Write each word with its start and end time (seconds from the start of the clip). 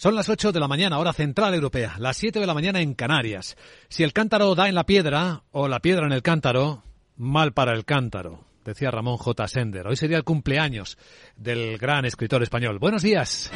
Son 0.00 0.14
las 0.14 0.28
8 0.28 0.52
de 0.52 0.60
la 0.60 0.68
mañana, 0.68 1.00
hora 1.00 1.12
central 1.12 1.54
europea, 1.54 1.96
las 1.98 2.16
7 2.18 2.38
de 2.38 2.46
la 2.46 2.54
mañana 2.54 2.80
en 2.80 2.94
Canarias. 2.94 3.56
Si 3.88 4.04
el 4.04 4.12
cántaro 4.12 4.54
da 4.54 4.68
en 4.68 4.76
la 4.76 4.86
piedra 4.86 5.42
o 5.50 5.66
la 5.66 5.80
piedra 5.80 6.06
en 6.06 6.12
el 6.12 6.22
cántaro, 6.22 6.84
mal 7.16 7.52
para 7.52 7.72
el 7.72 7.84
cántaro, 7.84 8.44
decía 8.68 8.90
Ramón 8.90 9.16
J. 9.16 9.48
Sender. 9.48 9.86
Hoy 9.86 9.96
sería 9.96 10.18
el 10.18 10.24
cumpleaños 10.24 10.98
del 11.36 11.78
gran 11.78 12.04
escritor 12.04 12.42
español. 12.42 12.78
Buenos 12.78 13.02
días. 13.02 13.50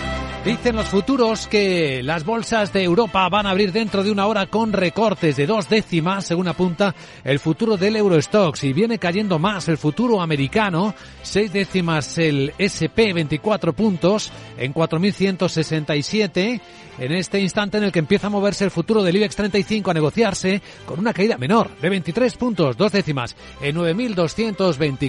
Dicen 0.45 0.75
los 0.75 0.89
futuros 0.89 1.47
que 1.47 2.03
las 2.03 2.25
bolsas 2.25 2.73
de 2.73 2.83
Europa 2.83 3.29
van 3.29 3.47
a 3.47 3.51
abrir 3.51 3.71
dentro 3.71 4.03
de 4.03 4.11
una 4.11 4.27
hora 4.27 4.47
con 4.47 4.73
recortes 4.73 5.37
de 5.37 5.47
dos 5.47 5.69
décimas, 5.69 6.27
según 6.27 6.49
apunta 6.49 6.97
el 7.23 7.39
futuro 7.39 7.77
del 7.77 7.95
Eurostox. 7.95 8.65
Y 8.65 8.73
viene 8.73 8.99
cayendo 8.99 9.39
más 9.39 9.69
el 9.69 9.79
futuro 9.79 10.21
americano, 10.21 10.97
seis 11.23 11.53
décimas 11.53 12.19
el 12.19 12.53
SP, 12.59 13.13
24 13.13 13.73
puntos 13.73 14.33
en 14.59 14.75
4.167. 14.75 16.61
En 16.99 17.13
este 17.13 17.41
instante 17.41 17.79
en 17.79 17.85
el 17.85 17.93
que 17.93 18.01
empieza 18.01 18.27
a 18.27 18.31
moverse 18.31 18.65
el 18.65 18.71
futuro 18.71 19.03
del 19.03 19.17
IBEX 19.17 19.37
35 19.37 19.91
a 19.91 19.95
negociarse 19.95 20.61
con 20.85 20.99
una 20.99 21.15
caída 21.15 21.39
menor 21.39 21.71
de 21.81 21.89
23 21.89 22.37
puntos, 22.37 22.77
dos 22.77 22.93
décimas 22.93 23.35
en 23.63 23.79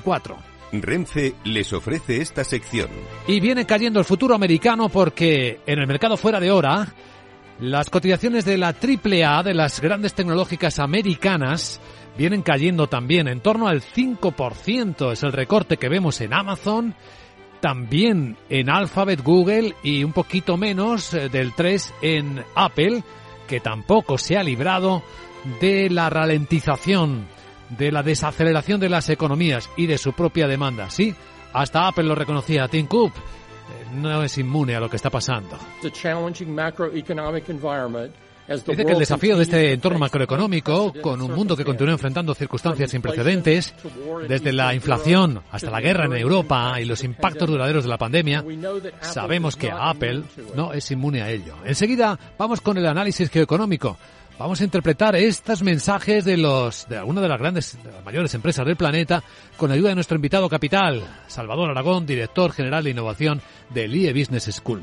9.224. 0.02 0.36
Renfe 0.82 1.36
les 1.44 1.72
ofrece 1.74 2.22
esta 2.22 2.44
sección. 2.44 2.90
Y 3.28 3.40
viene 3.40 3.66
cayendo 3.66 4.00
el 4.00 4.06
futuro 4.06 4.34
americano 4.34 4.90
porque 4.90 5.60
en 5.66 5.80
el 5.80 5.88
mercado 5.88 6.18
fuera 6.18 6.40
de 6.40 6.52
hora, 6.52 6.94
las 7.60 7.90
cotizaciones 7.90 8.46
de 8.46 8.58
la 8.58 8.70
AAA 8.70 9.44
de 9.44 9.54
las 9.54 9.80
grandes 9.80 10.14
tecnológicas 10.14 10.80
americanas 10.80 11.80
vienen 12.18 12.42
cayendo 12.42 12.88
también 12.88 13.28
en 13.28 13.42
torno 13.42 13.68
al 13.68 13.82
5%. 13.82 15.12
Es 15.12 15.24
el 15.24 15.32
recorte 15.32 15.78
que 15.78 15.90
vemos 15.90 16.20
en 16.22 16.34
Amazon, 16.34 16.96
también 17.62 18.38
en 18.50 18.70
Alphabet, 18.70 19.22
Google 19.24 19.76
y 19.84 20.04
un 20.04 20.14
poquito 20.14 20.58
menos 20.58 21.14
eh, 21.14 21.30
del 21.30 21.54
3 21.54 21.94
en 22.02 22.44
Apple, 22.56 23.04
que 23.48 23.60
tampoco 23.60 24.18
se 24.18 24.38
ha 24.38 24.44
librado 24.44 25.04
de 25.62 25.90
la 25.90 26.10
ralentización 26.10 27.28
de 27.78 27.92
la 27.92 28.04
desaceleración 28.04 28.80
de 28.80 28.90
las 28.90 29.10
economías 29.10 29.70
y 29.78 29.88
de 29.88 29.98
su 29.98 30.14
propia 30.14 30.48
demanda. 30.48 30.90
Sí, 30.90 31.16
hasta 31.54 31.88
Apple 31.88 32.04
lo 32.04 32.16
reconocía. 32.16 32.68
Tim 32.68 32.88
Cook 32.88 33.14
eh, 33.16 33.96
no 33.96 34.24
es 34.24 34.38
inmune 34.38 34.76
a 34.76 34.80
lo 34.80 34.90
que 34.90 34.96
está 34.96 35.10
pasando. 35.10 35.58
Dice 38.48 38.86
que 38.86 38.92
el 38.92 39.00
desafío 39.00 39.38
de 39.38 39.44
este 39.44 39.72
entorno 39.72 40.00
macroeconómico, 40.00 40.94
con 41.02 41.22
un 41.22 41.32
mundo 41.34 41.56
que 41.56 41.64
continúa 41.64 41.94
enfrentando 41.94 42.34
circunstancias 42.34 42.92
sin 42.92 43.02
precedentes, 43.02 43.74
desde 44.28 44.52
la 44.52 44.74
inflación 44.74 45.42
hasta 45.50 45.72
la 45.72 45.80
guerra 45.80 46.06
en 46.06 46.14
Europa 46.14 46.74
y 46.80 46.86
los 46.86 47.04
impactos 47.06 47.48
duraderos 47.48 47.86
de 47.86 47.90
la 47.90 47.98
pandemia, 47.98 48.44
sabemos 49.00 49.56
que 49.56 49.72
Apple 49.72 50.24
no 50.56 50.74
es 50.74 50.92
inmune 50.92 51.22
a 51.22 51.30
ello. 51.30 51.56
Enseguida 51.64 52.20
vamos 52.38 52.60
con 52.60 52.78
el 52.78 52.86
análisis 52.86 53.30
geoeconómico. 53.30 53.98
Vamos 54.40 54.62
a 54.62 54.64
interpretar 54.64 55.16
estos 55.16 55.62
mensajes 55.62 56.26
de 56.26 56.38
los 56.38 56.88
de 56.90 56.98
alguna 56.98 57.22
de 57.22 57.30
las 57.30 57.40
grandes, 57.40 57.78
de 57.84 57.92
las 57.92 58.04
mayores 58.04 58.34
empresas 58.34 58.66
del 58.66 58.76
planeta 58.76 59.24
con 59.58 59.72
ayuda 59.72 59.90
de 59.90 59.96
nuestro 59.96 60.16
invitado 60.16 60.50
capital, 60.50 61.04
Salvador 61.28 61.70
Aragón, 61.70 62.06
director 62.06 62.52
general 62.52 62.84
de 62.84 62.90
innovación 62.90 63.42
del 63.70 63.96
IE 63.96 64.12
Business 64.12 64.50
School. 64.52 64.82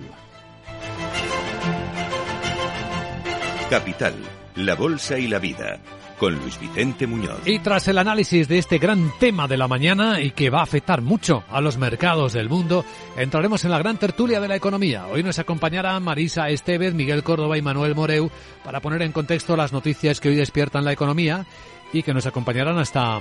Capital, 3.69 4.15
la 4.57 4.75
bolsa 4.75 5.19
y 5.19 5.29
la 5.29 5.39
vida 5.39 5.81
con 6.21 6.35
Luis 6.35 6.61
Vicente 6.61 7.07
Muñoz. 7.07 7.41
Y 7.47 7.61
tras 7.61 7.89
el 7.89 7.97
análisis 7.97 8.47
de 8.47 8.59
este 8.59 8.77
gran 8.77 9.11
tema 9.19 9.49
de 9.49 9.57
la 9.57 9.67
mañana 9.67 10.21
y 10.21 10.33
que 10.33 10.51
va 10.51 10.61
a 10.61 10.65
afectar 10.65 11.01
mucho 11.01 11.45
a 11.49 11.63
los 11.63 11.79
mercados 11.79 12.35
del 12.35 12.51
mundo, 12.51 12.85
entraremos 13.17 13.65
en 13.65 13.71
la 13.71 13.79
gran 13.79 13.97
tertulia 13.97 14.39
de 14.39 14.47
la 14.47 14.55
economía. 14.55 15.07
Hoy 15.07 15.23
nos 15.23 15.39
acompañarán 15.39 16.03
Marisa 16.03 16.51
Estevez, 16.51 16.93
Miguel 16.93 17.23
Córdoba 17.23 17.57
y 17.57 17.63
Manuel 17.63 17.95
Moreu 17.95 18.31
para 18.63 18.81
poner 18.81 19.01
en 19.01 19.13
contexto 19.13 19.57
las 19.57 19.73
noticias 19.73 20.21
que 20.21 20.29
hoy 20.29 20.35
despiertan 20.35 20.85
la 20.85 20.93
economía 20.93 21.47
y 21.91 22.03
que 22.03 22.13
nos 22.13 22.27
acompañarán 22.27 22.77
hasta 22.77 23.21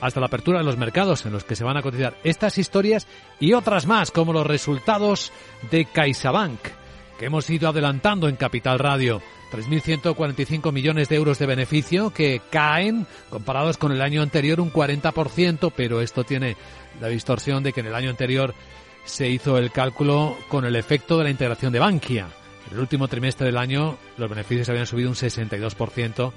hasta 0.00 0.18
la 0.18 0.26
apertura 0.26 0.58
de 0.58 0.64
los 0.64 0.78
mercados 0.78 1.24
en 1.26 1.32
los 1.32 1.44
que 1.44 1.54
se 1.54 1.62
van 1.62 1.76
a 1.76 1.82
cotizar 1.82 2.16
estas 2.24 2.58
historias 2.58 3.06
y 3.38 3.52
otras 3.52 3.86
más, 3.86 4.10
como 4.10 4.32
los 4.32 4.46
resultados 4.46 5.30
de 5.70 5.84
CaixaBank, 5.84 6.58
que 7.16 7.26
hemos 7.26 7.48
ido 7.48 7.68
adelantando 7.68 8.28
en 8.28 8.34
Capital 8.34 8.80
Radio. 8.80 9.22
3.145 9.50 10.72
millones 10.72 11.08
de 11.08 11.16
euros 11.16 11.38
de 11.38 11.46
beneficio 11.46 12.10
que 12.10 12.40
caen 12.50 13.06
comparados 13.28 13.76
con 13.76 13.92
el 13.92 14.02
año 14.02 14.22
anterior 14.22 14.60
un 14.60 14.72
40%, 14.72 15.72
pero 15.74 16.00
esto 16.00 16.24
tiene 16.24 16.56
la 17.00 17.08
distorsión 17.08 17.62
de 17.62 17.72
que 17.72 17.80
en 17.80 17.86
el 17.86 17.94
año 17.94 18.10
anterior 18.10 18.54
se 19.04 19.28
hizo 19.28 19.58
el 19.58 19.70
cálculo 19.70 20.36
con 20.48 20.64
el 20.64 20.76
efecto 20.76 21.18
de 21.18 21.24
la 21.24 21.30
integración 21.30 21.72
de 21.72 21.78
Bankia. 21.78 22.28
En 22.68 22.74
el 22.74 22.80
último 22.80 23.08
trimestre 23.08 23.46
del 23.46 23.56
año 23.56 23.98
los 24.16 24.30
beneficios 24.30 24.68
habían 24.68 24.86
subido 24.86 25.08
un 25.08 25.16
62% 25.16 26.32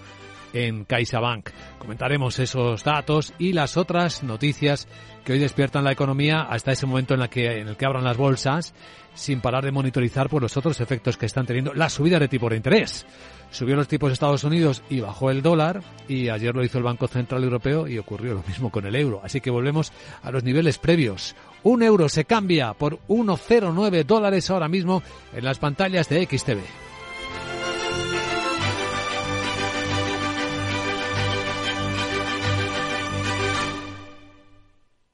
en 0.53 0.85
CaixaBank. 0.85 1.49
Comentaremos 1.79 2.39
esos 2.39 2.83
datos 2.83 3.33
y 3.37 3.53
las 3.53 3.75
otras 3.75 4.23
noticias 4.23 4.87
que 5.25 5.33
hoy 5.33 5.39
despiertan 5.39 5.83
la 5.83 5.91
economía 5.91 6.41
hasta 6.41 6.71
ese 6.71 6.85
momento 6.85 7.13
en, 7.13 7.19
la 7.19 7.27
que, 7.27 7.59
en 7.59 7.67
el 7.67 7.77
que 7.77 7.85
abran 7.85 8.03
las 8.03 8.17
bolsas 8.17 8.73
sin 9.15 9.41
parar 9.41 9.63
de 9.63 9.71
monitorizar 9.71 10.29
por 10.29 10.41
los 10.41 10.57
otros 10.57 10.79
efectos 10.81 11.17
que 11.17 11.25
están 11.25 11.45
teniendo 11.45 11.73
la 11.73 11.89
subida 11.89 12.19
de 12.19 12.27
tipo 12.27 12.49
de 12.49 12.57
interés. 12.57 13.05
Subió 13.51 13.75
los 13.75 13.87
tipos 13.87 14.09
de 14.09 14.13
Estados 14.13 14.43
Unidos 14.43 14.81
y 14.89 14.99
bajó 14.99 15.29
el 15.29 15.41
dólar 15.41 15.83
y 16.07 16.29
ayer 16.29 16.55
lo 16.55 16.63
hizo 16.63 16.79
el 16.79 16.83
Banco 16.83 17.07
Central 17.07 17.43
Europeo 17.43 17.87
y 17.87 17.99
ocurrió 17.99 18.33
lo 18.33 18.43
mismo 18.47 18.71
con 18.71 18.85
el 18.85 18.95
euro. 18.95 19.21
Así 19.23 19.41
que 19.41 19.51
volvemos 19.51 19.91
a 20.23 20.31
los 20.31 20.43
niveles 20.43 20.79
previos. 20.79 21.35
Un 21.61 21.83
euro 21.83 22.09
se 22.09 22.25
cambia 22.25 22.73
por 22.73 22.99
1,09 23.07 24.05
dólares 24.05 24.49
ahora 24.49 24.67
mismo 24.67 25.03
en 25.33 25.45
las 25.45 25.59
pantallas 25.59 26.09
de 26.09 26.25
XTV. 26.25 26.61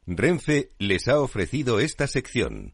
Renfe 0.08 0.70
les 0.80 1.08
ha 1.08 1.20
ofrecido 1.20 1.80
esta 1.80 2.08
sección. 2.08 2.74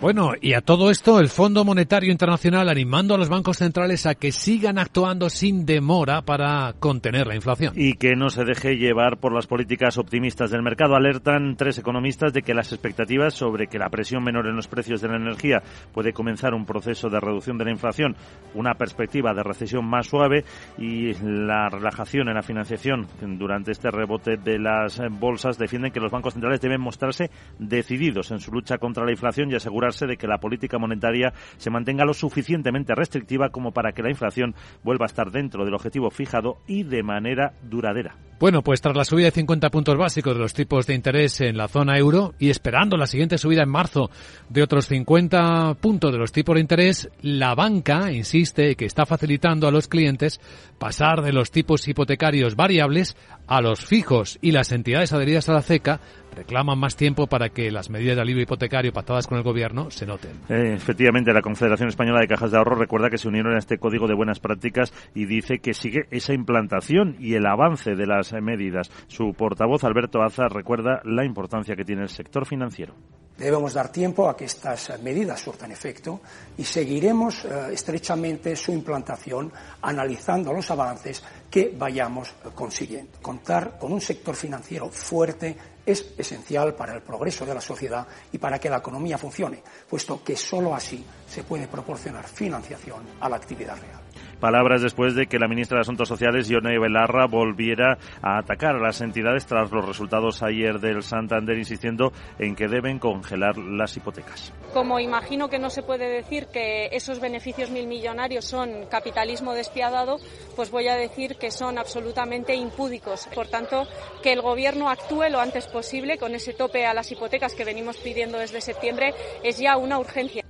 Bueno, 0.00 0.32
y 0.40 0.54
a 0.54 0.62
todo 0.62 0.90
esto, 0.90 1.20
el 1.20 1.28
Fondo 1.28 1.62
Monetario 1.62 2.10
Internacional 2.10 2.70
animando 2.70 3.14
a 3.14 3.18
los 3.18 3.28
bancos 3.28 3.58
centrales 3.58 4.06
a 4.06 4.14
que 4.14 4.32
sigan 4.32 4.78
actuando 4.78 5.28
sin 5.28 5.66
demora 5.66 6.22
para 6.22 6.72
contener 6.78 7.26
la 7.26 7.34
inflación. 7.34 7.74
Y 7.76 7.92
que 7.94 8.16
no 8.16 8.30
se 8.30 8.46
deje 8.46 8.78
llevar 8.78 9.18
por 9.18 9.34
las 9.34 9.46
políticas 9.46 9.98
optimistas 9.98 10.50
del 10.50 10.62
mercado. 10.62 10.96
Alertan 10.96 11.54
tres 11.54 11.76
economistas 11.76 12.32
de 12.32 12.40
que 12.40 12.54
las 12.54 12.72
expectativas 12.72 13.34
sobre 13.34 13.66
que 13.66 13.78
la 13.78 13.90
presión 13.90 14.24
menor 14.24 14.46
en 14.46 14.56
los 14.56 14.68
precios 14.68 15.02
de 15.02 15.08
la 15.08 15.16
energía 15.16 15.62
puede 15.92 16.14
comenzar 16.14 16.54
un 16.54 16.64
proceso 16.64 17.10
de 17.10 17.20
reducción 17.20 17.58
de 17.58 17.66
la 17.66 17.72
inflación, 17.72 18.16
una 18.54 18.76
perspectiva 18.76 19.34
de 19.34 19.42
recesión 19.42 19.84
más 19.84 20.06
suave 20.06 20.44
y 20.78 21.12
la 21.22 21.68
relajación 21.68 22.28
en 22.28 22.36
la 22.36 22.42
financiación 22.42 23.06
durante 23.20 23.72
este 23.72 23.90
rebote 23.90 24.38
de 24.38 24.58
las 24.58 24.98
bolsas 25.10 25.58
defienden 25.58 25.92
que 25.92 26.00
los 26.00 26.10
bancos 26.10 26.32
centrales 26.32 26.62
deben 26.62 26.80
mostrarse 26.80 27.30
decididos 27.58 28.30
en 28.30 28.40
su 28.40 28.50
lucha 28.50 28.78
contra 28.78 29.04
la 29.04 29.10
inflación 29.10 29.50
y 29.50 29.56
asegurar 29.56 29.89
de 29.98 30.16
que 30.16 30.26
la 30.26 30.38
política 30.38 30.78
monetaria 30.78 31.32
se 31.56 31.70
mantenga 31.70 32.04
lo 32.04 32.14
suficientemente 32.14 32.94
restrictiva 32.94 33.50
como 33.50 33.72
para 33.72 33.92
que 33.92 34.02
la 34.02 34.10
inflación 34.10 34.54
vuelva 34.82 35.06
a 35.06 35.08
estar 35.08 35.30
dentro 35.30 35.64
del 35.64 35.74
objetivo 35.74 36.10
fijado 36.10 36.58
y 36.66 36.84
de 36.84 37.02
manera 37.02 37.54
duradera. 37.62 38.29
Bueno, 38.40 38.62
pues 38.62 38.80
tras 38.80 38.96
la 38.96 39.04
subida 39.04 39.26
de 39.26 39.32
50 39.32 39.68
puntos 39.68 39.98
básicos 39.98 40.32
de 40.32 40.40
los 40.40 40.54
tipos 40.54 40.86
de 40.86 40.94
interés 40.94 41.42
en 41.42 41.58
la 41.58 41.68
zona 41.68 41.98
euro 41.98 42.32
y 42.38 42.48
esperando 42.48 42.96
la 42.96 43.06
siguiente 43.06 43.36
subida 43.36 43.64
en 43.64 43.68
marzo 43.68 44.08
de 44.48 44.62
otros 44.62 44.86
50 44.86 45.74
puntos 45.74 46.10
de 46.10 46.16
los 46.16 46.32
tipos 46.32 46.54
de 46.54 46.62
interés, 46.62 47.10
la 47.20 47.54
banca 47.54 48.10
insiste 48.10 48.76
que 48.76 48.86
está 48.86 49.04
facilitando 49.04 49.68
a 49.68 49.70
los 49.70 49.88
clientes 49.88 50.40
pasar 50.78 51.20
de 51.20 51.34
los 51.34 51.50
tipos 51.50 51.86
hipotecarios 51.86 52.56
variables 52.56 53.14
a 53.46 53.60
los 53.60 53.84
fijos 53.84 54.38
y 54.40 54.52
las 54.52 54.72
entidades 54.72 55.12
adheridas 55.12 55.50
a 55.50 55.52
la 55.52 55.60
CECA 55.60 56.00
reclaman 56.34 56.78
más 56.78 56.96
tiempo 56.96 57.26
para 57.26 57.48
que 57.50 57.70
las 57.70 57.90
medidas 57.90 58.16
de 58.16 58.22
alivio 58.22 58.42
hipotecario 58.42 58.92
pactadas 58.92 59.26
con 59.26 59.38
el 59.38 59.44
gobierno 59.44 59.90
se 59.90 60.06
noten. 60.06 60.30
Eh, 60.48 60.74
efectivamente, 60.74 61.32
la 61.32 61.42
Confederación 61.42 61.88
Española 61.88 62.20
de 62.20 62.28
Cajas 62.28 62.52
de 62.52 62.58
Ahorro 62.58 62.76
recuerda 62.76 63.10
que 63.10 63.18
se 63.18 63.28
unieron 63.28 63.54
a 63.54 63.58
este 63.58 63.78
código 63.78 64.06
de 64.06 64.14
buenas 64.14 64.40
prácticas 64.40 64.92
y 65.14 65.26
dice 65.26 65.58
que 65.58 65.74
sigue 65.74 66.06
esa 66.10 66.32
implantación 66.32 67.16
y 67.18 67.34
el 67.34 67.46
avance 67.46 67.94
de 67.94 68.06
las 68.06 68.29
medidas. 68.40 68.90
Su 69.08 69.32
portavoz, 69.34 69.84
Alberto 69.84 70.22
Aza, 70.22 70.48
recuerda 70.48 71.00
la 71.04 71.24
importancia 71.24 71.74
que 71.74 71.84
tiene 71.84 72.02
el 72.02 72.08
sector 72.08 72.46
financiero. 72.46 72.94
Debemos 73.40 73.72
dar 73.72 73.90
tiempo 73.90 74.28
a 74.28 74.36
que 74.36 74.44
estas 74.44 75.00
medidas 75.02 75.40
surtan 75.40 75.72
efecto 75.72 76.20
y 76.58 76.64
seguiremos 76.64 77.46
eh, 77.46 77.72
estrechamente 77.72 78.54
su 78.54 78.70
implantación 78.70 79.50
analizando 79.80 80.52
los 80.52 80.70
avances 80.70 81.22
que 81.50 81.74
vayamos 81.74 82.34
consiguiendo. 82.54 83.12
Contar 83.22 83.78
con 83.78 83.94
un 83.94 84.00
sector 84.02 84.36
financiero 84.36 84.90
fuerte 84.90 85.56
es 85.86 86.12
esencial 86.18 86.74
para 86.74 86.94
el 86.94 87.00
progreso 87.00 87.46
de 87.46 87.54
la 87.54 87.62
sociedad 87.62 88.06
y 88.30 88.36
para 88.36 88.58
que 88.58 88.68
la 88.68 88.76
economía 88.76 89.16
funcione, 89.16 89.62
puesto 89.88 90.22
que 90.22 90.36
sólo 90.36 90.74
así 90.74 91.02
se 91.26 91.42
puede 91.42 91.66
proporcionar 91.66 92.28
financiación 92.28 93.06
a 93.20 93.28
la 93.30 93.36
actividad 93.36 93.80
real. 93.80 93.99
Palabras 94.40 94.80
después 94.80 95.14
de 95.14 95.26
que 95.26 95.38
la 95.38 95.48
ministra 95.48 95.76
de 95.76 95.82
Asuntos 95.82 96.08
Sociales, 96.08 96.48
Yone 96.48 96.78
Belarra, 96.78 97.26
volviera 97.26 97.98
a 98.22 98.38
atacar 98.38 98.76
a 98.76 98.80
las 98.80 99.02
entidades 99.02 99.44
tras 99.44 99.70
los 99.70 99.86
resultados 99.86 100.42
ayer 100.42 100.80
del 100.80 101.02
Santander, 101.02 101.58
insistiendo 101.58 102.10
en 102.38 102.56
que 102.56 102.66
deben 102.66 102.98
congelar 102.98 103.58
las 103.58 103.94
hipotecas. 103.98 104.52
Como 104.72 104.98
imagino 104.98 105.50
que 105.50 105.58
no 105.58 105.68
se 105.68 105.82
puede 105.82 106.08
decir 106.08 106.46
que 106.46 106.86
esos 106.92 107.20
beneficios 107.20 107.70
mil 107.70 107.86
millonarios 107.86 108.46
son 108.46 108.86
capitalismo 108.90 109.52
despiadado, 109.52 110.16
pues 110.56 110.70
voy 110.70 110.88
a 110.88 110.96
decir 110.96 111.36
que 111.36 111.50
son 111.50 111.76
absolutamente 111.76 112.54
impúdicos. 112.54 113.28
Por 113.34 113.48
tanto, 113.48 113.86
que 114.22 114.32
el 114.32 114.40
Gobierno 114.40 114.88
actúe 114.88 115.28
lo 115.30 115.40
antes 115.40 115.66
posible 115.66 116.16
con 116.16 116.34
ese 116.34 116.54
tope 116.54 116.86
a 116.86 116.94
las 116.94 117.12
hipotecas 117.12 117.54
que 117.54 117.66
venimos 117.66 117.98
pidiendo 117.98 118.38
desde 118.38 118.62
septiembre 118.62 119.12
es 119.44 119.58
ya 119.58 119.76
una 119.76 119.98
urgencia. 119.98 120.42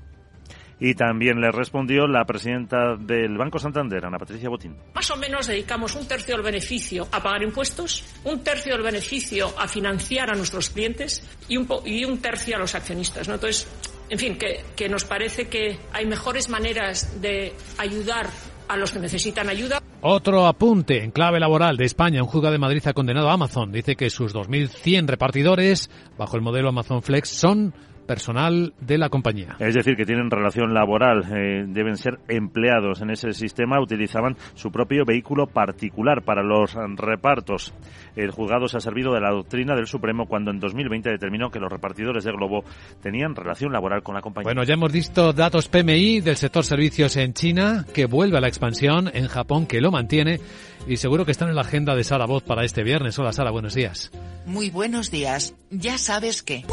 Y 0.81 0.95
también 0.95 1.41
le 1.41 1.53
respondió 1.53 2.07
la 2.07 2.25
presidenta 2.25 2.97
del 2.97 3.37
Banco 3.37 3.59
Santander, 3.59 4.05
Ana 4.05 4.19
Patricia 4.19 4.49
Botín. 4.49 4.75
Más 4.95 5.11
o 5.11 5.17
menos 5.17 5.47
dedicamos 5.47 5.95
un 5.95 6.09
tercio 6.09 6.35
del 6.35 6.45
beneficio 6.45 7.07
a 7.13 7.23
pagar 7.23 7.43
impuestos, 7.43 8.05
un 8.25 8.43
tercio 8.43 8.73
del 8.73 8.83
beneficio 8.83 9.53
a 9.59 9.69
financiar 9.69 10.31
a 10.31 10.35
nuestros 10.35 10.71
clientes 10.71 11.23
y 11.49 11.59
un, 11.59 11.69
y 11.85 12.05
un 12.05 12.19
tercio 12.23 12.57
a 12.57 12.59
los 12.59 12.75
accionistas. 12.75 13.29
¿no? 13.29 13.35
Entonces, 13.35 13.69
en 14.09 14.19
fin, 14.19 14.39
que, 14.39 14.65
que 14.75 14.89
nos 14.89 15.05
parece 15.05 15.49
que 15.49 15.79
hay 15.93 16.07
mejores 16.07 16.49
maneras 16.49 17.21
de 17.21 17.53
ayudar 17.79 18.29
a 18.71 18.77
los 18.77 18.93
que 18.93 19.01
necesitan 19.01 19.49
ayuda. 19.49 19.83
Otro 20.01 20.47
apunte 20.47 21.03
en 21.03 21.11
clave 21.11 21.41
laboral 21.41 21.77
de 21.77 21.85
España. 21.85 22.23
Un 22.23 22.29
juzgado 22.29 22.53
de 22.53 22.59
Madrid 22.59 22.83
ha 22.87 22.93
condenado 22.93 23.29
a 23.29 23.33
Amazon. 23.33 23.73
Dice 23.73 23.97
que 23.97 24.11
sus 24.11 24.35
2.100 24.35 25.07
repartidores, 25.07 25.91
bajo 26.17 26.37
el 26.37 26.43
modelo 26.43 26.69
Amazon 26.69 27.03
Flex, 27.03 27.29
son 27.29 27.75
personal 28.11 28.75
de 28.81 28.99
la 28.99 29.09
compañía. 29.09 29.55
Es 29.61 29.73
decir, 29.73 29.95
que 29.95 30.05
tienen 30.05 30.33
relación 30.33 30.75
laboral, 30.75 31.23
eh, 31.33 31.65
deben 31.69 31.97
ser 31.97 32.19
empleados 32.27 33.03
en 33.03 33.11
ese 33.11 33.33
sistema, 33.33 33.81
utilizaban 33.81 34.37
su 34.55 34.73
propio 34.73 35.05
vehículo 35.05 35.47
particular 35.47 36.23
para 36.25 36.43
los 36.43 36.75
repartos. 36.97 37.73
El 38.17 38.33
juzgado 38.33 38.67
se 38.67 38.79
ha 38.79 38.81
servido 38.81 39.15
de 39.15 39.21
la 39.21 39.31
doctrina 39.31 39.77
del 39.77 39.87
Supremo 39.87 40.27
cuando 40.27 40.51
en 40.51 40.59
2020 40.59 41.09
determinó 41.09 41.53
que 41.53 41.61
los 41.61 41.71
repartidores 41.71 42.25
de 42.25 42.33
Globo 42.33 42.65
tenían 43.01 43.37
relación 43.37 43.73
laboral 43.73 44.03
con 44.03 44.17
la 44.17 44.23
compañía. 44.23 44.49
Bueno, 44.49 44.65
ya 44.65 44.75
hemos 44.75 44.91
visto 44.91 45.33
datos 45.33 45.69
PMI 45.69 46.21
del 46.21 46.35
sector 46.35 46.65
servicios 46.65 47.17
en 47.17 47.33
China, 47.33 47.85
que 47.95 48.07
vuelve 48.07 48.39
a 48.39 48.41
la 48.41 48.49
expansión, 48.49 49.09
en 49.15 49.29
Japón, 49.29 49.67
que 49.67 49.81
lo 49.81 49.93
mantiene, 49.93 50.41
y 50.89 50.97
seguro 50.97 51.25
que 51.25 51.31
están 51.31 51.49
en 51.49 51.55
la 51.55 51.63
agenda 51.63 51.95
de 51.95 52.03
Sara 52.03 52.27
Voz 52.27 52.43
para 52.43 52.65
este 52.65 52.83
viernes. 52.83 53.17
Hola 53.21 53.33
Sara, 53.33 53.53
buenos 53.53 53.75
días. 53.75 54.11
Muy 54.47 54.69
buenos 54.69 55.13
días. 55.13 55.55
Ya 55.71 55.97
sabes 55.97 56.43
que... 56.43 56.65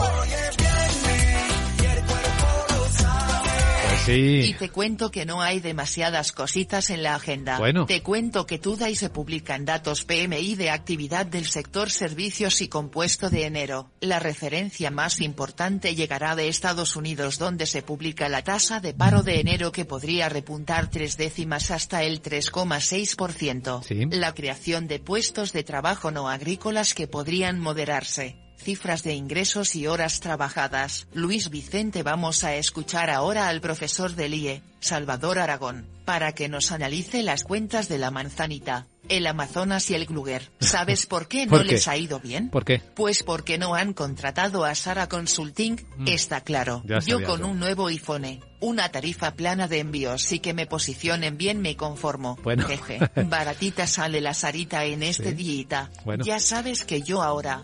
Sí. 4.08 4.42
Y 4.46 4.54
te 4.54 4.70
cuento 4.70 5.12
que 5.12 5.26
no 5.26 5.42
hay 5.42 5.60
demasiadas 5.60 6.32
cositas 6.32 6.90
en 6.92 7.04
la 7.04 7.16
agenda. 7.16 7.58
Bueno. 7.58 7.86
Te 7.86 8.02
cuento 8.02 8.46
que 8.46 8.58
y 8.90 8.96
se 8.96 9.10
publican 9.10 9.66
datos 9.66 10.06
PMI 10.06 10.56
de 10.56 10.70
actividad 10.70 11.26
del 11.26 11.46
sector 11.46 11.90
servicios 11.90 12.62
y 12.62 12.70
compuesto 12.70 13.30
de 13.30 13.46
enero. 13.46 13.90
La 14.00 14.20
referencia 14.20 14.92
más 14.92 15.20
importante 15.20 15.94
llegará 15.94 16.38
de 16.38 16.48
Estados 16.48 16.96
Unidos 16.96 17.38
donde 17.38 17.66
se 17.66 17.82
publica 17.82 18.30
la 18.30 18.44
tasa 18.44 18.80
de 18.80 18.94
paro 18.94 19.24
de 19.24 19.42
enero 19.42 19.74
que 19.74 19.84
podría 19.84 20.30
repuntar 20.30 20.90
tres 20.90 21.18
décimas 21.18 21.70
hasta 21.70 22.04
el 22.04 22.22
3,6%. 22.22 23.84
Sí. 23.84 24.06
La 24.12 24.34
creación 24.34 24.88
de 24.88 25.00
puestos 25.00 25.52
de 25.52 25.64
trabajo 25.64 26.12
no 26.12 26.30
agrícolas 26.30 26.94
que 26.94 27.08
podrían 27.08 27.60
moderarse 27.60 28.47
cifras 28.58 29.04
de 29.04 29.14
ingresos 29.14 29.76
y 29.76 29.88
horas 29.88 30.20
trabajadas. 30.20 31.08
Luis 31.14 31.50
Vicente 31.50 32.04
vamos 32.04 32.44
a 32.44 32.56
escuchar 32.56 33.10
ahora 33.10 33.48
al 33.48 33.62
profesor 33.62 34.16
del 34.16 34.34
IE, 34.34 34.62
Salvador 34.80 35.40
Aragón, 35.40 35.97
para 36.08 36.32
que 36.32 36.48
nos 36.48 36.72
analice 36.72 37.22
las 37.22 37.44
cuentas 37.44 37.90
de 37.90 37.98
la 37.98 38.12
manzanita, 38.12 38.88
el 39.10 39.28
Amazonas 39.28 39.90
y 39.92 39.94
el 39.96 40.06
Gluger. 40.06 40.50
¿Sabes 40.62 41.06
por 41.06 41.28
qué 41.28 41.46
no 41.48 41.52
¿Por 41.52 41.64
qué? 41.66 41.74
les 41.74 41.88
ha 41.90 41.98
ido 41.98 42.22
bien? 42.22 42.50
¿Por 42.50 42.64
qué? 42.64 42.80
Pues 42.96 43.24
porque 43.24 43.58
no 43.58 43.76
han 43.76 43.92
contratado 43.92 44.64
a 44.64 44.74
Sara 44.74 45.10
Consulting, 45.10 45.76
Mm. 45.98 46.08
está 46.08 46.40
claro. 46.40 46.82
Ya 46.86 47.00
Yo 47.00 47.22
con 47.24 47.42
yo. 47.42 47.48
un 47.48 47.60
nuevo 47.60 47.88
iPhone, 47.88 48.40
una 48.62 48.88
tarifa 48.90 49.32
plana 49.36 49.68
de 49.68 49.80
envíos 49.80 50.32
y 50.32 50.40
que 50.40 50.54
me 50.54 50.66
posicionen 50.66 51.38
bien 51.38 51.62
me 51.62 51.76
conformo. 51.76 52.38
Bueno. 52.42 52.66
Jeje, 52.66 53.00
baratita 53.26 53.86
sale 53.86 54.22
la 54.22 54.34
Sarita 54.34 54.86
en 54.86 55.04
este 55.04 55.32
Sí. 55.32 55.36
diita. 55.36 55.92
Bueno. 56.06 56.24
Ya 56.24 56.40
sabes 56.40 56.86
que 56.86 57.02
yo 57.02 57.22
ahora... 57.22 57.64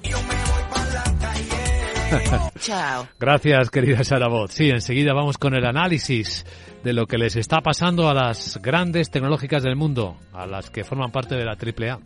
Chao. 2.60 3.08
Gracias, 3.20 3.70
querida 3.70 4.04
Sara 4.04 4.28
Voz. 4.28 4.52
Sí, 4.52 4.70
enseguida 4.70 5.14
vamos 5.14 5.38
con 5.38 5.56
el 5.56 5.66
análisis 5.66 6.46
de 6.84 6.94
lo 6.94 7.08
que 7.08 7.18
les 7.18 7.36
está 7.36 7.62
pasando 7.62 8.10
a 8.10 8.14
las 8.14 8.60
grandes 8.62 9.10
tecnológicas 9.10 9.64
del 9.64 9.76
mundo, 9.76 10.18
a 10.34 10.46
las 10.46 10.70
que 10.70 10.84
forman 10.84 11.12
parte 11.12 11.36
de 11.36 11.46
la 11.46 11.54
AAA. 11.54 12.00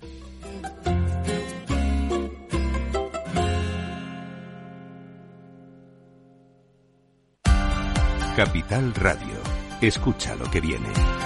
Capital 8.36 8.94
Radio. 8.94 9.42
Escucha 9.82 10.36
lo 10.36 10.46
que 10.52 10.62
viene. 10.62 11.17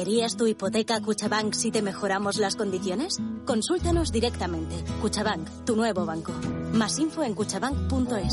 ¿Traerías 0.00 0.34
tu 0.34 0.46
hipoteca 0.46 0.96
a 0.96 1.02
Cuchabank 1.02 1.52
si 1.52 1.70
te 1.70 1.82
mejoramos 1.82 2.38
las 2.38 2.56
condiciones? 2.56 3.18
Consúltanos 3.44 4.10
directamente. 4.10 4.74
Cuchabank, 5.02 5.66
tu 5.66 5.76
nuevo 5.76 6.06
banco. 6.06 6.32
Más 6.72 6.98
info 6.98 7.22
en 7.22 7.34
cuchabank.es. 7.34 8.32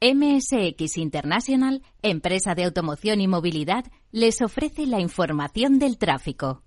MSX 0.00 0.98
International, 0.98 1.82
empresa 2.02 2.54
de 2.54 2.66
automoción 2.66 3.20
y 3.20 3.26
movilidad, 3.26 3.84
les 4.12 4.42
ofrece 4.42 4.86
la 4.86 5.00
información 5.00 5.80
del 5.80 5.98
tráfico. 5.98 6.62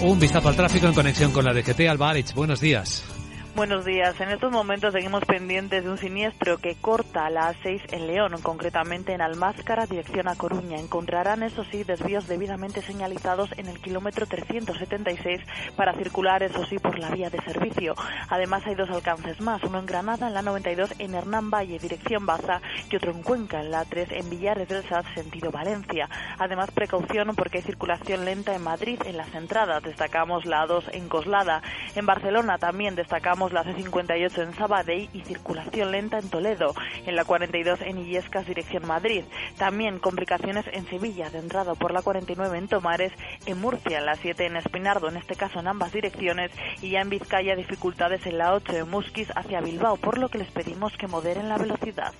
Un 0.00 0.20
vistazo 0.20 0.48
al 0.48 0.54
tráfico 0.54 0.86
en 0.86 0.94
conexión 0.94 1.32
con 1.32 1.44
la 1.44 1.52
DGT. 1.52 1.88
Alvarez, 1.88 2.32
buenos 2.36 2.60
días. 2.60 3.09
Buenos 3.56 3.84
días. 3.84 4.18
En 4.20 4.30
estos 4.30 4.52
momentos 4.52 4.92
seguimos 4.92 5.24
pendientes 5.24 5.82
de 5.82 5.90
un 5.90 5.98
siniestro 5.98 6.58
que 6.58 6.76
corta 6.76 7.28
la 7.30 7.52
A6 7.52 7.92
en 7.92 8.06
León, 8.06 8.36
concretamente 8.42 9.12
en 9.12 9.20
Almáscara, 9.20 9.86
dirección 9.86 10.28
a 10.28 10.36
Coruña. 10.36 10.78
Encontrarán, 10.78 11.42
eso 11.42 11.64
sí, 11.64 11.82
desvíos 11.82 12.28
debidamente 12.28 12.80
señalizados 12.80 13.50
en 13.58 13.66
el 13.66 13.80
kilómetro 13.80 14.26
376 14.26 15.40
para 15.74 15.94
circular, 15.94 16.44
eso 16.44 16.64
sí, 16.64 16.78
por 16.78 16.98
la 16.98 17.10
vía 17.10 17.28
de 17.28 17.42
servicio. 17.42 17.96
Además, 18.28 18.62
hay 18.66 18.76
dos 18.76 18.88
alcances 18.88 19.40
más, 19.40 19.62
uno 19.64 19.80
en 19.80 19.86
Granada, 19.86 20.28
en 20.28 20.34
la 20.34 20.42
92, 20.42 20.94
en 20.98 21.16
Hernán 21.16 21.50
Valle, 21.50 21.80
dirección 21.80 22.24
Baza, 22.24 22.62
y 22.88 22.96
otro 22.96 23.10
en 23.10 23.22
Cuenca, 23.22 23.60
en 23.60 23.72
la 23.72 23.84
3, 23.84 24.12
en 24.12 24.30
Villares 24.30 24.68
del 24.68 24.88
Saz, 24.88 25.04
sentido 25.12 25.50
Valencia. 25.50 26.08
Además, 26.38 26.70
precaución 26.70 27.34
porque 27.34 27.58
hay 27.58 27.64
circulación 27.64 28.24
lenta 28.24 28.54
en 28.54 28.62
Madrid, 28.62 29.00
en 29.04 29.16
las 29.16 29.34
entradas. 29.34 29.82
Destacamos 29.82 30.46
la 30.46 30.66
A2 30.66 30.84
en 30.92 31.08
Coslada. 31.08 31.62
En 31.96 32.06
Barcelona 32.06 32.56
también 32.56 32.94
destacamos 32.94 33.39
la 33.48 33.64
C58 33.64 34.42
en 34.42 34.54
Sabadell 34.54 35.08
y 35.12 35.22
circulación 35.22 35.90
lenta 35.90 36.18
en 36.18 36.28
Toledo, 36.28 36.74
en 37.06 37.16
la 37.16 37.24
42 37.24 37.80
en 37.82 37.98
Illescas, 37.98 38.46
dirección 38.46 38.86
Madrid. 38.86 39.24
También 39.56 39.98
complicaciones 39.98 40.66
en 40.72 40.86
Sevilla, 40.86 41.30
de 41.30 41.38
entrada 41.38 41.74
por 41.74 41.92
la 41.92 42.02
49 42.02 42.58
en 42.58 42.68
Tomares, 42.68 43.12
en 43.46 43.60
Murcia, 43.60 43.98
en 43.98 44.06
la 44.06 44.16
7 44.16 44.46
en 44.46 44.56
Espinardo, 44.56 45.08
en 45.08 45.16
este 45.16 45.36
caso 45.36 45.60
en 45.60 45.68
ambas 45.68 45.92
direcciones, 45.92 46.50
y 46.82 46.90
ya 46.90 47.00
en 47.00 47.10
Vizcaya 47.10 47.56
dificultades 47.56 48.26
en 48.26 48.38
la 48.38 48.54
8 48.54 48.76
en 48.76 48.90
Musquis 48.90 49.32
hacia 49.34 49.60
Bilbao, 49.60 49.96
por 49.96 50.18
lo 50.18 50.28
que 50.28 50.38
les 50.38 50.50
pedimos 50.50 50.96
que 50.96 51.06
moderen 51.06 51.48
la 51.48 51.56
velocidad. 51.56 52.12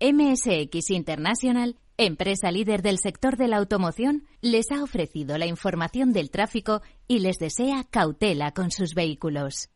MSX 0.00 0.90
International, 0.90 1.76
empresa 1.98 2.50
líder 2.50 2.80
del 2.80 2.98
sector 2.98 3.36
de 3.36 3.48
la 3.48 3.58
automoción, 3.58 4.26
les 4.40 4.70
ha 4.70 4.82
ofrecido 4.82 5.36
la 5.36 5.44
información 5.44 6.14
del 6.14 6.30
tráfico 6.30 6.80
y 7.06 7.18
les 7.18 7.36
desea 7.38 7.84
cautela 7.84 8.52
con 8.52 8.70
sus 8.70 8.94
vehículos. 8.94 9.68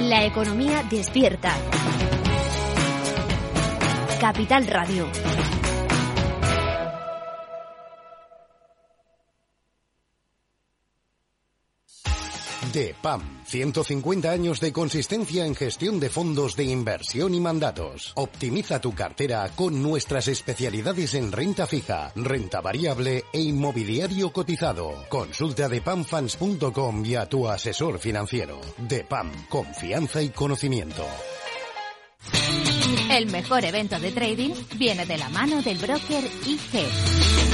La 0.00 0.26
economía 0.26 0.82
despierta. 0.90 1.56
Capital 4.20 4.66
Radio. 4.66 5.33
De 12.74 12.92
PAM, 13.00 13.40
150 13.44 14.28
años 14.32 14.58
de 14.58 14.72
consistencia 14.72 15.46
en 15.46 15.54
gestión 15.54 16.00
de 16.00 16.10
fondos 16.10 16.56
de 16.56 16.64
inversión 16.64 17.32
y 17.32 17.38
mandatos. 17.38 18.10
Optimiza 18.16 18.80
tu 18.80 18.92
cartera 18.92 19.48
con 19.54 19.80
nuestras 19.80 20.26
especialidades 20.26 21.14
en 21.14 21.30
renta 21.30 21.68
fija, 21.68 22.10
renta 22.16 22.60
variable 22.60 23.26
e 23.32 23.40
inmobiliario 23.40 24.32
cotizado. 24.32 24.92
Consulta 25.08 25.68
de 25.68 25.82
pamfans.com 25.82 27.06
y 27.06 27.14
a 27.14 27.28
tu 27.28 27.46
asesor 27.46 28.00
financiero. 28.00 28.60
De 28.76 29.04
PAM, 29.04 29.30
confianza 29.48 30.20
y 30.20 30.30
conocimiento. 30.30 31.06
El 33.08 33.30
mejor 33.30 33.64
evento 33.64 34.00
de 34.00 34.10
trading 34.10 34.50
viene 34.76 35.06
de 35.06 35.16
la 35.16 35.28
mano 35.28 35.62
del 35.62 35.78
broker 35.78 36.24
IG. 36.44 37.53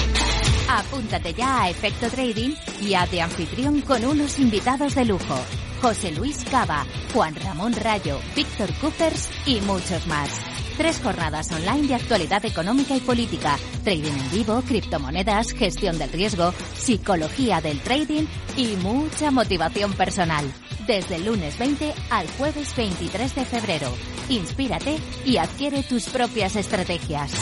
Apúntate 0.73 1.35
ya 1.35 1.62
a 1.62 1.71
Efecto 1.71 2.09
Trading 2.09 2.55
y 2.81 2.95
a 2.95 3.05
de 3.07 3.21
anfitrión 3.21 3.81
con 3.81 4.05
unos 4.05 4.39
invitados 4.39 4.95
de 4.95 5.05
lujo. 5.05 5.37
José 5.83 6.12
Luis 6.12 6.45
Cava, 6.49 6.87
Juan 7.12 7.35
Ramón 7.35 7.73
Rayo, 7.73 8.21
Víctor 8.37 8.73
Coopers 8.75 9.29
y 9.47 9.61
muchos 9.62 10.07
más. 10.07 10.31
Tres 10.77 11.00
jornadas 11.03 11.50
online 11.50 11.89
de 11.89 11.97
actualidad 11.97 12.45
económica 12.45 12.97
y 12.97 13.00
política, 13.00 13.59
trading 13.83 14.12
en 14.12 14.31
vivo, 14.31 14.62
criptomonedas, 14.62 15.53
gestión 15.53 15.99
del 15.99 16.12
riesgo, 16.12 16.55
psicología 16.75 17.61
del 17.61 17.81
trading 17.81 18.27
y 18.57 18.77
mucha 18.77 19.33
motivación 19.33 19.93
personal. 19.95 20.45
Desde 20.87 21.17
el 21.17 21.27
lunes 21.27 21.59
20 21.59 21.93
al 22.11 22.29
jueves 22.39 22.77
23 22.77 23.35
de 23.35 23.45
febrero. 23.45 23.93
Inspírate 24.29 24.99
y 25.25 25.39
adquiere 25.39 25.83
tus 25.83 26.05
propias 26.05 26.55
estrategias. 26.55 27.33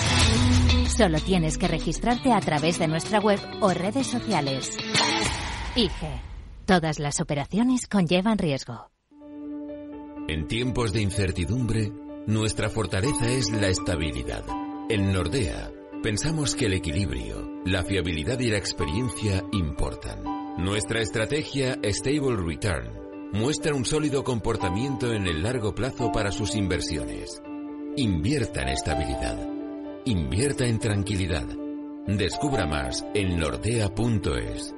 Solo 0.98 1.20
tienes 1.20 1.58
que 1.58 1.68
registrarte 1.68 2.32
a 2.32 2.40
través 2.40 2.80
de 2.80 2.88
nuestra 2.88 3.20
web 3.20 3.38
o 3.60 3.70
redes 3.70 4.08
sociales. 4.08 4.76
IGE. 5.76 6.20
Todas 6.66 6.98
las 6.98 7.20
operaciones 7.20 7.86
conllevan 7.86 8.36
riesgo. 8.36 8.90
En 10.26 10.48
tiempos 10.48 10.92
de 10.92 11.02
incertidumbre, 11.02 11.92
nuestra 12.26 12.68
fortaleza 12.68 13.30
es 13.30 13.48
la 13.52 13.68
estabilidad. 13.68 14.42
En 14.88 15.12
Nordea, 15.12 15.70
pensamos 16.02 16.56
que 16.56 16.66
el 16.66 16.72
equilibrio, 16.72 17.48
la 17.64 17.84
fiabilidad 17.84 18.40
y 18.40 18.50
la 18.50 18.58
experiencia 18.58 19.44
importan. 19.52 20.24
Nuestra 20.58 21.00
estrategia 21.00 21.78
Stable 21.84 22.38
Return 22.44 23.30
muestra 23.32 23.72
un 23.72 23.84
sólido 23.84 24.24
comportamiento 24.24 25.12
en 25.12 25.28
el 25.28 25.44
largo 25.44 25.76
plazo 25.76 26.10
para 26.10 26.32
sus 26.32 26.56
inversiones. 26.56 27.40
Invierta 27.96 28.62
en 28.62 28.70
estabilidad. 28.70 29.57
Invierta 30.08 30.64
en 30.64 30.78
tranquilidad. 30.78 31.44
Descubra 32.06 32.64
más 32.64 33.04
en 33.12 33.38
nordea.es. 33.38 34.74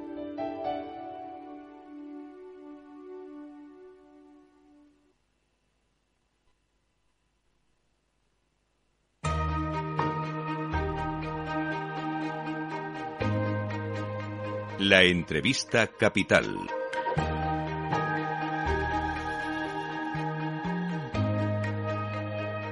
La 14.79 15.03
entrevista 15.03 15.87
capital. 15.87 16.57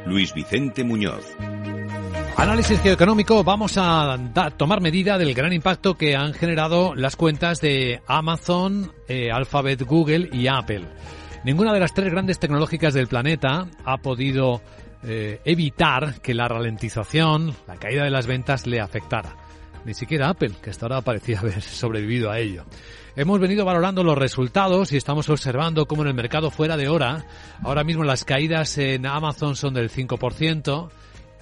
Luis 0.06 0.34
Vicente 0.34 0.84
Muñoz. 0.84 1.38
Análisis 2.40 2.80
geoeconómico, 2.80 3.44
vamos 3.44 3.74
a 3.78 4.18
tomar 4.56 4.80
medida 4.80 5.18
del 5.18 5.34
gran 5.34 5.52
impacto 5.52 5.98
que 5.98 6.16
han 6.16 6.34
generado 6.34 6.96
las 6.96 7.18
cuentas 7.18 7.60
de 7.60 8.02
Amazon, 8.08 8.94
eh, 9.10 9.30
Alphabet, 9.30 9.82
Google 9.82 10.30
y 10.32 10.48
Apple. 10.48 10.88
Ninguna 11.44 11.74
de 11.74 11.82
las 11.82 11.94
tres 11.94 12.10
grandes 12.14 12.40
tecnológicas 12.40 12.94
del 12.94 13.08
planeta 13.08 13.68
ha 13.84 13.98
podido 13.98 14.62
eh, 15.04 15.42
evitar 15.44 16.22
que 16.22 16.34
la 16.34 16.48
ralentización, 16.48 17.54
la 17.68 17.76
caída 17.76 18.06
de 18.06 18.10
las 18.10 18.26
ventas 18.26 18.66
le 18.66 18.80
afectara. 18.80 19.36
Ni 19.84 19.94
siquiera 19.94 20.30
Apple, 20.30 20.54
que 20.64 20.70
hasta 20.70 20.86
ahora 20.86 21.02
parecía 21.02 21.40
haber 21.40 21.62
sobrevivido 21.62 22.32
a 22.32 22.40
ello. 22.40 22.64
Hemos 23.18 23.42
venido 23.42 23.66
valorando 23.66 24.02
los 24.02 24.18
resultados 24.18 24.94
y 24.94 24.98
estamos 24.98 25.28
observando 25.28 25.88
cómo 25.88 26.04
en 26.04 26.08
el 26.08 26.14
mercado 26.14 26.52
fuera 26.52 26.78
de 26.78 26.88
hora, 26.88 27.26
ahora 27.64 27.84
mismo 27.84 28.06
las 28.06 28.24
caídas 28.24 28.78
en 28.78 29.06
Amazon 29.06 29.58
son 29.58 29.74
del 29.74 29.92
5%, 29.92 30.90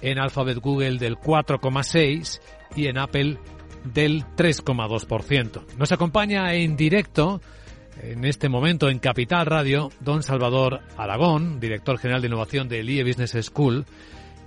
en 0.00 0.18
Alphabet 0.18 0.58
Google 0.58 0.98
del 0.98 1.16
4,6% 1.16 2.40
y 2.76 2.86
en 2.86 2.98
Apple 2.98 3.38
del 3.84 4.24
3,2%. 4.36 5.76
Nos 5.76 5.92
acompaña 5.92 6.54
en 6.54 6.76
directo 6.76 7.40
en 8.02 8.24
este 8.24 8.48
momento 8.48 8.88
en 8.88 8.98
Capital 8.98 9.46
Radio 9.46 9.90
don 10.00 10.22
Salvador 10.22 10.80
Aragón, 10.96 11.60
director 11.60 11.98
general 11.98 12.20
de 12.20 12.28
innovación 12.28 12.68
del 12.68 12.88
IE 12.88 13.04
Business 13.04 13.36
School 13.46 13.84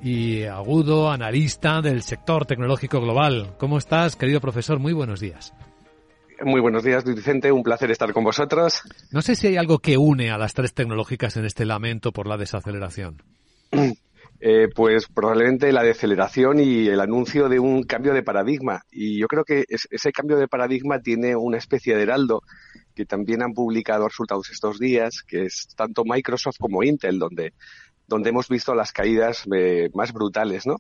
y 0.04 0.44
agudo 0.44 1.12
analista 1.12 1.82
del 1.82 2.02
sector 2.02 2.46
tecnológico 2.46 3.02
global. 3.02 3.56
¿Cómo 3.58 3.78
estás, 3.78 4.16
querido 4.16 4.40
profesor? 4.40 4.80
Muy 4.80 4.94
buenos 4.94 5.20
días. 5.20 5.54
Muy 6.44 6.60
buenos 6.60 6.84
días, 6.84 7.04
Vicente. 7.04 7.52
Un 7.52 7.62
placer 7.62 7.92
estar 7.92 8.12
con 8.14 8.24
vosotros. 8.24 8.82
No 9.12 9.22
sé 9.22 9.36
si 9.36 9.48
hay 9.48 9.58
algo 9.58 9.78
que 9.78 9.98
une 9.98 10.32
a 10.32 10.40
las 10.40 10.56
tres 10.56 10.74
tecnológicas 10.74 11.38
en 11.38 11.46
este 11.46 11.66
lamento 11.66 12.12
por 12.12 12.26
la 12.28 12.38
desaceleración. 12.38 13.22
Eh, 14.44 14.70
pues 14.74 15.06
probablemente 15.06 15.72
la 15.72 15.84
deceleración 15.84 16.60
y 16.60 16.88
el 16.88 17.00
anuncio 17.00 17.48
de 17.48 17.60
un 17.60 17.84
cambio 17.84 18.12
de 18.12 18.24
paradigma. 18.24 18.82
Y 18.90 19.20
yo 19.20 19.28
creo 19.28 19.44
que 19.44 19.66
ese 19.68 20.12
cambio 20.12 20.38
de 20.38 20.48
paradigma 20.48 21.00
tiene 21.00 21.36
una 21.36 21.60
especie 21.60 21.96
de 21.96 22.02
heraldo 22.02 22.42
que 22.96 23.06
también 23.06 23.44
han 23.44 23.54
publicado 23.54 24.08
resultados 24.08 24.50
estos 24.50 24.80
días, 24.80 25.22
que 25.28 25.44
es 25.46 25.68
tanto 25.76 26.04
Microsoft 26.06 26.58
como 26.60 26.82
Intel, 26.82 27.20
donde, 27.20 27.54
donde 28.08 28.32
hemos 28.32 28.50
visto 28.50 28.74
las 28.74 28.92
caídas 28.92 29.44
eh, 29.56 29.90
más 29.94 30.12
brutales, 30.12 30.66
¿no? 30.66 30.78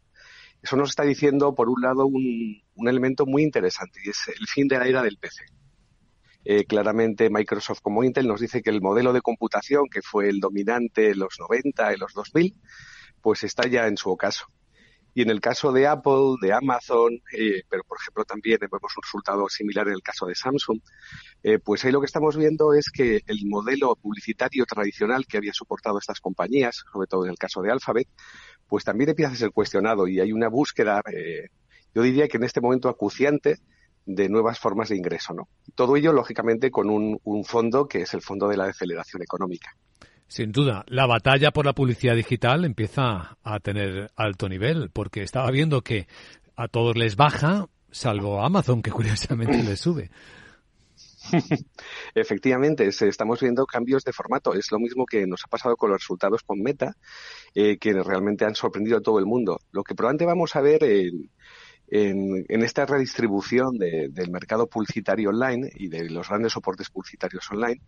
Eso 0.63 0.75
nos 0.75 0.89
está 0.89 1.03
diciendo, 1.03 1.53
por 1.53 1.69
un 1.69 1.81
lado, 1.81 2.07
un, 2.07 2.63
elemento 2.87 3.27
muy 3.27 3.43
interesante 3.43 3.99
y 4.03 4.09
es 4.09 4.27
el 4.27 4.47
fin 4.47 4.67
de 4.67 4.79
la 4.79 4.87
era 4.87 5.03
del 5.03 5.17
PC. 5.17 5.45
Eh, 6.45 6.65
claramente 6.65 7.29
Microsoft 7.29 7.81
como 7.81 8.03
Intel 8.03 8.27
nos 8.27 8.41
dice 8.41 8.63
que 8.63 8.71
el 8.71 8.81
modelo 8.81 9.13
de 9.13 9.21
computación 9.21 9.83
que 9.91 10.01
fue 10.01 10.29
el 10.29 10.39
dominante 10.39 11.11
en 11.11 11.19
los 11.19 11.35
90, 11.39 11.93
y 11.93 11.97
los 11.97 12.13
2000, 12.13 12.55
pues 13.21 13.43
está 13.43 13.67
ya 13.67 13.87
en 13.87 13.97
su 13.97 14.09
ocaso. 14.09 14.45
Y 15.13 15.23
en 15.23 15.29
el 15.29 15.41
caso 15.41 15.73
de 15.73 15.87
Apple, 15.87 16.37
de 16.41 16.53
Amazon, 16.53 17.21
eh, 17.37 17.63
pero 17.69 17.83
por 17.83 17.97
ejemplo 17.99 18.23
también 18.23 18.59
vemos 18.61 18.93
un 18.95 19.03
resultado 19.03 19.49
similar 19.49 19.87
en 19.87 19.95
el 19.95 20.01
caso 20.01 20.25
de 20.25 20.35
Samsung, 20.35 20.79
eh, 21.43 21.59
pues 21.59 21.83
ahí 21.83 21.91
lo 21.91 21.99
que 21.99 22.05
estamos 22.05 22.37
viendo 22.37 22.73
es 22.73 22.89
que 22.89 23.21
el 23.27 23.45
modelo 23.45 23.95
publicitario 23.97 24.65
tradicional 24.65 25.25
que 25.27 25.37
había 25.37 25.53
soportado 25.53 25.99
estas 25.99 26.21
compañías, 26.21 26.83
sobre 26.93 27.07
todo 27.07 27.25
en 27.25 27.31
el 27.31 27.37
caso 27.37 27.61
de 27.61 27.71
Alphabet, 27.71 28.07
pues 28.67 28.85
también 28.85 29.09
empieza 29.09 29.33
a 29.33 29.35
ser 29.35 29.51
cuestionado 29.51 30.07
y 30.07 30.21
hay 30.21 30.31
una 30.31 30.47
búsqueda, 30.47 31.01
eh, 31.11 31.49
yo 31.93 32.03
diría 32.03 32.29
que 32.29 32.37
en 32.37 32.45
este 32.45 32.61
momento 32.61 32.87
acuciante, 32.87 33.57
de 34.05 34.29
nuevas 34.29 34.57
formas 34.59 34.89
de 34.89 34.97
ingreso, 34.97 35.33
¿no? 35.33 35.47
Todo 35.75 35.95
ello, 35.95 36.11
lógicamente, 36.11 36.71
con 36.71 36.89
un, 36.89 37.19
un 37.23 37.45
fondo 37.45 37.87
que 37.87 38.01
es 38.01 38.13
el 38.15 38.21
fondo 38.21 38.47
de 38.47 38.57
la 38.57 38.65
deceleración 38.65 39.21
económica. 39.21 39.75
Sin 40.31 40.53
duda, 40.53 40.85
la 40.87 41.07
batalla 41.07 41.51
por 41.51 41.65
la 41.65 41.73
publicidad 41.73 42.15
digital 42.15 42.63
empieza 42.63 43.37
a 43.43 43.59
tener 43.59 44.11
alto 44.15 44.47
nivel, 44.47 44.89
porque 44.89 45.23
estaba 45.23 45.51
viendo 45.51 45.81
que 45.81 46.07
a 46.55 46.69
todos 46.69 46.95
les 46.95 47.17
baja, 47.17 47.67
salvo 47.91 48.41
Amazon, 48.41 48.81
que 48.81 48.91
curiosamente 48.91 49.61
les 49.61 49.81
sube. 49.81 50.09
Efectivamente, 52.15 52.87
estamos 52.87 53.41
viendo 53.41 53.65
cambios 53.65 54.05
de 54.05 54.13
formato. 54.13 54.53
Es 54.53 54.71
lo 54.71 54.79
mismo 54.79 55.05
que 55.05 55.27
nos 55.27 55.43
ha 55.43 55.49
pasado 55.49 55.75
con 55.75 55.89
los 55.89 55.99
resultados 55.99 56.43
con 56.43 56.61
Meta, 56.61 56.95
eh, 57.53 57.77
que 57.77 57.91
realmente 58.01 58.45
han 58.45 58.55
sorprendido 58.55 58.99
a 58.99 59.01
todo 59.01 59.19
el 59.19 59.25
mundo. 59.25 59.59
Lo 59.73 59.83
que 59.83 59.95
probablemente 59.95 60.27
vamos 60.27 60.55
a 60.55 60.61
ver 60.61 60.85
en, 60.85 61.29
en, 61.91 62.63
esta 62.63 62.85
redistribución 62.85 63.77
del 63.77 64.31
mercado 64.31 64.67
publicitario 64.67 65.29
online 65.29 65.69
y 65.75 65.89
de 65.89 66.09
los 66.09 66.29
grandes 66.29 66.53
soportes 66.53 66.89
publicitarios 66.89 67.51
online 67.51 67.81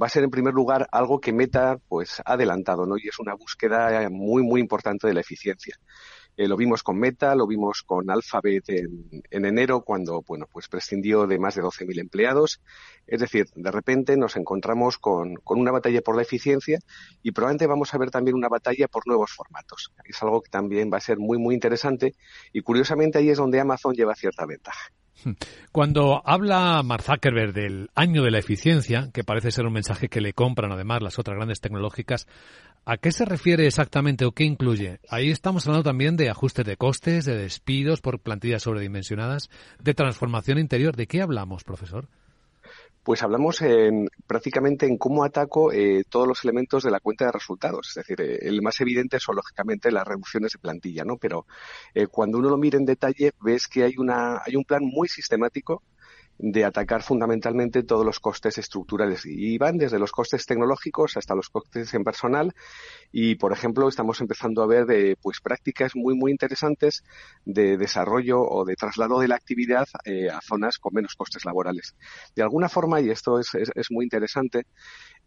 va 0.00 0.06
a 0.06 0.10
ser 0.10 0.24
en 0.24 0.30
primer 0.30 0.52
lugar 0.52 0.86
algo 0.92 1.20
que 1.20 1.32
Meta 1.32 1.78
pues 1.88 2.20
ha 2.24 2.34
adelantado, 2.34 2.84
¿no? 2.84 2.98
Y 2.98 3.08
es 3.08 3.18
una 3.18 3.34
búsqueda 3.34 4.08
muy 4.10 4.42
muy 4.42 4.60
importante 4.60 5.06
de 5.06 5.14
la 5.14 5.20
eficiencia. 5.20 5.76
Eh, 6.36 6.48
lo 6.48 6.56
vimos 6.56 6.82
con 6.82 6.98
Meta, 6.98 7.34
lo 7.34 7.46
vimos 7.46 7.82
con 7.82 8.10
Alphabet 8.10 8.64
en, 8.68 9.22
enero, 9.30 9.80
cuando 9.82 10.22
bueno, 10.22 10.46
pues 10.52 10.68
prescindió 10.68 11.26
de 11.26 11.38
más 11.38 11.54
de 11.54 11.62
12.000 11.62 11.98
empleados. 11.98 12.60
Es 13.06 13.20
decir, 13.20 13.46
de 13.54 13.70
repente 13.70 14.16
nos 14.16 14.36
encontramos 14.36 14.98
con, 14.98 15.36
con, 15.36 15.58
una 15.58 15.72
batalla 15.72 16.02
por 16.02 16.14
la 16.14 16.22
eficiencia 16.22 16.78
y 17.22 17.32
probablemente 17.32 17.66
vamos 17.66 17.94
a 17.94 17.98
ver 17.98 18.10
también 18.10 18.36
una 18.36 18.48
batalla 18.48 18.86
por 18.88 19.06
nuevos 19.06 19.32
formatos. 19.32 19.92
Es 20.04 20.22
algo 20.22 20.42
que 20.42 20.50
también 20.50 20.90
va 20.92 20.98
a 20.98 21.00
ser 21.00 21.18
muy, 21.18 21.38
muy 21.38 21.54
interesante 21.54 22.14
y 22.52 22.60
curiosamente 22.60 23.18
ahí 23.18 23.30
es 23.30 23.38
donde 23.38 23.60
Amazon 23.60 23.94
lleva 23.94 24.14
cierta 24.14 24.44
ventaja. 24.44 24.92
Cuando 25.72 26.22
habla 26.24 26.82
Mark 26.82 27.02
Zuckerberg 27.02 27.52
del 27.52 27.90
año 27.94 28.22
de 28.22 28.30
la 28.30 28.38
eficiencia, 28.38 29.10
que 29.12 29.24
parece 29.24 29.50
ser 29.50 29.66
un 29.66 29.72
mensaje 29.72 30.08
que 30.08 30.20
le 30.20 30.32
compran 30.32 30.72
además 30.72 31.02
las 31.02 31.18
otras 31.18 31.36
grandes 31.36 31.60
tecnológicas, 31.60 32.26
¿a 32.84 32.96
qué 32.96 33.12
se 33.12 33.24
refiere 33.24 33.66
exactamente 33.66 34.24
o 34.24 34.32
qué 34.32 34.44
incluye? 34.44 35.00
Ahí 35.08 35.30
estamos 35.30 35.66
hablando 35.66 35.84
también 35.84 36.16
de 36.16 36.30
ajustes 36.30 36.64
de 36.64 36.76
costes, 36.76 37.24
de 37.24 37.36
despidos 37.36 38.00
por 38.00 38.20
plantillas 38.20 38.62
sobredimensionadas, 38.62 39.50
de 39.80 39.94
transformación 39.94 40.58
interior. 40.58 40.96
¿De 40.96 41.06
qué 41.06 41.22
hablamos, 41.22 41.64
profesor? 41.64 42.08
Pues 43.06 43.22
hablamos 43.22 43.62
en, 43.62 44.08
prácticamente 44.26 44.84
en 44.84 44.98
cómo 44.98 45.22
ataco 45.22 45.72
eh, 45.72 46.02
todos 46.10 46.26
los 46.26 46.42
elementos 46.42 46.82
de 46.82 46.90
la 46.90 46.98
cuenta 46.98 47.26
de 47.26 47.30
resultados. 47.30 47.90
Es 47.90 47.94
decir, 47.94 48.20
eh, 48.20 48.38
el 48.42 48.60
más 48.62 48.80
evidente 48.80 49.20
son 49.20 49.36
lógicamente 49.36 49.92
las 49.92 50.04
reducciones 50.04 50.50
de 50.50 50.58
plantilla, 50.58 51.04
¿no? 51.04 51.16
Pero 51.16 51.46
eh, 51.94 52.08
cuando 52.08 52.38
uno 52.38 52.48
lo 52.50 52.56
mira 52.56 52.78
en 52.78 52.84
detalle, 52.84 53.30
ves 53.40 53.68
que 53.68 53.84
hay 53.84 53.94
una, 53.96 54.42
hay 54.44 54.56
un 54.56 54.64
plan 54.64 54.82
muy 54.82 55.06
sistemático 55.06 55.84
de 56.38 56.64
atacar 56.64 57.02
fundamentalmente 57.02 57.82
todos 57.82 58.04
los 58.04 58.20
costes 58.20 58.58
estructurales. 58.58 59.24
Y 59.24 59.58
van 59.58 59.78
desde 59.78 59.98
los 59.98 60.12
costes 60.12 60.46
tecnológicos 60.46 61.16
hasta 61.16 61.34
los 61.34 61.48
costes 61.48 61.92
en 61.94 62.04
personal. 62.04 62.54
Y 63.12 63.36
por 63.36 63.52
ejemplo 63.52 63.88
estamos 63.88 64.20
empezando 64.20 64.62
a 64.62 64.66
ver 64.66 64.90
eh, 64.90 65.16
pues 65.20 65.40
prácticas 65.40 65.96
muy 65.96 66.14
muy 66.14 66.30
interesantes 66.30 67.04
de 67.44 67.76
desarrollo 67.76 68.40
o 68.42 68.64
de 68.64 68.76
traslado 68.76 69.20
de 69.20 69.28
la 69.28 69.36
actividad 69.36 69.86
eh, 70.04 70.28
a 70.30 70.40
zonas 70.40 70.78
con 70.78 70.94
menos 70.94 71.14
costes 71.14 71.44
laborales. 71.44 71.94
De 72.34 72.42
alguna 72.42 72.68
forma 72.68 73.00
y 73.00 73.10
esto 73.10 73.38
es, 73.38 73.50
es 73.54 73.90
muy 73.90 74.04
interesante 74.04 74.66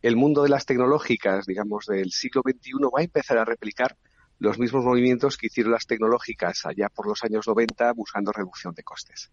el 0.01 0.16
mundo 0.16 0.44
de 0.44 0.50
las 0.50 0.66
tecnológicas 0.66 1.46
digamos 1.46 1.86
del 1.86 2.12
siglo 2.12 2.42
XXI 2.46 2.72
va 2.96 3.01
a 3.01 3.04
empezar 3.04 3.38
a 3.38 3.46
replicar 3.46 3.98
los 4.39 4.58
mismos 4.58 4.84
movimientos 4.84 5.38
que 5.38 5.48
hicieron 5.48 5.74
las 5.74 5.86
tecnológicas 5.86 6.65
allá 6.65 6.89
por 6.89 7.08
los 7.08 7.24
años 7.24 7.48
90 7.48 7.91
buscando 7.93 8.31
reducción 8.31 8.74
de 8.74 8.84
costes. 8.84 9.31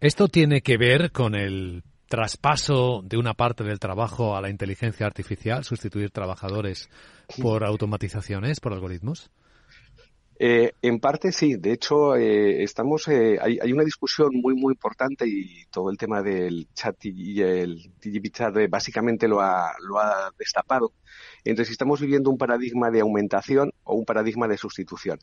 ¿Esto 0.00 0.28
tiene 0.28 0.60
que 0.60 0.76
ver 0.76 1.10
con 1.10 1.34
el 1.34 1.82
traspaso 2.08 3.02
de 3.02 3.16
una 3.16 3.34
parte 3.34 3.64
del 3.64 3.78
trabajo 3.78 4.36
a 4.36 4.40
la 4.40 4.50
inteligencia 4.50 5.06
artificial, 5.06 5.64
sustituir 5.64 6.10
trabajadores 6.10 6.88
por 7.40 7.64
automatizaciones, 7.64 8.60
por 8.60 8.72
algoritmos? 8.72 9.30
Eh, 10.40 10.72
en 10.82 11.00
parte 11.00 11.32
sí, 11.32 11.56
de 11.56 11.72
hecho 11.72 12.14
eh, 12.14 12.62
estamos 12.62 13.08
eh, 13.08 13.38
hay, 13.42 13.58
hay, 13.60 13.72
una 13.72 13.82
discusión 13.82 14.30
muy 14.34 14.54
muy 14.54 14.72
importante 14.72 15.26
y 15.26 15.64
todo 15.64 15.90
el 15.90 15.96
tema 15.96 16.22
del 16.22 16.68
chat 16.74 16.94
y 17.06 17.42
el 17.42 17.90
chat 18.32 18.54
básicamente 18.70 19.26
lo 19.26 19.40
ha, 19.40 19.72
lo 19.80 19.98
ha 19.98 20.30
destapado 20.38 20.92
entre 21.44 21.64
si 21.64 21.72
estamos 21.72 22.00
viviendo 22.00 22.30
un 22.30 22.38
paradigma 22.38 22.88
de 22.92 23.00
aumentación 23.00 23.72
o 23.82 23.94
un 23.96 24.04
paradigma 24.04 24.46
de 24.46 24.58
sustitución. 24.58 25.18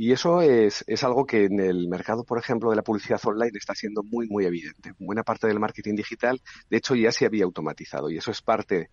Y 0.00 0.12
eso 0.12 0.42
es, 0.42 0.84
algo 1.02 1.26
que 1.26 1.46
en 1.46 1.58
el 1.58 1.88
mercado, 1.88 2.22
por 2.22 2.38
ejemplo, 2.38 2.70
de 2.70 2.76
la 2.76 2.82
publicidad 2.82 3.20
online 3.24 3.50
está 3.54 3.74
siendo 3.74 4.04
muy, 4.04 4.28
muy 4.28 4.44
evidente. 4.44 4.92
Buena 5.00 5.24
parte 5.24 5.48
del 5.48 5.58
marketing 5.58 5.96
digital, 5.96 6.40
de 6.70 6.76
hecho, 6.76 6.94
ya 6.94 7.10
se 7.10 7.26
había 7.26 7.44
automatizado 7.44 8.08
y 8.08 8.16
eso 8.16 8.30
es 8.30 8.40
parte, 8.40 8.90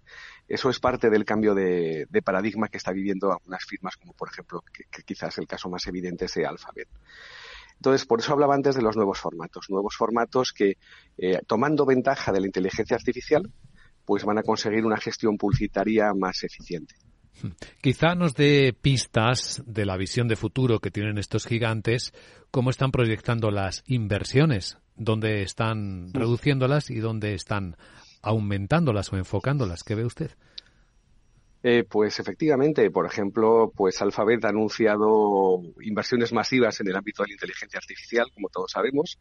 eso 0.48 0.68
es 0.68 0.80
parte 0.80 1.12
del 1.12 1.24
cambio 1.24 1.54
de, 1.54 2.08
de 2.10 2.22
paradigma 2.24 2.70
que 2.70 2.78
está 2.78 2.92
viviendo 2.92 3.32
algunas 3.32 3.64
firmas, 3.66 3.98
como 3.98 4.14
por 4.14 4.30
ejemplo, 4.30 4.64
que, 4.74 5.04
quizás 5.04 5.38
el 5.38 5.46
caso 5.46 5.70
más 5.70 5.86
evidente 5.86 6.28
sea 6.28 6.50
Alphabet. 6.50 6.90
Entonces, 7.76 8.08
por 8.08 8.20
eso 8.20 8.34
hablaba 8.34 8.56
antes 8.56 8.74
de 8.74 8.82
los 8.82 8.96
nuevos 8.96 9.20
formatos. 9.20 9.70
Nuevos 9.70 9.96
formatos 9.96 10.54
que, 10.54 10.78
eh, 11.20 11.40
tomando 11.46 11.86
ventaja 11.86 12.32
de 12.32 12.40
la 12.40 12.48
inteligencia 12.48 12.96
artificial, 12.96 13.48
pues 14.06 14.26
van 14.26 14.40
a 14.40 14.44
conseguir 14.44 14.84
una 14.84 14.98
gestión 14.98 15.38
publicitaria 15.38 16.16
más 16.16 16.44
eficiente. 16.44 16.96
Quizá 17.82 18.16
nos 18.16 18.34
dé 18.34 18.74
pistas 18.74 19.64
de 19.66 19.86
la 19.86 19.98
visión 19.98 20.28
de 20.28 20.36
futuro 20.36 20.80
que 20.80 20.92
tienen 20.92 21.18
estos 21.18 21.46
gigantes, 21.46 22.14
cómo 22.52 22.70
están 22.70 22.92
proyectando 22.92 23.52
las 23.52 23.84
inversiones, 23.88 24.78
dónde 24.96 25.42
están 25.42 26.14
reduciéndolas 26.14 26.90
y 26.90 27.00
dónde 27.00 27.34
están 27.34 27.78
aumentándolas 28.22 29.12
o 29.14 29.18
enfocándolas. 29.18 29.84
¿Qué 29.84 29.96
ve 29.96 30.06
usted? 30.06 30.32
Eh, 31.68 31.84
pues 31.84 32.20
efectivamente, 32.20 32.92
por 32.92 33.08
ejemplo, 33.08 33.74
pues 33.76 34.00
Alphabet 34.00 34.46
ha 34.46 34.50
anunciado 34.50 35.64
inversiones 35.82 36.32
masivas 36.32 36.80
en 36.80 36.90
el 36.90 36.96
ámbito 36.96 37.24
de 37.24 37.30
la 37.30 37.34
inteligencia 37.34 37.80
artificial, 37.80 38.28
como 38.32 38.50
todos 38.50 38.70
sabemos. 38.72 39.18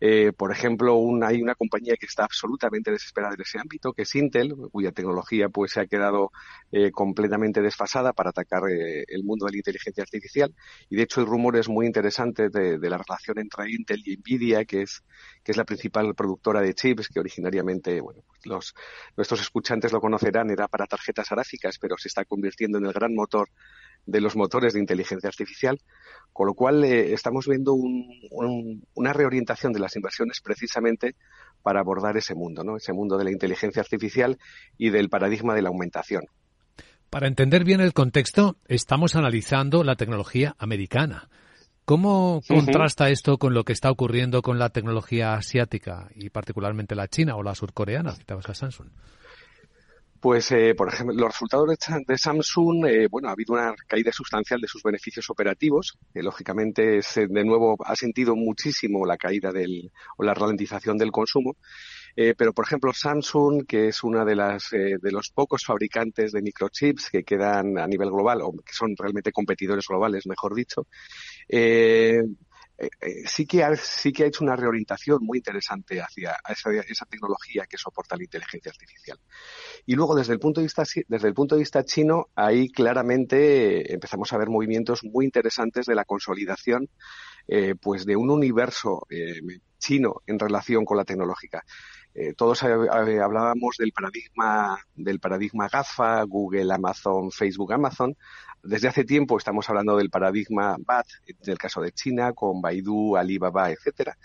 Eh, 0.00 0.32
por 0.32 0.50
ejemplo, 0.50 0.98
hay 1.22 1.42
una 1.42 1.54
compañía 1.54 1.96
que 2.00 2.06
está 2.06 2.24
absolutamente 2.24 2.90
desesperada 2.90 3.34
en 3.34 3.42
ese 3.42 3.58
ámbito, 3.58 3.92
que 3.92 4.02
es 4.02 4.14
Intel, 4.14 4.54
cuya 4.72 4.92
tecnología 4.92 5.50
pues 5.50 5.72
se 5.72 5.80
ha 5.80 5.86
quedado 5.86 6.32
eh, 6.72 6.90
completamente 6.90 7.60
desfasada 7.60 8.14
para 8.14 8.30
atacar 8.30 8.62
el 8.66 9.22
mundo 9.22 9.44
de 9.44 9.52
la 9.52 9.58
inteligencia 9.58 10.04
artificial. 10.04 10.54
Y 10.88 10.96
de 10.96 11.02
hecho 11.02 11.20
hay 11.20 11.26
rumores 11.26 11.68
muy 11.68 11.84
interesantes 11.84 12.50
de, 12.50 12.78
la 12.78 12.96
relación 12.96 13.38
entre 13.38 13.70
Intel 13.70 14.02
y 14.06 14.16
Nvidia, 14.16 14.64
que 14.64 14.80
es 14.82 15.02
que 15.44 15.52
es 15.52 15.58
la 15.58 15.64
principal 15.64 16.14
productora 16.14 16.62
de 16.62 16.72
chips, 16.72 17.08
que 17.08 17.20
originariamente, 17.20 18.00
bueno, 18.00 18.22
pues 18.26 18.46
los 18.46 18.74
nuestros 19.14 19.42
escuchantes 19.42 19.92
lo 19.92 20.00
conocerán, 20.00 20.50
era 20.50 20.66
para 20.68 20.86
tarjetas 20.86 21.28
gráficas 21.28 21.73
pero 21.80 21.96
se 21.98 22.08
está 22.08 22.24
convirtiendo 22.24 22.78
en 22.78 22.86
el 22.86 22.92
gran 22.92 23.14
motor 23.14 23.48
de 24.06 24.20
los 24.20 24.36
motores 24.36 24.74
de 24.74 24.80
inteligencia 24.80 25.28
artificial, 25.28 25.80
con 26.32 26.46
lo 26.46 26.54
cual 26.54 26.84
eh, 26.84 27.12
estamos 27.12 27.46
viendo 27.46 27.74
una 27.74 29.12
reorientación 29.12 29.72
de 29.72 29.80
las 29.80 29.96
inversiones 29.96 30.40
precisamente 30.42 31.14
para 31.62 31.80
abordar 31.80 32.16
ese 32.16 32.34
mundo, 32.34 32.64
¿no? 32.64 32.76
ese 32.76 32.92
mundo 32.92 33.16
de 33.16 33.24
la 33.24 33.30
inteligencia 33.30 33.80
artificial 33.80 34.38
y 34.76 34.90
del 34.90 35.08
paradigma 35.08 35.54
de 35.54 35.62
la 35.62 35.68
aumentación. 35.68 36.24
Para 37.08 37.28
entender 37.28 37.64
bien 37.64 37.80
el 37.80 37.92
contexto, 37.92 38.56
estamos 38.66 39.14
analizando 39.14 39.84
la 39.84 39.94
tecnología 39.94 40.56
americana. 40.58 41.28
¿Cómo 41.84 42.40
contrasta 42.48 43.10
esto 43.10 43.36
con 43.36 43.52
lo 43.52 43.64
que 43.64 43.74
está 43.74 43.90
ocurriendo 43.90 44.40
con 44.40 44.58
la 44.58 44.70
tecnología 44.70 45.34
asiática 45.34 46.08
y 46.14 46.30
particularmente 46.30 46.94
la 46.94 47.08
china 47.08 47.36
o 47.36 47.42
la 47.42 47.54
surcoreana? 47.54 48.12
Citabas 48.12 48.48
a 48.48 48.54
Samsung. 48.54 48.88
Pues, 50.24 50.50
eh, 50.52 50.74
por 50.74 50.88
ejemplo, 50.88 51.14
los 51.14 51.32
resultados 51.32 51.68
de, 52.06 52.16
Samsung, 52.16 52.86
eh, 52.86 53.08
bueno, 53.10 53.28
ha 53.28 53.32
habido 53.32 53.52
una 53.52 53.74
caída 53.86 54.10
sustancial 54.10 54.58
de 54.58 54.66
sus 54.66 54.82
beneficios 54.82 55.28
operativos, 55.28 55.98
que 56.14 56.22
lógicamente 56.22 57.00
de 57.14 57.44
nuevo 57.44 57.76
ha 57.84 57.94
sentido 57.94 58.34
muchísimo 58.34 59.04
la 59.04 59.18
caída 59.18 59.52
del, 59.52 59.92
o 60.16 60.24
la 60.24 60.32
ralentización 60.32 60.96
del 60.96 61.12
consumo. 61.12 61.58
Eh, 62.16 62.34
pero, 62.38 62.54
por 62.54 62.64
ejemplo, 62.64 62.94
Samsung, 62.94 63.66
que 63.66 63.88
es 63.88 64.02
una 64.02 64.24
de 64.24 64.34
las 64.34 64.70
de 64.70 65.12
los 65.12 65.28
pocos 65.28 65.62
fabricantes 65.62 66.32
de 66.32 66.40
microchips 66.40 67.10
que 67.10 67.22
quedan 67.22 67.76
a 67.76 67.86
nivel 67.86 68.08
global, 68.08 68.40
o 68.40 68.52
que 68.52 68.72
son 68.72 68.96
realmente 68.96 69.30
competidores 69.30 69.86
globales, 69.86 70.26
mejor 70.26 70.54
dicho, 70.54 70.86
eh, 72.76 72.88
eh, 73.00 73.22
sí, 73.26 73.46
que 73.46 73.62
ha, 73.62 73.76
sí 73.76 74.12
que 74.12 74.24
ha 74.24 74.26
hecho 74.26 74.42
una 74.42 74.56
reorientación 74.56 75.18
muy 75.22 75.38
interesante 75.38 76.00
hacia 76.00 76.36
esa, 76.48 76.72
esa, 76.72 77.06
tecnología 77.06 77.66
que 77.66 77.78
soporta 77.78 78.16
la 78.16 78.24
inteligencia 78.24 78.70
artificial. 78.70 79.18
Y 79.86 79.94
luego, 79.94 80.14
desde 80.16 80.32
el 80.32 80.40
punto 80.40 80.60
de 80.60 80.64
vista, 80.64 80.82
desde 81.06 81.28
el 81.28 81.34
punto 81.34 81.54
de 81.54 81.60
vista 81.60 81.84
chino, 81.84 82.30
ahí 82.34 82.70
claramente 82.70 83.92
empezamos 83.92 84.32
a 84.32 84.38
ver 84.38 84.48
movimientos 84.48 85.04
muy 85.04 85.24
interesantes 85.24 85.86
de 85.86 85.94
la 85.94 86.04
consolidación 86.04 86.88
eh, 87.46 87.74
pues 87.80 88.06
de 88.06 88.16
un 88.16 88.30
universo 88.30 89.06
chino 89.78 90.22
en 90.26 90.38
relación 90.38 90.84
con 90.84 90.96
la 90.96 91.04
tecnológica. 91.04 91.64
Todos 92.36 92.62
hablábamos 92.62 93.76
del 93.78 93.92
paradigma 93.92 94.78
del 94.94 95.18
paradigma 95.18 95.68
GAFA, 95.68 96.22
Google, 96.22 96.72
Amazon, 96.72 97.30
Facebook, 97.30 97.72
Amazon. 97.72 98.16
Desde 98.62 98.88
hace 98.88 99.04
tiempo 99.04 99.36
estamos 99.36 99.68
hablando 99.68 99.96
del 99.96 100.10
paradigma 100.10 100.76
BAT, 100.78 101.06
en 101.26 101.50
el 101.50 101.58
caso 101.58 101.82
de 101.82 101.92
China, 101.92 102.32
con 102.32 102.62
Baidu, 102.62 103.16
Alibaba, 103.16 103.70
etcétera. 103.70 104.16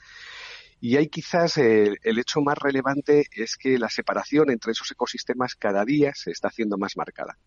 Y 0.82 0.95
hay 0.95 1.10
quizás 1.10 1.58
el, 1.58 1.97
hecho 2.04 2.41
más 2.41 2.58
relevante 2.58 3.25
es 3.36 3.58
que 3.58 3.78
la 3.78 3.89
separación 3.89 4.49
entre 4.49 4.71
esos 4.71 4.89
ecosistemas 4.91 5.56
cada 5.56 5.84
día 5.84 6.13
se 6.15 6.32
está 6.32 6.47
haciendo 6.47 6.78
más 6.78 6.95
marcada. 6.95 7.38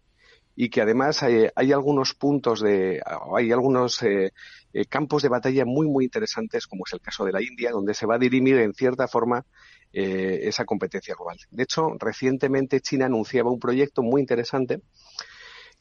Y 0.54 0.68
que 0.68 0.82
además 0.82 1.22
hay, 1.22 1.72
algunos 1.72 2.12
puntos 2.12 2.60
de, 2.60 3.00
hay 3.34 3.52
algunos 3.52 4.02
eh, 4.02 4.34
eh, 4.72 4.86
campos 4.86 5.22
de 5.22 5.28
batalla 5.28 5.64
muy, 5.64 5.88
muy 5.88 6.04
interesantes, 6.04 6.66
como 6.66 6.84
es 6.86 6.92
el 6.92 7.00
caso 7.00 7.24
de 7.24 7.32
la 7.32 7.42
India, 7.42 7.70
donde 7.70 7.94
se 7.94 8.06
va 8.06 8.16
a 8.16 8.18
dirimir 8.18 8.58
en 8.58 8.74
cierta 8.74 9.08
forma 9.08 9.44
eh, 9.92 10.40
esa 10.44 10.64
competencia 10.64 11.14
global. 11.14 11.38
De 11.50 11.62
hecho, 11.62 11.90
recientemente 11.98 12.80
China 12.80 13.06
anunciaba 13.06 13.50
un 13.50 13.60
proyecto 13.60 14.02
muy 14.02 14.20
interesante 14.20 14.80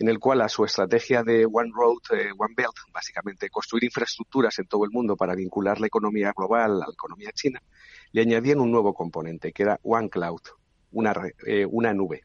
en 0.01 0.09
el 0.09 0.19
cual 0.19 0.41
a 0.41 0.49
su 0.49 0.65
estrategia 0.65 1.23
de 1.23 1.45
One 1.45 1.71
Road, 1.73 2.19
eh, 2.19 2.31
One 2.35 2.55
Belt, 2.57 2.75
básicamente 2.91 3.49
construir 3.49 3.83
infraestructuras 3.83 4.57
en 4.57 4.65
todo 4.65 4.83
el 4.83 4.89
mundo 4.91 5.15
para 5.15 5.35
vincular 5.35 5.79
la 5.79 5.87
economía 5.87 6.33
global 6.35 6.71
a 6.81 6.87
la 6.87 6.93
economía 6.93 7.31
china, 7.33 7.61
le 8.11 8.21
añadían 8.21 8.59
un 8.59 8.71
nuevo 8.71 8.93
componente, 8.95 9.51
que 9.53 9.63
era 9.63 9.79
One 9.83 10.09
Cloud, 10.09 10.41
una, 10.91 11.13
eh, 11.45 11.67
una 11.69 11.93
nube. 11.93 12.23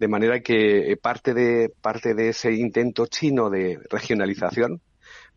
De 0.00 0.08
manera 0.08 0.40
que 0.40 0.90
eh, 0.90 0.96
parte 0.96 1.32
de, 1.32 1.72
parte 1.80 2.14
de 2.14 2.30
ese 2.30 2.52
intento 2.52 3.06
chino 3.06 3.50
de 3.50 3.78
regionalización, 3.88 4.80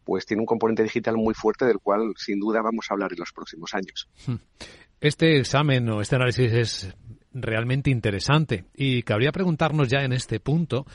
pues 0.04 0.26
tiene 0.26 0.42
un 0.42 0.46
componente 0.46 0.84
digital 0.84 1.16
muy 1.18 1.34
fuerte 1.34 1.66
del 1.66 1.80
cual 1.80 2.14
sin 2.18 2.40
duda 2.40 2.62
vamos 2.62 2.88
a 2.90 2.94
hablar 2.94 3.12
en 3.14 3.20
los 3.20 3.32
próximos 3.32 3.74
años. 3.74 4.08
Este 5.02 5.38
examen 5.40 5.90
o 5.90 6.02
este 6.02 6.16
análisis 6.16 6.54
es 6.54 6.96
realmente 7.34 7.90
interesante. 7.90 8.66
Y 8.76 9.04
cabría 9.04 9.32
preguntarnos 9.32 9.88
ya 9.90 10.04
en 10.04 10.14
este 10.14 10.40
punto 10.40 10.86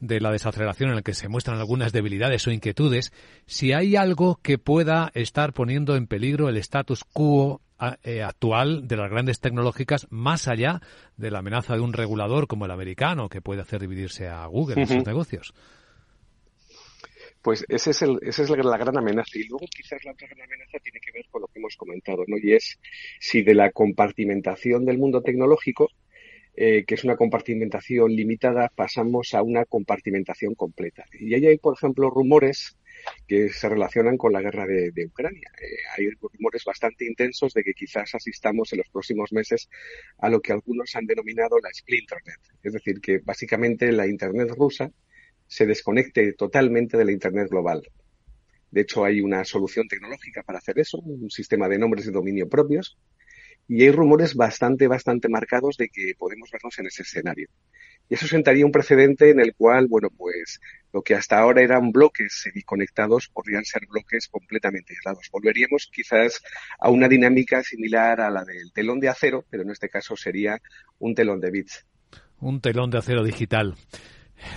de 0.00 0.20
la 0.20 0.30
desaceleración 0.30 0.90
en 0.90 0.98
el 0.98 1.02
que 1.02 1.14
se 1.14 1.28
muestran 1.28 1.58
algunas 1.58 1.92
debilidades 1.92 2.46
o 2.46 2.50
inquietudes, 2.50 3.12
si 3.46 3.72
hay 3.72 3.96
algo 3.96 4.38
que 4.42 4.58
pueda 4.58 5.10
estar 5.14 5.52
poniendo 5.52 5.96
en 5.96 6.06
peligro 6.06 6.48
el 6.48 6.56
status 6.56 7.04
quo 7.04 7.60
eh, 8.02 8.22
actual 8.22 8.88
de 8.88 8.96
las 8.96 9.10
grandes 9.10 9.40
tecnológicas 9.40 10.06
más 10.10 10.48
allá 10.48 10.80
de 11.16 11.30
la 11.30 11.40
amenaza 11.40 11.74
de 11.74 11.80
un 11.80 11.92
regulador 11.92 12.46
como 12.46 12.64
el 12.64 12.70
americano 12.70 13.28
que 13.28 13.40
puede 13.40 13.60
hacer 13.60 13.80
dividirse 13.80 14.28
a 14.28 14.46
Google 14.46 14.82
en 14.82 14.88
sus 14.88 15.06
negocios. 15.06 15.54
Pues 17.48 17.64
ese 17.66 17.92
es 17.92 18.02
el, 18.02 18.18
esa 18.20 18.42
es 18.42 18.50
la, 18.50 18.76
gran 18.76 18.98
amenaza. 18.98 19.30
Y 19.38 19.44
luego 19.44 19.64
quizás 19.74 20.04
la 20.04 20.12
otra 20.12 20.28
gran 20.28 20.42
amenaza 20.42 20.78
tiene 20.80 21.00
que 21.00 21.12
ver 21.12 21.24
con 21.30 21.40
lo 21.40 21.48
que 21.48 21.58
hemos 21.58 21.76
comentado, 21.76 22.24
¿no? 22.26 22.36
Y 22.36 22.52
es 22.52 22.78
si 23.20 23.40
de 23.40 23.54
la 23.54 23.70
compartimentación 23.70 24.84
del 24.84 24.98
mundo 24.98 25.22
tecnológico, 25.22 25.88
eh, 26.54 26.84
que 26.84 26.94
es 26.94 27.04
una 27.04 27.16
compartimentación 27.16 28.14
limitada, 28.14 28.70
pasamos 28.76 29.32
a 29.32 29.42
una 29.42 29.64
compartimentación 29.64 30.56
completa. 30.56 31.06
Y 31.18 31.32
ahí 31.32 31.46
hay, 31.46 31.56
por 31.56 31.74
ejemplo, 31.74 32.10
rumores 32.10 32.76
que 33.26 33.48
se 33.48 33.66
relacionan 33.70 34.18
con 34.18 34.34
la 34.34 34.42
guerra 34.42 34.66
de, 34.66 35.06
Ucrania. 35.06 35.50
Eh, 35.58 35.76
hay 35.96 36.10
rumores 36.20 36.64
bastante 36.66 37.06
intensos 37.06 37.54
de 37.54 37.64
que 37.64 37.72
quizás 37.72 38.14
asistamos 38.14 38.74
en 38.74 38.80
los 38.80 38.90
próximos 38.90 39.32
meses 39.32 39.70
a 40.18 40.28
lo 40.28 40.42
que 40.42 40.52
algunos 40.52 40.94
han 40.96 41.06
denominado 41.06 41.58
la 41.60 41.70
Splinternet. 41.72 42.40
Es 42.62 42.74
decir, 42.74 43.00
que 43.00 43.20
básicamente 43.20 43.90
la 43.90 44.06
Internet 44.06 44.50
rusa 44.50 44.92
se 45.48 45.66
desconecte 45.66 46.32
totalmente 46.34 46.96
de 46.96 47.04
la 47.04 47.12
Internet 47.12 47.48
global. 47.50 47.82
De 48.70 48.82
hecho, 48.82 49.04
hay 49.04 49.20
una 49.20 49.44
solución 49.44 49.88
tecnológica 49.88 50.42
para 50.42 50.58
hacer 50.58 50.78
eso, 50.78 50.98
un 50.98 51.30
sistema 51.30 51.68
de 51.68 51.78
nombres 51.78 52.06
de 52.06 52.12
dominio 52.12 52.48
propios, 52.48 52.96
y 53.66 53.82
hay 53.82 53.90
rumores 53.90 54.34
bastante, 54.34 54.86
bastante 54.88 55.28
marcados 55.28 55.76
de 55.76 55.88
que 55.88 56.12
podemos 56.18 56.50
vernos 56.50 56.78
en 56.78 56.86
ese 56.86 57.02
escenario. 57.02 57.48
Y 58.08 58.14
eso 58.14 58.26
sentaría 58.26 58.64
un 58.64 58.72
precedente 58.72 59.30
en 59.30 59.40
el 59.40 59.54
cual, 59.54 59.86
bueno, 59.86 60.08
pues 60.08 60.60
lo 60.94 61.02
que 61.02 61.14
hasta 61.14 61.38
ahora 61.38 61.62
eran 61.62 61.92
bloques 61.92 62.40
semiconectados 62.42 63.28
podrían 63.28 63.64
ser 63.66 63.82
bloques 63.86 64.28
completamente 64.28 64.94
aislados. 64.94 65.28
Volveríamos 65.30 65.90
quizás 65.92 66.42
a 66.78 66.88
una 66.88 67.08
dinámica 67.08 67.62
similar 67.62 68.22
a 68.22 68.30
la 68.30 68.44
del 68.44 68.72
telón 68.72 69.00
de 69.00 69.10
acero, 69.10 69.44
pero 69.50 69.62
en 69.62 69.70
este 69.70 69.90
caso 69.90 70.16
sería 70.16 70.58
un 70.98 71.14
telón 71.14 71.40
de 71.40 71.50
bits. 71.50 71.86
Un 72.40 72.62
telón 72.62 72.90
de 72.90 72.98
acero 72.98 73.22
digital. 73.22 73.74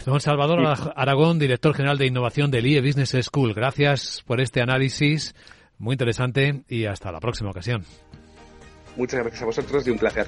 Don 0.06 0.20
Salvador 0.20 0.60
Aragón, 0.96 1.40
director 1.40 1.74
general 1.74 1.98
de 1.98 2.08
innovación 2.08 2.52
del 2.52 2.68
IE 2.68 2.82
Business 2.82 3.16
School. 3.22 3.54
Gracias 3.54 4.24
por 4.26 4.42
este 4.42 4.62
análisis 4.62 5.36
muy 5.78 5.94
interesante 5.94 6.64
y 6.70 6.86
hasta 6.86 7.12
la 7.12 7.20
próxima 7.20 7.50
ocasión. 7.50 7.86
Muchas 8.96 9.22
gracias 9.22 9.42
a 9.42 9.46
vosotros 9.46 9.88
y 9.88 9.90
un 9.90 9.98
placer. 9.98 10.28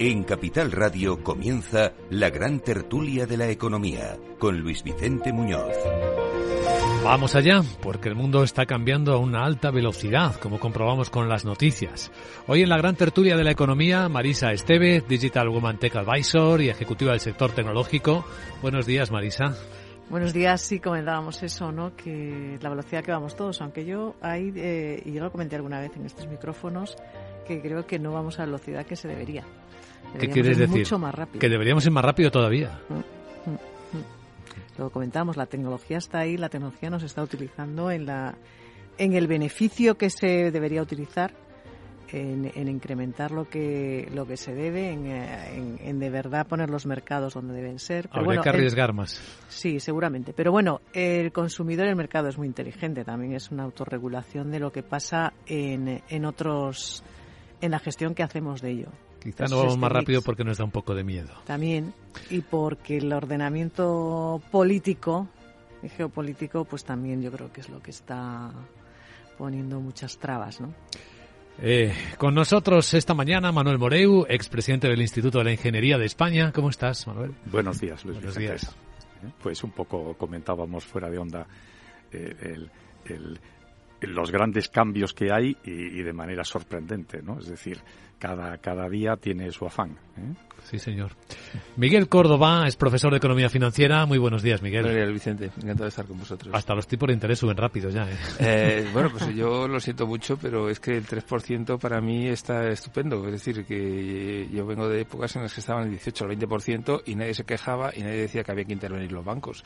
En 0.00 0.22
Capital 0.22 0.70
Radio 0.70 1.24
comienza 1.24 1.92
la 2.10 2.30
gran 2.30 2.60
tertulia 2.60 3.26
de 3.26 3.36
la 3.36 3.48
economía 3.48 4.16
con 4.38 4.60
Luis 4.60 4.84
Vicente 4.84 5.32
Muñoz. 5.32 5.74
Vamos 7.02 7.34
allá, 7.34 7.62
porque 7.82 8.08
el 8.08 8.14
mundo 8.14 8.44
está 8.44 8.64
cambiando 8.64 9.12
a 9.12 9.18
una 9.18 9.44
alta 9.44 9.72
velocidad, 9.72 10.36
como 10.36 10.60
comprobamos 10.60 11.10
con 11.10 11.28
las 11.28 11.44
noticias. 11.44 12.12
Hoy 12.46 12.62
en 12.62 12.68
la 12.68 12.76
gran 12.76 12.94
tertulia 12.94 13.36
de 13.36 13.42
la 13.42 13.50
economía, 13.50 14.08
Marisa 14.08 14.52
Esteve, 14.52 15.00
Digital 15.00 15.48
Woman 15.48 15.78
Tech 15.78 15.96
Advisor 15.96 16.60
y 16.60 16.68
ejecutiva 16.68 17.10
del 17.10 17.20
sector 17.20 17.50
tecnológico. 17.50 18.24
Buenos 18.62 18.86
días, 18.86 19.10
Marisa. 19.10 19.56
Buenos 20.10 20.32
días, 20.32 20.60
sí 20.60 20.78
comentábamos 20.78 21.42
eso, 21.42 21.72
¿no? 21.72 21.96
Que 21.96 22.56
la 22.62 22.70
velocidad 22.70 23.02
que 23.02 23.10
vamos 23.10 23.34
todos, 23.34 23.60
aunque 23.60 23.84
yo 23.84 24.14
ahí, 24.20 24.52
eh, 24.54 25.02
y 25.04 25.12
yo 25.12 25.24
lo 25.24 25.32
comenté 25.32 25.56
alguna 25.56 25.80
vez 25.80 25.90
en 25.96 26.06
estos 26.06 26.28
micrófonos, 26.28 26.96
que 27.48 27.60
creo 27.60 27.84
que 27.84 27.98
no 27.98 28.12
vamos 28.12 28.38
a 28.38 28.42
la 28.42 28.46
velocidad 28.46 28.86
que 28.86 28.94
se 28.94 29.08
debería. 29.08 29.44
¿Qué 30.18 30.28
quieres 30.28 30.58
decir? 30.58 30.78
Mucho 30.78 30.98
más 30.98 31.14
rápido. 31.14 31.38
Que 31.38 31.48
deberíamos 31.48 31.84
ir 31.84 31.92
más 31.92 32.04
rápido 32.04 32.30
todavía. 32.30 32.80
Mm, 32.88 33.50
mm, 33.50 33.54
mm. 33.54 34.78
Lo 34.78 34.90
comentamos, 34.90 35.36
la 35.36 35.46
tecnología 35.46 35.98
está 35.98 36.20
ahí, 36.20 36.36
la 36.36 36.48
tecnología 36.48 36.90
nos 36.90 37.02
está 37.02 37.22
utilizando 37.22 37.90
en 37.90 38.06
la 38.06 38.34
en 38.96 39.12
el 39.12 39.28
beneficio 39.28 39.96
que 39.96 40.10
se 40.10 40.50
debería 40.50 40.82
utilizar 40.82 41.32
en, 42.10 42.68
incrementar 42.68 43.30
lo 43.30 43.48
que 43.48 44.08
lo 44.14 44.26
que 44.26 44.36
se 44.36 44.54
debe, 44.54 44.90
en, 44.90 45.98
de 45.98 46.10
verdad 46.10 46.46
poner 46.46 46.70
los 46.70 46.86
mercados 46.86 47.34
donde 47.34 47.54
deben 47.54 47.78
ser. 47.78 48.08
Pero 48.08 48.24
Habría 48.24 48.40
que 48.40 48.48
arriesgar 48.48 48.92
más. 48.92 49.20
Sí, 49.48 49.78
seguramente. 49.78 50.32
Pero 50.32 50.50
bueno, 50.50 50.80
el 50.92 51.32
consumidor 51.32 51.86
y 51.86 51.90
el 51.90 51.96
mercado 51.96 52.28
es 52.28 52.38
muy 52.38 52.46
inteligente. 52.46 53.04
También 53.04 53.34
es 53.34 53.50
una 53.50 53.64
autorregulación 53.64 54.50
de 54.50 54.58
lo 54.58 54.72
que 54.72 54.82
pasa 54.82 55.32
en, 55.46 56.02
en 56.08 56.24
otros 56.24 57.04
en 57.60 57.72
la 57.72 57.78
gestión 57.78 58.14
que 58.14 58.22
hacemos 58.22 58.62
de 58.62 58.70
ello. 58.70 58.88
Quizá 59.22 59.46
no 59.46 59.58
vamos 59.58 59.78
más 59.78 59.90
rápido 59.90 60.22
porque 60.22 60.44
nos 60.44 60.58
da 60.58 60.64
un 60.64 60.70
poco 60.70 60.94
de 60.94 61.04
miedo. 61.04 61.30
También, 61.44 61.92
y 62.30 62.40
porque 62.40 62.98
el 62.98 63.12
ordenamiento 63.12 64.40
político 64.50 65.28
y 65.82 65.88
geopolítico, 65.88 66.64
pues 66.64 66.84
también 66.84 67.22
yo 67.22 67.30
creo 67.30 67.52
que 67.52 67.60
es 67.60 67.68
lo 67.68 67.80
que 67.80 67.90
está 67.90 68.52
poniendo 69.36 69.80
muchas 69.80 70.18
trabas, 70.18 70.60
¿no? 70.60 70.72
Eh, 71.60 71.92
con 72.18 72.34
nosotros 72.34 72.94
esta 72.94 73.14
mañana 73.14 73.50
Manuel 73.50 73.78
Moreu, 73.78 74.24
expresidente 74.28 74.88
del 74.88 75.00
Instituto 75.00 75.38
de 75.38 75.44
la 75.44 75.52
Ingeniería 75.52 75.98
de 75.98 76.06
España. 76.06 76.52
¿Cómo 76.52 76.70
estás, 76.70 77.04
Manuel? 77.08 77.32
Buenos 77.46 77.80
días, 77.80 78.04
Luis. 78.04 78.18
Buenos 78.18 78.36
días. 78.36 78.76
Pues 79.42 79.64
un 79.64 79.72
poco 79.72 80.14
comentábamos 80.14 80.84
fuera 80.84 81.10
de 81.10 81.18
onda 81.18 81.46
eh, 82.12 82.68
los 84.02 84.30
grandes 84.30 84.68
cambios 84.68 85.12
que 85.12 85.32
hay 85.32 85.56
y, 85.64 85.98
y, 85.98 86.02
de 86.02 86.12
manera 86.12 86.44
sorprendente, 86.44 87.22
¿no? 87.22 87.40
Es 87.40 87.48
decir, 87.48 87.80
cada, 88.18 88.58
cada 88.58 88.88
día 88.88 89.16
tiene 89.16 89.50
su 89.50 89.66
afán. 89.66 89.98
¿eh? 90.16 90.34
Sí, 90.64 90.78
señor. 90.78 91.12
Miguel 91.76 92.08
Córdoba 92.08 92.66
es 92.66 92.76
profesor 92.76 93.10
de 93.12 93.16
Economía 93.16 93.48
Financiera. 93.48 94.04
Muy 94.04 94.18
buenos 94.18 94.42
días, 94.42 94.60
Miguel. 94.60 94.82
Buenos 94.82 94.96
días, 94.96 95.12
Vicente. 95.12 95.44
Encantado 95.46 95.84
de 95.84 95.88
estar 95.88 96.04
con 96.04 96.18
vosotros. 96.18 96.54
Hasta 96.54 96.74
los 96.74 96.86
tipos 96.86 97.06
de 97.06 97.14
interés 97.14 97.38
suben 97.38 97.56
rápido 97.56 97.88
ya. 97.88 98.06
¿eh? 98.10 98.16
Eh, 98.38 98.90
bueno, 98.92 99.08
pues 99.10 99.34
yo 99.34 99.66
lo 99.66 99.80
siento 99.80 100.06
mucho, 100.06 100.36
pero 100.36 100.68
es 100.68 100.78
que 100.78 100.96
el 100.96 101.06
3% 101.06 101.78
para 101.78 102.02
mí 102.02 102.26
está 102.28 102.68
estupendo. 102.68 103.24
Es 103.26 103.32
decir, 103.32 103.64
que 103.64 104.46
yo 104.52 104.66
vengo 104.66 104.88
de 104.88 105.00
épocas 105.00 105.34
en 105.36 105.42
las 105.42 105.54
que 105.54 105.60
estaban 105.60 105.84
el 105.84 105.90
18 105.90 106.24
o 106.24 106.30
el 106.30 106.38
20% 106.38 107.02
y 107.06 107.14
nadie 107.14 107.32
se 107.32 107.44
quejaba 107.44 107.90
y 107.96 108.02
nadie 108.02 108.22
decía 108.22 108.44
que 108.44 108.52
había 108.52 108.64
que 108.64 108.74
intervenir 108.74 109.10
los 109.12 109.24
bancos. 109.24 109.64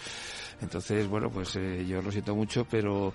Entonces, 0.61 1.09
bueno, 1.09 1.31
pues 1.31 1.55
yo 1.55 2.01
lo 2.01 2.13
siento 2.13 2.37
mucho, 2.37 2.65
pero 2.71 3.13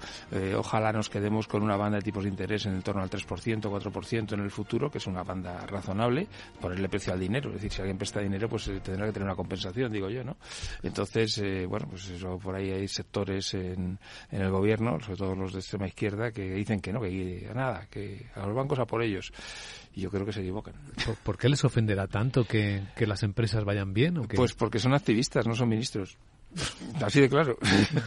ojalá 0.57 0.91
no, 0.91 0.97
nos 0.97 1.09
quedemos 1.09 1.47
con 1.47 1.63
una 1.63 1.77
banda 1.77 1.99
de 1.99 2.03
tipos 2.03 2.23
de 2.23 2.29
interés 2.29 2.65
en 2.65 2.73
el 2.73 2.83
torno 2.83 3.01
al 3.01 3.09
3%, 3.09 3.61
4% 3.61 4.33
en 4.33 4.39
el 4.39 4.51
futuro, 4.51 4.89
que 4.89 4.97
es 4.97 5.07
una 5.07 5.23
banda 5.27 5.65
razonable, 5.67 6.27
ponerle 6.59 6.89
precio 6.89 7.13
al 7.13 7.19
dinero. 7.19 7.49
Es 7.49 7.55
decir, 7.55 7.71
si 7.71 7.81
alguien 7.81 7.97
presta 7.97 8.21
dinero, 8.21 8.49
pues 8.49 8.67
eh, 8.69 8.79
tendrá 8.79 9.05
que 9.05 9.11
tener 9.11 9.27
una 9.27 9.35
compensación, 9.35 9.91
digo 9.91 10.09
yo, 10.09 10.23
¿no? 10.23 10.37
Entonces, 10.81 11.37
eh, 11.39 11.65
bueno, 11.67 11.87
pues 11.89 12.09
eso, 12.09 12.39
por 12.39 12.55
ahí 12.55 12.71
hay 12.71 12.87
sectores 12.87 13.53
en, 13.53 13.99
en 14.31 14.41
el 14.41 14.49
gobierno, 14.49 14.99
sobre 14.99 15.17
todo 15.17 15.35
los 15.35 15.53
de 15.53 15.59
extrema 15.59 15.87
izquierda, 15.87 16.31
que 16.31 16.53
dicen 16.53 16.79
que 16.79 16.91
no, 16.91 17.01
que 17.01 17.51
nada, 17.53 17.87
que 17.89 18.27
a 18.35 18.45
los 18.45 18.55
bancos 18.55 18.79
a 18.79 18.85
por 18.85 19.03
ellos. 19.03 19.31
Y 19.93 20.01
yo 20.01 20.09
creo 20.09 20.25
que 20.25 20.33
se 20.33 20.41
equivocan. 20.41 20.75
¿Por, 21.23 21.37
qué 21.37 21.49
les 21.49 21.63
ofenderá 21.63 22.07
tanto 22.07 22.45
que, 22.45 22.83
que 22.95 23.07
las 23.07 23.23
empresas 23.23 23.63
vayan 23.63 23.93
bien? 23.93 24.17
¿o 24.19 24.27
qué? 24.27 24.37
Pues 24.37 24.53
porque 24.53 24.79
son 24.79 24.93
activistas, 24.93 25.47
no 25.47 25.55
son 25.55 25.69
ministros. 25.69 26.17
Así 27.01 27.21
de 27.21 27.29
claro. 27.29 27.57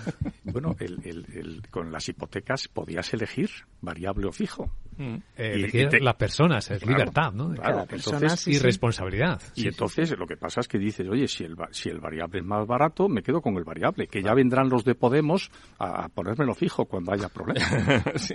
bueno, 0.45 0.77
el, 0.81 1.63
con 1.71 1.93
las 1.93 2.09
hipotecas 2.09 2.69
podías 2.69 3.13
elegir 3.15 3.51
variable 3.81 4.27
o 4.27 4.33
fijo. 4.33 4.71
Mm. 4.99 5.15
Eh, 5.37 5.53
elegir 5.55 6.03
las 6.03 6.17
personas, 6.17 6.71
es 6.71 6.85
libertad, 6.85 7.33
¿no? 7.33 7.55
Claro, 7.55 7.87
entonces, 7.89 8.49
y 8.49 8.59
responsabilidad. 8.59 9.41
Y 9.55 9.69
entonces 9.69 10.17
lo 10.19 10.27
que 10.27 10.37
pasa 10.37 10.61
es 10.61 10.69
que 10.69 10.79
dices, 10.79 11.09
oye, 11.09 11.27
si 11.27 11.45
el, 11.45 11.57
si 11.71 11.89
el 11.89 12.01
variable 12.01 12.41
es 12.41 12.45
más 12.45 12.67
barato, 12.67 13.09
me 13.09 13.23
quedo 13.23 13.41
con 13.41 13.57
el 13.57 13.65
variable, 13.65 14.07
que 14.09 14.23
ya 14.23 14.35
vendrán 14.35 14.69
los 14.69 14.85
de 14.85 14.95
Podemos 14.95 15.51
a, 15.79 16.09
ponérmelo 16.09 16.55
fijo 16.55 16.85
cuando 16.85 17.13
haya 17.13 17.29
problemas. 17.29 18.31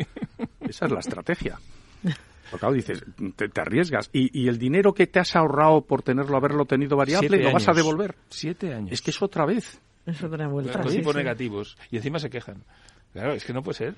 Esa 0.62 0.86
es 0.86 0.92
la 0.92 1.00
estrategia. 1.00 1.60
Porque 2.50 2.60
claro, 2.60 2.76
dices, 2.76 3.04
te, 3.36 3.62
arriesgas. 3.62 4.10
Y, 4.14 4.40
y, 4.40 4.48
el 4.48 4.58
dinero 4.58 4.94
que 4.94 5.08
te 5.08 5.20
has 5.20 5.36
ahorrado 5.36 5.82
por 5.82 6.04
tenerlo, 6.04 6.38
haberlo 6.38 6.66
tenido 6.66 6.96
variable, 6.96 7.42
lo 7.42 7.52
vas 7.52 7.68
a 7.68 7.74
devolver. 7.74 8.16
Siete 8.30 8.74
años. 8.74 8.92
Es 8.92 9.02
que 9.02 9.12
es 9.12 9.22
otra 9.22 9.46
vez. 9.46 9.82
Es 10.06 10.24
otra 10.24 10.48
vuelta. 10.48 10.82
Con 10.82 10.92
tipos 10.92 11.16
negativos. 11.16 11.78
Y 11.92 11.98
encima 11.98 12.20
se 12.20 12.30
quejan. 12.30 12.64
Claro, 13.16 13.32
es 13.32 13.46
que 13.46 13.54
no 13.54 13.64
puede 13.64 13.78
ser. 13.78 13.96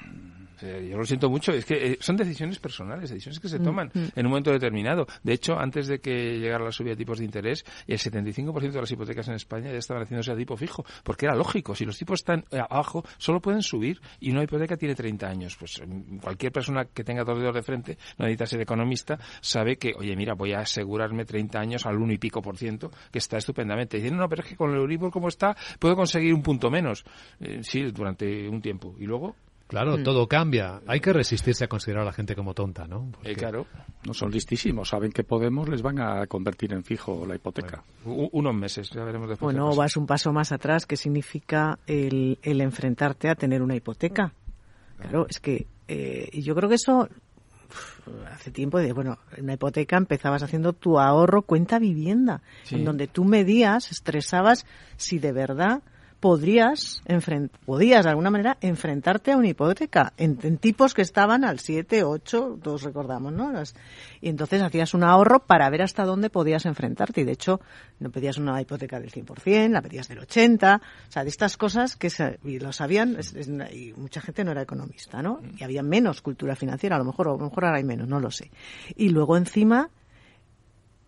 yo 0.62 0.96
lo 0.96 1.04
siento 1.04 1.28
mucho. 1.28 1.52
Es 1.52 1.66
que 1.66 1.94
eh, 1.94 1.98
son 2.00 2.16
decisiones 2.18 2.60
personales, 2.60 3.10
decisiones 3.10 3.40
que 3.40 3.50
se 3.50 3.58
toman 3.58 3.90
mm, 3.92 4.00
mm. 4.00 4.10
en 4.16 4.26
un 4.28 4.30
momento 4.30 4.52
determinado. 4.52 5.08
De 5.24 5.34
hecho, 5.34 5.58
antes 5.58 5.88
de 5.88 6.00
que 6.00 6.38
llegara 6.38 6.64
la 6.64 6.72
subida 6.72 6.92
de 6.92 6.98
tipos 6.98 7.18
de 7.18 7.26
interés, 7.26 7.66
el 7.88 7.98
75% 7.98 8.72
de 8.72 8.80
las 8.80 8.92
hipotecas 8.92 9.28
en 9.30 9.34
España 9.34 9.72
ya 9.72 9.80
estaban 9.80 10.04
haciéndose 10.04 10.32
a 10.32 10.36
tipo 10.36 10.56
fijo. 10.56 10.86
Porque 11.04 11.26
era 11.26 11.34
lógico. 11.34 11.74
Si 11.74 11.84
los 11.84 11.98
tipos 11.98 12.20
están 12.20 12.46
abajo, 12.52 13.04
solo 13.18 13.42
pueden 13.42 13.64
subir. 13.64 14.00
Y 14.20 14.30
una 14.30 14.44
hipoteca 14.44 14.78
tiene 14.78 14.94
30 14.94 15.28
años. 15.28 15.58
Pues 15.58 15.82
mm, 15.84 16.18
cualquier 16.18 16.52
persona 16.52 16.86
que 16.86 17.04
tenga 17.04 17.24
dos 17.24 17.40
dedos 17.40 17.56
de 17.56 17.64
frente, 17.64 17.98
no 18.20 18.26
necesita 18.26 18.46
ser 18.46 18.62
economista, 18.62 19.18
sabe 19.42 19.78
que, 19.78 19.96
oye, 19.98 20.16
mira, 20.16 20.36
voy 20.36 20.54
a 20.54 20.60
asegurarme 20.60 21.26
30 21.26 21.60
años 21.60 21.88
al 21.88 21.98
1 21.98 22.14
y 22.14 22.18
pico 22.20 22.44
por 22.44 22.56
ciento, 22.56 22.92
que 23.12 23.18
está 23.18 23.38
estupendamente. 23.38 23.98
Diciendo, 23.98 24.22
no, 24.22 24.30
pero 24.30 24.44
es 24.44 24.50
que 24.50 24.56
con 24.56 24.70
el 24.70 24.78
Euribor 24.78 25.10
como 25.10 25.28
está, 25.28 25.58
puedo 25.80 25.96
conseguir 25.98 26.34
un 26.34 26.42
punto 26.42 26.70
menos. 26.70 27.04
Eh, 27.40 27.60
sí, 27.62 27.84
durante 27.92 28.48
un 28.48 28.62
tiempo 28.62 28.96
luego 29.06 29.36
Claro, 29.68 29.98
mm. 29.98 30.04
todo 30.04 30.28
cambia. 30.28 30.82
Hay 30.88 31.02
que 31.02 31.12
resistirse 31.12 31.66
a 31.66 31.68
considerar 31.68 32.04
a 32.04 32.06
la 32.06 32.14
gente 32.14 32.36
como 32.36 32.54
tonta, 32.54 32.88
¿no? 32.88 33.12
Eh, 33.24 33.36
claro. 33.36 33.68
No 34.06 34.14
son 34.14 34.32
listísimos, 34.32 34.90
saben 34.90 35.12
que 35.12 35.24
Podemos 35.24 35.68
les 35.68 35.82
van 35.82 36.00
a 36.00 36.26
convertir 36.28 36.72
en 36.72 36.84
fijo 36.84 37.26
la 37.26 37.36
hipoteca. 37.36 37.84
unos 38.06 38.56
meses, 38.56 38.90
ya 38.90 39.04
veremos 39.04 39.28
después. 39.28 39.54
Bueno, 39.54 39.76
vas 39.76 39.98
un 39.98 40.08
paso 40.08 40.32
más 40.32 40.54
atrás, 40.54 40.86
que 40.86 40.96
significa 40.96 41.80
el, 41.86 42.40
enfrentarte 42.44 43.30
a 43.30 43.36
tener 43.36 43.62
una 43.62 43.76
hipoteca. 43.76 44.34
Claro, 45.00 45.28
es 45.30 45.40
que 45.40 45.68
eh, 45.90 46.30
yo 46.42 46.56
creo 46.56 46.70
que 46.70 46.76
eso 46.76 47.10
hace 48.32 48.52
tiempo 48.52 48.80
de, 48.80 48.94
bueno, 48.94 49.18
en 49.36 49.46
una 49.46 49.54
hipoteca 49.54 49.98
empezabas 49.98 50.44
haciendo 50.44 50.74
tu 50.74 51.00
ahorro 51.00 51.42
cuenta 51.42 51.80
vivienda, 51.80 52.42
en 52.72 52.86
donde 52.86 53.08
tú 53.08 53.26
medías, 53.26 53.92
estresabas 53.92 54.66
si 54.96 55.20
de 55.20 55.32
verdad 55.32 55.82
podrías, 56.20 57.04
podías 57.66 58.04
de 58.04 58.10
alguna 58.10 58.30
manera 58.30 58.58
enfrentarte 58.62 59.32
a 59.32 59.38
una 59.38 59.50
hipoteca 59.50 60.14
en, 60.18 60.58
tipos 60.58 60.94
que 60.94 61.02
estaban 61.02 61.44
al 61.44 61.60
7, 61.60 62.04
8, 62.04 62.60
todos 62.62 62.84
recordamos, 62.84 63.34
¿no? 63.34 63.52
y 64.22 64.30
entonces 64.30 64.62
hacías 64.62 64.94
un 64.94 65.04
ahorro 65.04 65.40
para 65.40 65.70
ver 65.70 65.84
hasta 65.84 66.06
dónde 66.06 66.30
podías 66.30 66.66
enfrentarte. 66.66 67.22
Y 67.22 67.24
de 67.24 67.34
hecho, 67.34 67.62
no 68.00 68.10
pedías 68.10 68.38
una 68.38 68.60
hipoteca 68.62 69.00
del 69.00 69.12
100%, 69.12 69.70
la 69.70 69.82
pedías 69.82 70.08
del 70.08 70.20
80%, 70.20 70.80
o 70.80 71.12
sea, 71.12 71.24
de 71.24 71.30
estas 71.30 71.58
cosas 71.58 71.96
que 71.96 72.10
y 72.44 72.60
lo 72.60 72.72
sabían, 72.72 73.18
y 73.72 73.94
mucha 73.94 74.22
gente 74.22 74.44
no 74.44 74.52
era 74.52 74.62
economista, 74.62 75.22
¿no? 75.22 75.40
Y 75.58 75.64
había 75.64 75.84
menos 75.84 76.22
cultura 76.22 76.56
financiera, 76.56 76.96
a 76.96 77.00
lo 77.00 77.06
mejor, 77.06 77.28
a 77.28 77.32
lo 77.32 77.38
mejor 77.38 77.66
ahora 77.66 77.78
hay 77.78 77.84
menos, 77.84 78.08
no 78.08 78.20
lo 78.20 78.32
sé. 78.32 78.50
Y 78.96 79.10
luego 79.10 79.38
encima 79.38 79.90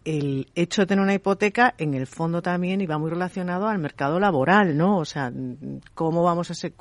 el 0.05 0.47
hecho 0.55 0.81
de 0.81 0.88
tener 0.88 1.03
una 1.03 1.13
hipoteca 1.13 1.73
en 1.77 1.93
el 1.93 2.07
fondo 2.07 2.41
también 2.41 2.81
iba 2.81 2.97
muy 2.97 3.09
relacionado 3.09 3.67
al 3.67 3.79
mercado 3.79 4.19
laboral, 4.19 4.77
¿no? 4.77 4.97
O 4.97 5.05
sea, 5.05 5.31
cómo 5.93 6.23
vamos 6.23 6.49
a 6.51 6.53
ser, 6.53 6.73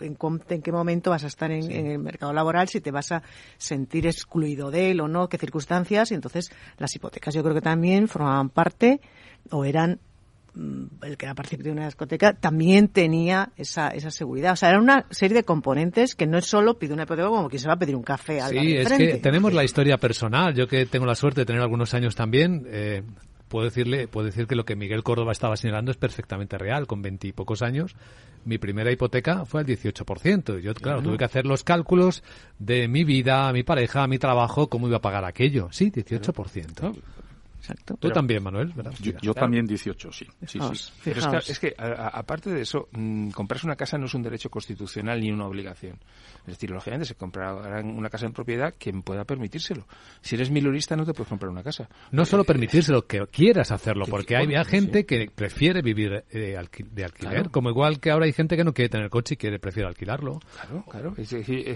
en, 0.00 0.16
qué 0.62 0.72
momento 0.72 1.10
vas 1.10 1.24
a 1.24 1.28
estar 1.28 1.50
en, 1.50 1.70
en, 1.70 1.86
el 1.86 1.98
mercado 1.98 2.32
laboral, 2.32 2.68
si 2.68 2.80
te 2.80 2.90
vas 2.90 3.12
a 3.12 3.22
sentir 3.56 4.06
excluido 4.06 4.70
de 4.70 4.90
él 4.90 5.00
o 5.00 5.08
no, 5.08 5.28
qué 5.28 5.38
circunstancias. 5.38 6.10
Y 6.10 6.14
entonces 6.14 6.50
las 6.78 6.94
hipotecas 6.94 7.34
yo 7.34 7.42
creo 7.42 7.54
que 7.54 7.60
también 7.60 8.08
formaban 8.08 8.50
parte 8.50 9.00
o 9.50 9.64
eran 9.64 10.00
el 10.56 11.16
que 11.16 11.26
era 11.26 11.34
participante 11.34 11.68
de 11.68 11.72
una 11.72 11.86
discoteca 11.86 12.32
también 12.34 12.88
tenía 12.88 13.50
esa, 13.56 13.88
esa 13.88 14.10
seguridad. 14.10 14.52
O 14.52 14.56
sea, 14.56 14.70
era 14.70 14.78
una 14.78 15.06
serie 15.10 15.34
de 15.36 15.44
componentes 15.44 16.14
que 16.14 16.26
no 16.26 16.38
es 16.38 16.46
solo 16.46 16.78
pide 16.78 16.94
una 16.94 17.04
hipoteca 17.04 17.28
como 17.28 17.48
que 17.48 17.58
se 17.58 17.66
va 17.66 17.74
a 17.74 17.78
pedir 17.78 17.96
un 17.96 18.02
café 18.02 18.40
al 18.40 18.50
Sí, 18.50 18.76
es 18.76 18.92
que 18.92 19.16
tenemos 19.16 19.52
la 19.52 19.64
historia 19.64 19.98
personal. 19.98 20.54
Yo 20.54 20.68
que 20.68 20.86
tengo 20.86 21.06
la 21.06 21.14
suerte 21.14 21.40
de 21.40 21.46
tener 21.46 21.62
algunos 21.62 21.92
años 21.94 22.14
también, 22.14 22.66
eh, 22.68 23.02
puedo 23.48 23.64
decirle, 23.64 24.06
puedo 24.08 24.26
decir 24.26 24.46
que 24.46 24.54
lo 24.54 24.64
que 24.64 24.76
Miguel 24.76 25.02
Córdoba 25.02 25.32
estaba 25.32 25.56
señalando 25.56 25.90
es 25.90 25.96
perfectamente 25.96 26.56
real. 26.56 26.86
Con 26.86 27.02
veintipocos 27.02 27.62
años, 27.62 27.96
mi 28.44 28.58
primera 28.58 28.92
hipoteca 28.92 29.44
fue 29.44 29.62
al 29.62 29.66
18%. 29.66 30.60
Yo, 30.60 30.74
claro, 30.74 31.02
tuve 31.02 31.18
que 31.18 31.24
hacer 31.24 31.46
los 31.46 31.64
cálculos 31.64 32.22
de 32.58 32.86
mi 32.88 33.04
vida, 33.04 33.52
mi 33.52 33.64
pareja, 33.64 34.06
mi 34.06 34.18
trabajo, 34.18 34.68
cómo 34.68 34.86
iba 34.86 34.98
a 34.98 35.02
pagar 35.02 35.24
aquello. 35.24 35.68
Sí, 35.72 35.90
18%. 35.90 36.94
Exacto. 37.64 37.96
Tú 37.98 38.10
también, 38.10 38.42
Manuel, 38.42 38.74
Yo, 39.22 39.32
también 39.32 39.64
18, 39.64 40.12
sí. 40.12 40.26
sí, 40.46 40.58
es 41.48 41.58
que, 41.58 41.74
aparte 41.78 42.50
de 42.50 42.60
eso, 42.60 42.88
mm, 42.92 43.30
comprarse 43.30 43.66
una 43.66 43.74
casa 43.74 43.96
no 43.96 44.04
es 44.04 44.12
un 44.12 44.22
derecho 44.22 44.50
constitucional 44.50 45.18
ni 45.18 45.32
una 45.32 45.46
obligación. 45.46 45.98
Es 46.40 46.54
decir, 46.54 46.70
lógicamente 46.70 47.06
se 47.06 47.14
comprará 47.14 47.80
una 47.80 48.10
casa 48.10 48.26
en 48.26 48.34
propiedad 48.34 48.74
quien 48.78 49.02
pueda 49.02 49.24
permitírselo. 49.24 49.86
Si 50.20 50.34
eres 50.34 50.50
milurista 50.50 50.94
no 50.94 51.06
te 51.06 51.14
puedes 51.14 51.28
comprar 51.28 51.50
una 51.50 51.62
casa. 51.62 51.88
No 52.10 52.26
solo 52.26 52.44
permitírselo, 52.44 53.06
que 53.06 53.26
quieras 53.28 53.70
hacerlo, 53.70 54.04
porque 54.10 54.36
hay, 54.36 54.48
gente 54.66 55.06
que 55.06 55.30
prefiere 55.34 55.80
vivir 55.80 56.24
eh, 56.30 56.58
de 56.90 57.04
alquiler, 57.04 57.50
como 57.50 57.70
igual 57.70 57.98
que 57.98 58.10
ahora 58.10 58.26
hay 58.26 58.32
gente 58.34 58.56
que 58.56 58.64
no 58.64 58.74
quiere 58.74 58.90
tener 58.90 59.08
coche 59.08 59.34
y 59.34 59.36
quiere 59.38 59.58
prefiere 59.58 59.88
alquilarlo. 59.88 60.40
Claro, 60.52 60.84
claro. 60.90 61.14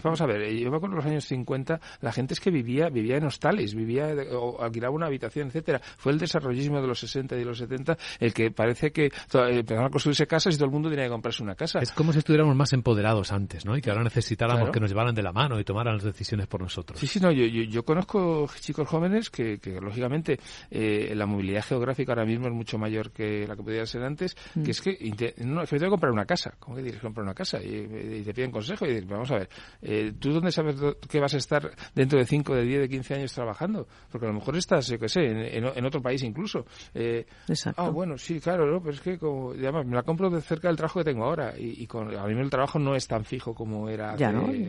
vamos 0.02 0.20
a 0.20 0.26
ver, 0.26 0.52
yo 0.54 0.70
me 0.70 0.76
acuerdo 0.76 0.96
en 0.96 1.02
los 1.02 1.06
años 1.06 1.24
50, 1.24 1.80
la 2.02 2.12
gente 2.12 2.34
es 2.34 2.40
que 2.40 2.50
vivía 2.50 2.90
vivía 2.90 3.16
en 3.16 3.24
hostales, 3.24 3.74
vivía 3.74 4.14
o 4.32 4.62
alquilaba 4.62 4.94
una 4.94 5.06
habitación, 5.06 5.48
etcétera 5.48 5.77
fue 5.96 6.12
el 6.12 6.18
desarrollismo 6.18 6.80
de 6.80 6.86
los 6.86 7.00
60 7.00 7.36
y 7.36 7.38
de 7.40 7.44
los 7.44 7.58
70 7.58 7.96
el 8.20 8.32
que 8.32 8.50
parece 8.50 8.92
que 8.92 9.10
empezaron 9.32 9.86
a 9.86 9.90
construirse 9.90 10.26
casas 10.26 10.54
y 10.54 10.58
todo 10.58 10.66
el 10.66 10.72
mundo 10.72 10.88
tenía 10.88 11.04
que 11.04 11.10
comprarse 11.10 11.42
una 11.42 11.54
casa. 11.54 11.80
Es 11.80 11.92
como 11.92 12.12
si 12.12 12.18
estuviéramos 12.18 12.54
más 12.56 12.72
empoderados 12.72 13.32
antes, 13.32 13.64
¿no? 13.64 13.76
Y 13.76 13.80
que 13.80 13.90
ahora 13.90 14.04
necesitáramos 14.04 14.70
que 14.70 14.80
nos 14.80 14.90
llevaran 14.90 15.14
de 15.14 15.22
la 15.22 15.32
mano 15.32 15.58
y 15.58 15.64
tomaran 15.64 15.94
las 15.94 16.04
decisiones 16.04 16.46
por 16.46 16.60
nosotros. 16.60 16.98
Sí, 16.98 17.06
sí, 17.06 17.20
no, 17.20 17.30
yo, 17.30 17.44
yo, 17.46 17.84
conozco 17.84 18.48
chicos 18.60 18.88
jóvenes 18.88 19.30
que, 19.30 19.58
que 19.58 19.80
lógicamente, 19.80 20.38
eh, 20.70 21.12
la 21.14 21.26
movilidad 21.26 21.64
geográfica 21.64 22.12
ahora 22.12 22.24
mismo 22.24 22.46
es 22.46 22.52
mucho 22.52 22.78
mayor 22.78 23.10
que 23.10 23.46
la 23.46 23.56
que 23.56 23.62
podía 23.62 23.86
ser 23.86 24.02
antes, 24.02 24.36
mm. 24.54 24.62
que 24.62 24.70
es 24.70 24.80
que, 24.80 25.34
no, 25.38 25.62
es 25.62 25.70
que 25.70 25.76
tengo 25.76 25.90
que 25.90 25.94
comprar 25.94 26.12
una 26.12 26.24
casa. 26.24 26.54
¿Cómo 26.58 26.76
que 26.76 26.82
tienes 26.82 27.00
que 27.00 27.06
comprar 27.06 27.24
una 27.24 27.34
casa? 27.34 27.58
Y, 27.62 28.22
te 28.22 28.34
piden 28.34 28.50
consejo 28.50 28.84
y 28.86 28.90
dices, 28.90 29.06
vamos 29.08 29.30
a 29.30 29.38
ver, 29.38 29.48
eh, 29.82 30.12
¿tú 30.18 30.32
dónde 30.32 30.52
sabes 30.52 30.76
que 31.08 31.20
vas 31.20 31.34
a 31.34 31.38
estar 31.38 31.70
dentro 31.94 32.18
de 32.18 32.26
5, 32.26 32.54
de 32.54 32.62
10, 32.62 32.80
de 32.82 32.88
15 32.88 33.14
años 33.14 33.32
trabajando? 33.32 33.86
Porque 34.10 34.26
a 34.26 34.30
lo 34.30 34.34
mejor 34.34 34.56
estás, 34.56 34.88
yo 34.88 34.98
qué 34.98 35.08
sé, 35.08 35.24
en, 35.24 35.38
en 35.38 35.64
otro 35.84 36.00
país 36.02 36.22
incluso. 36.22 36.64
Eh, 36.94 37.26
Exacto. 37.48 37.82
Ah, 37.82 37.90
bueno, 37.90 38.18
sí, 38.18 38.40
claro, 38.40 38.80
pero 38.80 38.94
es 38.94 39.00
que 39.00 39.18
como, 39.18 39.52
además, 39.52 39.86
me 39.86 39.94
la 39.94 40.02
compro 40.02 40.30
de 40.30 40.40
cerca 40.40 40.68
del 40.68 40.76
trabajo 40.76 41.00
que 41.00 41.04
tengo 41.04 41.24
ahora 41.24 41.54
y, 41.56 41.86
con, 41.86 42.14
a 42.16 42.26
mí 42.26 42.40
el 42.40 42.50
trabajo 42.50 42.78
no 42.78 42.94
es 42.94 43.06
tan 43.06 43.24
fijo 43.24 43.54
como 43.54 43.88
era 43.88 44.16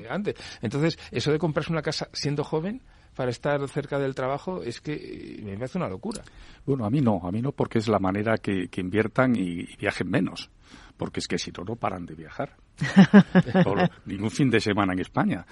antes. 0.09 0.35
Entonces, 0.61 0.97
eso 1.11 1.31
de 1.31 1.39
comprarse 1.39 1.71
una 1.71 1.81
casa 1.81 2.09
siendo 2.13 2.43
joven 2.43 2.81
para 3.15 3.31
estar 3.31 3.67
cerca 3.67 3.99
del 3.99 4.15
trabajo 4.15 4.63
es 4.63 4.79
que 4.81 4.93
eh, 4.93 5.41
me 5.43 5.55
parece 5.55 5.77
una 5.77 5.89
locura. 5.89 6.23
Bueno, 6.65 6.85
a 6.85 6.89
mí 6.89 7.01
no, 7.01 7.19
a 7.23 7.31
mí 7.31 7.41
no 7.41 7.51
porque 7.51 7.79
es 7.79 7.87
la 7.87 7.99
manera 7.99 8.37
que, 8.37 8.69
inviertan 8.77 9.35
y, 9.35 9.75
viajen 9.75 10.09
menos. 10.09 10.49
Porque 10.95 11.19
es 11.19 11.27
que 11.27 11.37
si 11.37 11.51
no, 11.51 11.63
no 11.63 11.75
paran 11.75 12.05
de 12.05 12.15
viajar. 12.15 12.55
ningún 14.05 14.31
fin 14.31 14.49
de 14.49 14.59
semana 14.59 14.93
en 14.93 14.99
España. 14.99 15.45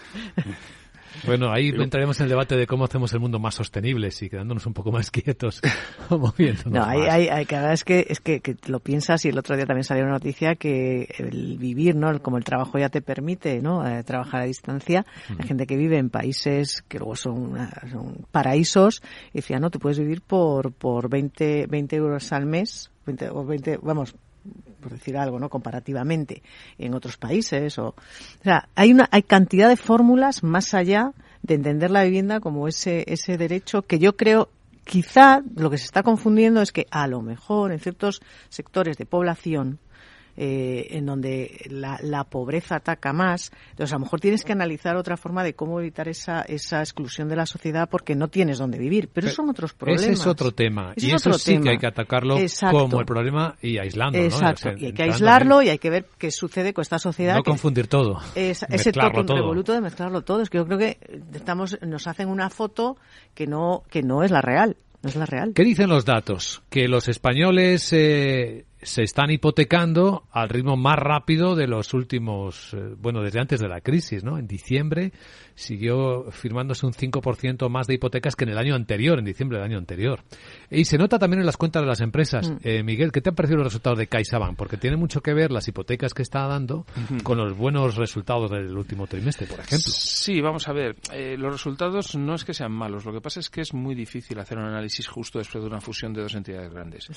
Bueno, 1.26 1.52
ahí 1.52 1.70
entraremos 1.70 2.20
en 2.20 2.26
el 2.26 2.30
debate 2.30 2.56
de 2.56 2.68
cómo 2.68 2.86
hacemos 2.86 3.14
el 3.14 3.20
mundo 3.20 3.40
más 3.40 3.56
sostenible, 3.56 4.10
y 4.20 4.30
quedándonos 4.30 4.66
un 4.66 4.74
poco 4.74 4.92
más 4.92 5.12
quietos, 5.12 5.62
moviéndonos 6.10 6.74
No, 6.74 6.84
hay, 6.84 7.02
hay, 7.02 7.28
hay, 7.28 7.46
que 7.46 7.72
es 7.72 7.84
que 7.84 8.06
es 8.10 8.20
que, 8.20 8.42
lo 8.68 8.80
piensas 8.80 9.26
y 9.26 9.30
el 9.30 9.38
otro 9.38 9.56
día 9.56 9.66
también 9.66 9.84
salió 9.84 10.04
una 10.04 10.14
noticia 10.14 10.56
que 10.56 11.14
el 11.18 11.58
vivir, 11.58 11.96
¿no? 11.96 12.22
Como 12.22 12.38
el 12.38 12.44
trabajo 12.44 12.78
ya 12.78 12.90
te 12.90 13.02
permite, 13.02 13.62
¿no? 13.62 13.88
Eh, 13.88 14.04
trabajar 14.04 14.42
a 14.42 14.46
distancia. 14.46 15.06
Hay 15.38 15.48
gente 15.48 15.66
que 15.66 15.76
vive 15.76 15.98
en 15.98 16.10
países 16.10 16.84
que 16.88 17.00
luego 17.00 17.16
son, 17.16 17.58
son 17.92 18.26
paraísos 18.32 19.02
y 19.34 19.38
decía, 19.38 19.60
no, 19.60 19.70
tú 19.70 19.80
puedes 19.80 20.00
vivir 20.00 20.22
por 20.22 20.72
por 20.72 21.10
20, 21.10 21.68
20 21.68 21.96
euros 21.96 22.32
al 22.32 22.46
mes, 22.46 22.92
20, 23.06 23.30
o 23.30 23.46
20, 23.46 23.80
vamos, 23.82 24.16
por 24.80 24.92
decir 24.92 25.18
algo, 25.18 25.40
¿no? 25.40 25.50
Comparativamente 25.50 26.44
en 26.78 26.94
otros 26.94 27.18
países 27.18 27.78
o, 27.80 27.88
o 27.90 27.96
sea, 28.44 28.70
hay 28.76 28.92
una, 28.92 29.08
hay 29.12 29.24
cantidad 29.24 29.70
de 29.70 29.78
fórmulas 29.78 30.44
más 30.44 30.74
allá 30.74 31.14
de 31.42 31.56
entender 31.56 31.92
la 31.92 32.04
vivienda 32.04 32.40
como 32.40 32.68
ese, 32.68 33.04
ese 33.08 33.38
derecho 33.38 33.82
que 33.84 34.00
yo 34.00 34.16
creo 34.16 34.50
quizá 34.84 35.42
lo 35.56 35.70
que 35.70 35.78
se 35.78 35.86
está 35.86 36.02
confundiendo 36.02 36.62
es 36.62 36.72
que 36.72 36.88
a 36.90 37.08
lo 37.08 37.22
mejor 37.22 37.72
en 37.72 37.80
ciertos 37.80 38.22
sectores 38.50 38.98
de 38.98 39.06
población 39.06 39.80
eh, 40.40 40.90
en 40.92 41.08
donde 41.08 41.66
la, 41.70 42.00
la, 42.04 42.24
pobreza 42.24 42.76
ataca 42.76 43.12
más. 43.12 43.52
Entonces, 43.72 43.92
a 43.92 43.96
lo 43.96 44.02
mejor 44.02 44.20
tienes 44.20 44.44
que 44.44 44.52
analizar 44.52 44.96
otra 44.96 45.18
forma 45.18 45.44
de 45.44 45.56
cómo 45.56 45.80
evitar 45.80 46.08
esa, 46.08 46.42
esa 46.42 46.80
exclusión 46.80 47.28
de 47.28 47.36
la 47.36 47.48
sociedad 47.48 47.90
porque 47.90 48.16
no 48.16 48.28
tienes 48.28 48.60
dónde 48.60 48.78
vivir. 48.78 49.10
Pero, 49.12 49.30
son 49.30 49.50
otros 49.50 49.74
problemas. 49.74 50.04
Ese 50.04 50.14
es 50.14 50.28
otro 50.28 50.52
tema. 50.52 50.94
y 50.96 51.12
eso 51.12 51.34
sí 51.34 51.60
que 51.60 51.72
hay 51.72 51.78
que 51.80 51.88
atacarlo 51.88 52.38
como 52.70 53.00
el 53.00 53.06
problema 53.08 53.56
y 53.64 53.80
aislando. 53.80 54.20
Exacto. 54.20 54.70
y 54.78 54.86
hay 54.86 54.94
que 54.94 55.04
aislarlo 55.04 55.64
y 55.64 55.70
hay 55.70 55.80
que 55.80 55.90
ver 55.90 56.06
qué 56.20 56.30
sucede 56.30 56.72
con 56.72 56.84
esta 56.84 57.00
sociedad. 57.00 57.36
No 57.36 57.44
confundir 57.44 57.88
todo. 57.88 58.20
Es, 58.36 58.64
ese 58.70 58.92
toque 58.92 59.24
revoluto 59.24 59.74
de 59.74 59.82
mezclarlo 59.82 60.22
todo. 60.22 60.44
Es 60.44 60.52
que 60.52 60.60
yo 60.60 60.68
creo 60.68 60.78
que 60.78 61.00
estamos, 61.34 61.80
nos 61.82 62.06
hacen 62.06 62.30
una 62.30 62.52
foto 62.52 62.98
que 63.34 63.48
no, 63.48 63.82
que 63.90 64.04
no 64.04 64.22
es 64.22 64.30
la 64.30 64.42
real. 64.42 64.78
No 65.02 65.10
es 65.10 65.16
la 65.16 65.26
real. 65.26 65.54
¿Qué 65.56 65.64
dicen 65.64 65.90
los 65.90 66.06
datos? 66.06 66.62
Que 66.70 66.88
los 66.88 67.08
españoles 67.08 67.92
eh, 67.94 68.66
se 68.88 69.04
están 69.04 69.30
hipotecando 69.32 70.24
al 70.32 70.48
ritmo 70.48 70.78
más 70.78 70.98
rápido 70.98 71.56
de 71.56 71.68
los 71.68 71.94
últimos, 71.94 72.74
eh, 72.74 72.96
bueno, 72.98 73.22
desde 73.22 73.42
antes 73.42 73.60
de 73.60 73.68
la 73.68 73.82
crisis, 73.82 74.24
¿no? 74.24 74.38
En 74.38 74.48
diciembre 74.48 75.12
siguió 75.56 76.32
firmándose 76.32 76.86
un 76.86 76.94
5% 76.94 77.68
más 77.70 77.88
de 77.88 77.96
hipotecas 77.96 78.36
que 78.36 78.46
en 78.46 78.52
el 78.52 78.58
año 78.58 78.76
anterior, 78.76 79.20
en 79.20 79.26
diciembre 79.26 79.58
del 79.58 79.66
año 79.66 79.78
anterior. 79.78 80.24
Y 80.70 80.86
se 80.86 80.98
nota 80.98 81.20
también 81.20 81.42
en 81.42 81.46
las 81.46 81.58
cuentas 81.58 81.82
de 81.82 81.88
las 81.88 82.00
empresas. 82.00 82.50
Mm. 82.50 82.58
Eh, 82.64 82.84
Miguel, 82.84 83.12
¿qué 83.12 83.20
te 83.20 83.30
han 83.30 83.36
parecido 83.36 83.58
los 83.58 83.68
resultados 83.68 84.00
de 84.00 84.08
CaixaBank? 84.08 84.56
Porque 84.56 84.78
tiene 84.78 84.96
mucho 84.96 85.22
que 85.22 85.34
ver 85.34 85.52
las 85.52 85.68
hipotecas 85.68 86.14
que 86.14 86.22
está 86.22 86.48
dando 86.48 86.86
con 87.24 87.38
los 87.38 87.58
buenos 87.58 87.96
resultados 87.96 88.50
del 88.52 88.78
último 88.78 89.06
trimestre, 89.08 89.48
por 89.48 89.60
ejemplo. 89.60 89.92
Sí, 89.92 90.40
vamos 90.40 90.68
a 90.70 90.74
ver. 90.74 90.96
Eh, 91.12 91.36
los 91.38 91.52
resultados 91.52 92.16
no 92.16 92.36
es 92.36 92.46
que 92.46 92.54
sean 92.54 92.72
malos. 92.72 93.04
Lo 93.04 93.12
que 93.12 93.20
pasa 93.20 93.42
es 93.42 93.50
que 93.50 93.62
es 93.62 93.74
muy 93.74 93.96
difícil 93.96 94.40
hacer 94.40 94.58
un 94.58 94.66
análisis 94.66 95.08
justo 95.08 95.40
después 95.40 95.62
de 95.62 95.70
una 95.70 95.82
fusión 95.82 96.14
de 96.14 96.22
dos 96.22 96.36
entidades 96.36 96.72
grandes. 96.72 97.10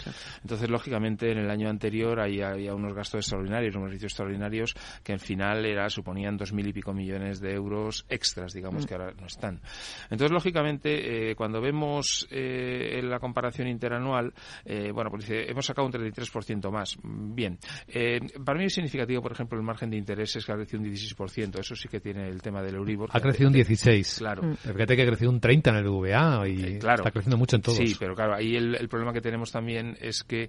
Entonces, 0.43 0.69
lógicamente, 0.69 1.31
en 1.31 1.39
el 1.39 1.51
año 1.51 1.60
anterior 1.69 2.21
ahí 2.21 2.41
había 2.41 2.75
unos 2.75 2.95
gastos 2.95 3.21
extraordinarios, 3.21 3.75
unos 3.75 3.89
beneficios 3.89 4.13
extraordinarios 4.13 4.75
que 5.03 5.13
en 5.13 5.21
final 5.21 5.65
era, 5.65 5.89
suponían 5.91 6.37
dos 6.37 6.53
mil 6.53 6.67
y 6.67 6.73
pico 6.73 6.93
millones 6.93 7.41
de 7.41 7.53
euros 7.53 8.07
extras, 8.09 8.53
digamos, 8.53 8.85
mm. 8.85 8.89
que 8.89 8.95
ahora 8.95 9.13
no 9.19 9.27
están. 9.27 9.61
Entonces, 10.05 10.31
lógicamente, 10.33 11.31
eh, 11.31 11.35
cuando 11.35 11.61
vemos 11.61 12.27
eh, 12.31 13.01
la 13.03 13.19
comparación 13.19 13.69
interanual, 13.69 14.33
eh, 14.65 14.91
bueno, 14.93 15.11
pues 15.11 15.25
dice, 15.25 15.51
hemos 15.51 15.67
sacado 15.67 15.87
un 15.87 15.93
33% 15.93 16.71
más. 16.71 16.99
Bien. 17.03 17.59
para 18.45 18.59
mí 18.59 18.67
es 18.67 18.75
significativo, 18.75 19.23
por 19.23 19.33
ejemplo, 19.33 19.59
el 19.59 19.65
margen 19.65 19.91
de 19.91 19.97
intereses 19.97 20.45
que 20.45 20.53
ha 20.53 20.57
crecido 20.57 20.83
un 20.83 20.89
16%. 20.89 21.59
Eso 21.59 21.75
sí 21.75 21.89
que 21.89 22.01
tiene 22.01 22.29
el 22.29 22.41
tema 22.43 22.63
del 22.63 22.77
Euribor. 22.77 23.11
Ha 23.13 23.21
crecido 23.21 23.49
un 23.49 23.55
16. 23.55 24.17
Claro. 24.19 24.43
Mm. 24.43 24.55
Fíjate 24.55 24.97
que 24.97 25.03
ha 25.03 25.07
crecido 25.07 25.31
un 25.31 25.41
30 25.41 25.71
en 25.71 25.77
el 25.77 25.89
VA 25.89 26.49
y 26.49 26.63
está 26.77 27.11
creciendo 27.11 27.37
mucho 27.37 27.57
en 27.57 27.63
todos. 27.63 27.79
Sí, 27.79 27.97
pero 27.99 28.15
claro, 28.15 28.35
ahí 28.35 28.57
el, 28.57 28.75
el 28.75 28.89
problema 28.89 29.13
que 29.13 29.21
tenemos 29.21 29.51
también 29.53 29.97
es 30.01 30.25
que 30.25 30.49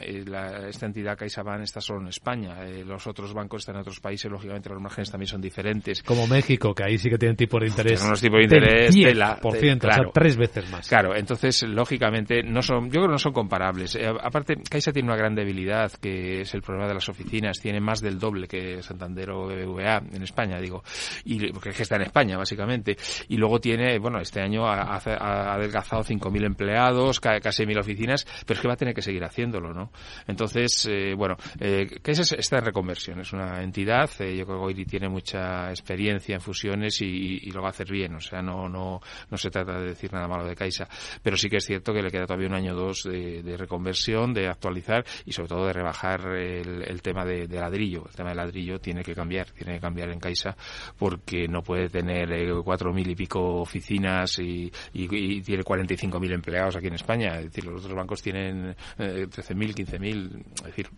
esta 0.00 0.86
entidad 0.86 1.16
CaixaBank 1.16 1.62
está 1.62 1.80
solo 1.80 2.00
en 2.00 2.08
España. 2.08 2.64
Eh, 2.64 2.84
los 2.84 3.06
otros 3.06 3.32
bancos 3.32 3.62
están 3.62 3.76
en 3.76 3.82
otros 3.82 4.00
países, 4.00 4.30
lógicamente 4.30 4.68
los 4.68 4.80
márgenes 4.80 5.10
también 5.10 5.28
son 5.28 5.40
diferentes. 5.40 6.02
Como 6.02 6.26
México, 6.26 6.74
que 6.74 6.84
ahí 6.84 6.98
sí 6.98 7.10
que 7.10 7.18
tienen 7.18 7.36
tipo 7.36 7.58
de 7.58 7.68
interés. 7.68 7.92
Tienen 7.92 8.06
unos 8.06 8.20
tipos 8.20 8.38
de 8.38 8.44
interés 8.44 8.94
de 8.94 9.14
la, 9.14 9.36
por 9.36 9.56
ciento, 9.56 9.88
o 9.88 9.92
sea, 9.92 10.04
tres 10.12 10.36
veces 10.36 10.70
más. 10.70 10.88
Claro, 10.88 11.16
entonces, 11.16 11.62
lógicamente, 11.62 12.42
no 12.42 12.62
son, 12.62 12.86
yo 12.86 12.92
creo 12.92 13.06
que 13.06 13.12
no 13.12 13.18
son 13.18 13.32
comparables. 13.32 13.94
Eh, 13.96 14.06
aparte, 14.06 14.56
Caixa 14.68 14.92
tiene 14.92 15.08
una 15.08 15.16
gran 15.16 15.34
debilidad, 15.34 15.92
que 15.92 16.42
es 16.42 16.54
el 16.54 16.62
problema 16.62 16.88
de 16.88 16.94
las 16.94 17.08
oficinas. 17.08 17.60
Tiene 17.60 17.80
más 17.80 18.00
del 18.00 18.18
doble 18.18 18.46
que 18.46 18.82
Santander 18.82 19.30
o 19.30 19.46
BBVA 19.46 20.02
en 20.12 20.22
España, 20.22 20.58
digo. 20.58 20.82
Y, 21.24 21.52
porque 21.52 21.70
es 21.70 21.76
que 21.76 21.82
está 21.82 21.96
en 21.96 22.02
España, 22.02 22.36
básicamente. 22.36 22.96
Y 23.28 23.36
luego 23.36 23.60
tiene, 23.60 23.98
bueno, 23.98 24.20
este 24.20 24.40
año 24.40 24.66
ha, 24.66 24.82
ha 24.82 25.54
adelgazado 25.54 26.02
5.000 26.02 26.44
empleados, 26.44 27.20
casi 27.20 27.64
1.000 27.64 27.80
oficinas, 27.80 28.26
pero 28.46 28.56
es 28.56 28.60
que 28.60 28.68
va 28.68 28.74
a 28.74 28.76
tener 28.76 28.94
que 28.94 29.02
seguir 29.02 29.24
haciéndolo, 29.24 29.71
¿no? 29.72 29.90
Entonces, 30.26 30.86
eh, 30.90 31.14
bueno, 31.14 31.36
eh, 31.58 31.86
¿qué 32.02 32.10
es 32.12 32.32
esta 32.32 32.60
reconversión? 32.60 33.20
Es 33.20 33.32
una 33.32 33.62
entidad, 33.62 34.10
eh, 34.20 34.36
yo 34.36 34.46
creo 34.46 34.58
que 34.58 34.64
Oiri 34.64 34.84
tiene 34.84 35.08
mucha 35.08 35.70
experiencia 35.70 36.34
en 36.34 36.40
fusiones 36.40 37.00
y, 37.00 37.50
lo 37.52 37.60
va 37.60 37.68
a 37.68 37.70
hacer 37.70 37.90
bien, 37.90 38.14
o 38.14 38.20
sea, 38.20 38.40
no, 38.40 38.68
no, 38.68 39.00
no 39.30 39.36
se 39.36 39.50
trata 39.50 39.78
de 39.78 39.88
decir 39.88 40.10
nada 40.12 40.26
malo 40.26 40.46
de 40.46 40.56
Caixa, 40.56 40.88
pero 41.22 41.36
sí 41.36 41.50
que 41.50 41.58
es 41.58 41.66
cierto 41.66 41.92
que 41.92 42.02
le 42.02 42.10
queda 42.10 42.24
todavía 42.24 42.48
un 42.48 42.54
año 42.54 42.72
o 42.72 42.76
dos 42.76 43.02
de, 43.04 43.56
reconversión, 43.58 44.32
de 44.32 44.48
actualizar 44.48 45.04
y 45.26 45.32
sobre 45.32 45.48
todo 45.48 45.66
de 45.66 45.72
rebajar 45.74 46.26
el, 46.28 47.02
tema 47.02 47.24
de, 47.24 47.46
ladrillo. 47.48 48.04
El 48.08 48.14
tema 48.14 48.30
de 48.30 48.36
ladrillo 48.36 48.78
tiene 48.80 49.02
que 49.02 49.14
cambiar, 49.14 49.50
tiene 49.50 49.74
que 49.74 49.80
cambiar 49.80 50.08
en 50.10 50.18
Caixa 50.18 50.56
porque 50.98 51.46
no 51.46 51.62
puede 51.62 51.88
tener 51.88 52.32
eh, 52.32 52.52
cuatro 52.64 52.92
mil 52.92 53.08
y 53.10 53.14
pico 53.14 53.60
oficinas 53.60 54.38
y, 54.38 54.72
y, 54.94 55.08
y 55.14 55.42
tiene 55.42 55.62
45.000 55.62 56.32
empleados 56.32 56.76
aquí 56.76 56.86
en 56.86 56.94
España. 56.94 57.38
Es 57.38 57.46
decir, 57.46 57.64
los 57.64 57.82
otros 57.82 57.96
bancos 57.96 58.22
tienen 58.22 58.74
eh, 58.98 59.26
13.000, 59.28 59.61
15.000 59.70 60.44
es 60.56 60.62
decir, 60.64 60.88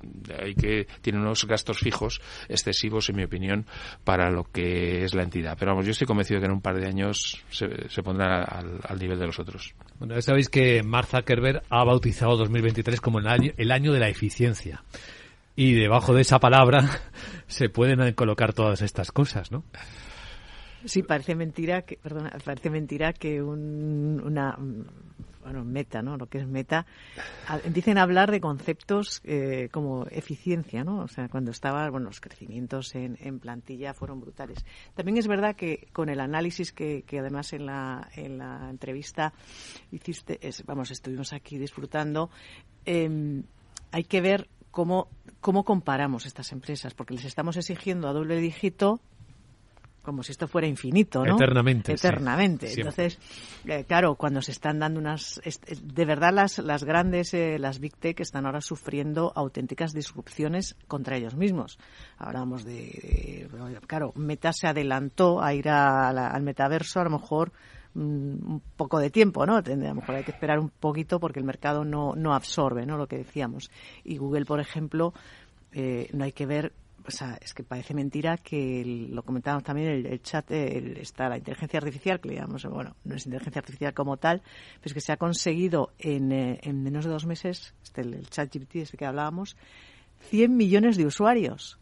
hay 0.40 0.54
que 0.54 0.86
tiene 1.00 1.18
unos 1.18 1.44
gastos 1.46 1.78
fijos 1.78 2.20
excesivos, 2.48 3.08
en 3.08 3.16
mi 3.16 3.24
opinión, 3.24 3.66
para 4.04 4.30
lo 4.30 4.44
que 4.44 5.04
es 5.04 5.14
la 5.14 5.22
entidad. 5.22 5.56
Pero 5.58 5.72
vamos, 5.72 5.86
yo 5.86 5.92
estoy 5.92 6.06
convencido 6.06 6.40
que 6.40 6.46
en 6.46 6.52
un 6.52 6.60
par 6.60 6.80
de 6.80 6.86
años 6.86 7.42
se, 7.50 7.88
se 7.88 8.02
pondrá 8.02 8.42
al, 8.42 8.98
nivel 8.98 9.18
de 9.18 9.26
los 9.26 9.38
otros. 9.38 9.74
Bueno, 9.98 10.14
ya 10.14 10.22
sabéis 10.22 10.48
que 10.48 10.82
Mark 10.82 11.08
Zuckerberg 11.08 11.62
ha 11.68 11.84
bautizado 11.84 12.36
2023 12.36 13.00
como 13.00 13.18
el 13.18 13.26
año, 13.26 13.52
el 13.56 13.70
año 13.70 13.92
de 13.92 14.00
la 14.00 14.08
eficiencia. 14.08 14.82
Y 15.56 15.74
debajo 15.74 16.14
de 16.14 16.22
esa 16.22 16.40
palabra 16.40 16.88
se 17.46 17.68
pueden 17.68 18.12
colocar 18.14 18.52
todas 18.52 18.82
estas 18.82 19.12
cosas, 19.12 19.52
¿no? 19.52 19.64
Sí, 20.84 21.02
parece 21.02 21.34
mentira 21.34 21.82
que, 21.82 21.96
perdona, 21.96 22.30
parece 22.44 22.68
mentira 22.68 23.12
que 23.14 23.42
un, 23.42 24.20
una 24.22 24.58
bueno, 25.44 25.64
meta, 25.64 26.02
¿no? 26.02 26.16
Lo 26.16 26.26
que 26.26 26.38
es 26.38 26.46
meta, 26.46 26.86
dicen 27.70 27.98
hablar 27.98 28.30
de 28.30 28.40
conceptos 28.40 29.20
eh, 29.24 29.68
como 29.70 30.06
eficiencia, 30.10 30.82
¿no? 30.82 31.00
O 31.00 31.08
sea, 31.08 31.28
cuando 31.28 31.50
estaba, 31.50 31.88
bueno, 31.90 32.06
los 32.06 32.20
crecimientos 32.20 32.94
en, 32.94 33.16
en, 33.20 33.38
plantilla 33.38 33.94
fueron 33.94 34.20
brutales. 34.20 34.64
También 34.94 35.18
es 35.18 35.28
verdad 35.28 35.54
que 35.54 35.88
con 35.92 36.08
el 36.08 36.20
análisis 36.20 36.72
que, 36.72 37.02
que 37.02 37.18
además 37.18 37.52
en 37.52 37.66
la, 37.66 38.08
en 38.16 38.38
la 38.38 38.70
entrevista 38.70 39.34
hiciste, 39.92 40.40
vamos, 40.64 40.90
estuvimos 40.90 41.32
aquí 41.32 41.58
disfrutando, 41.58 42.30
eh, 42.86 43.42
hay 43.92 44.04
que 44.04 44.20
ver 44.20 44.48
cómo, 44.70 45.08
cómo 45.40 45.64
comparamos 45.64 46.26
estas 46.26 46.50
empresas, 46.52 46.94
porque 46.94 47.14
les 47.14 47.24
estamos 47.24 47.56
exigiendo 47.56 48.08
a 48.08 48.12
doble 48.12 48.36
dígito 48.36 49.00
como 50.04 50.22
si 50.22 50.32
esto 50.32 50.46
fuera 50.46 50.66
infinito, 50.66 51.24
¿no? 51.24 51.34
Eternamente. 51.34 51.92
Eternamente. 51.92 52.72
Entonces, 52.72 53.18
eh, 53.64 53.84
claro, 53.84 54.14
cuando 54.16 54.42
se 54.42 54.52
están 54.52 54.78
dando 54.78 55.00
unas... 55.00 55.40
De 55.82 56.04
verdad, 56.04 56.32
las, 56.32 56.58
las 56.58 56.84
grandes, 56.84 57.32
eh, 57.34 57.58
las 57.58 57.80
Big 57.80 57.96
Tech 57.96 58.20
están 58.20 58.46
ahora 58.46 58.60
sufriendo 58.60 59.32
auténticas 59.34 59.92
disrupciones 59.92 60.76
contra 60.86 61.16
ellos 61.16 61.34
mismos. 61.34 61.78
Hablamos 62.18 62.64
de... 62.64 63.48
claro, 63.86 64.12
Meta 64.14 64.52
se 64.52 64.68
adelantó 64.68 65.42
a 65.42 65.54
ir 65.54 65.68
al 65.68 66.42
metaverso, 66.42 67.00
a 67.00 67.04
lo 67.04 67.10
mejor 67.10 67.52
mm, 67.94 68.00
un 68.00 68.62
poco 68.76 68.98
de 68.98 69.10
tiempo, 69.10 69.46
¿no? 69.46 69.56
A 69.56 69.62
lo 69.62 69.94
mejor 69.94 70.16
hay 70.16 70.24
que 70.24 70.32
esperar 70.32 70.58
un 70.58 70.68
poquito 70.68 71.18
porque 71.18 71.40
el 71.40 71.46
mercado 71.46 71.84
no, 71.84 72.14
no 72.14 72.34
absorbe, 72.34 72.84
¿no? 72.84 72.98
Lo 72.98 73.06
que 73.06 73.16
decíamos. 73.16 73.70
Y 74.04 74.18
Google, 74.18 74.44
por 74.44 74.60
ejemplo, 74.60 75.14
eh, 75.72 76.08
no 76.12 76.24
hay 76.24 76.32
que 76.32 76.46
ver 76.46 76.72
o 77.06 77.10
sea, 77.10 77.38
es 77.40 77.52
que 77.52 77.62
parece 77.62 77.94
mentira 77.94 78.38
que 78.38 79.08
lo 79.10 79.22
comentábamos 79.22 79.64
también 79.64 80.06
el, 80.06 80.22
chat 80.22 80.50
está 80.50 81.28
la 81.28 81.38
inteligencia 81.38 81.78
artificial 81.78 82.20
que 82.20 82.28
le 82.30 82.34
llamamos 82.36 82.64
bueno 82.64 82.96
no 83.04 83.14
es 83.14 83.26
inteligencia 83.26 83.60
artificial 83.60 83.94
como 83.94 84.16
tal 84.16 84.40
pero 84.40 84.86
es 84.86 84.94
que 84.94 85.00
se 85.00 85.12
ha 85.12 85.16
conseguido 85.16 85.92
en, 85.98 86.32
eh, 86.32 86.60
en 86.62 86.82
menos 86.82 87.04
de 87.04 87.10
dos 87.10 87.26
meses 87.26 87.74
este, 87.82 88.00
el, 88.00 88.28
chat 88.28 88.54
GPT 88.54 88.76
ese 88.76 88.96
que 88.96 89.06
hablábamos 89.06 89.56
100 90.30 90.56
millones 90.56 90.96
de 90.96 91.06
usuarios. 91.06 91.78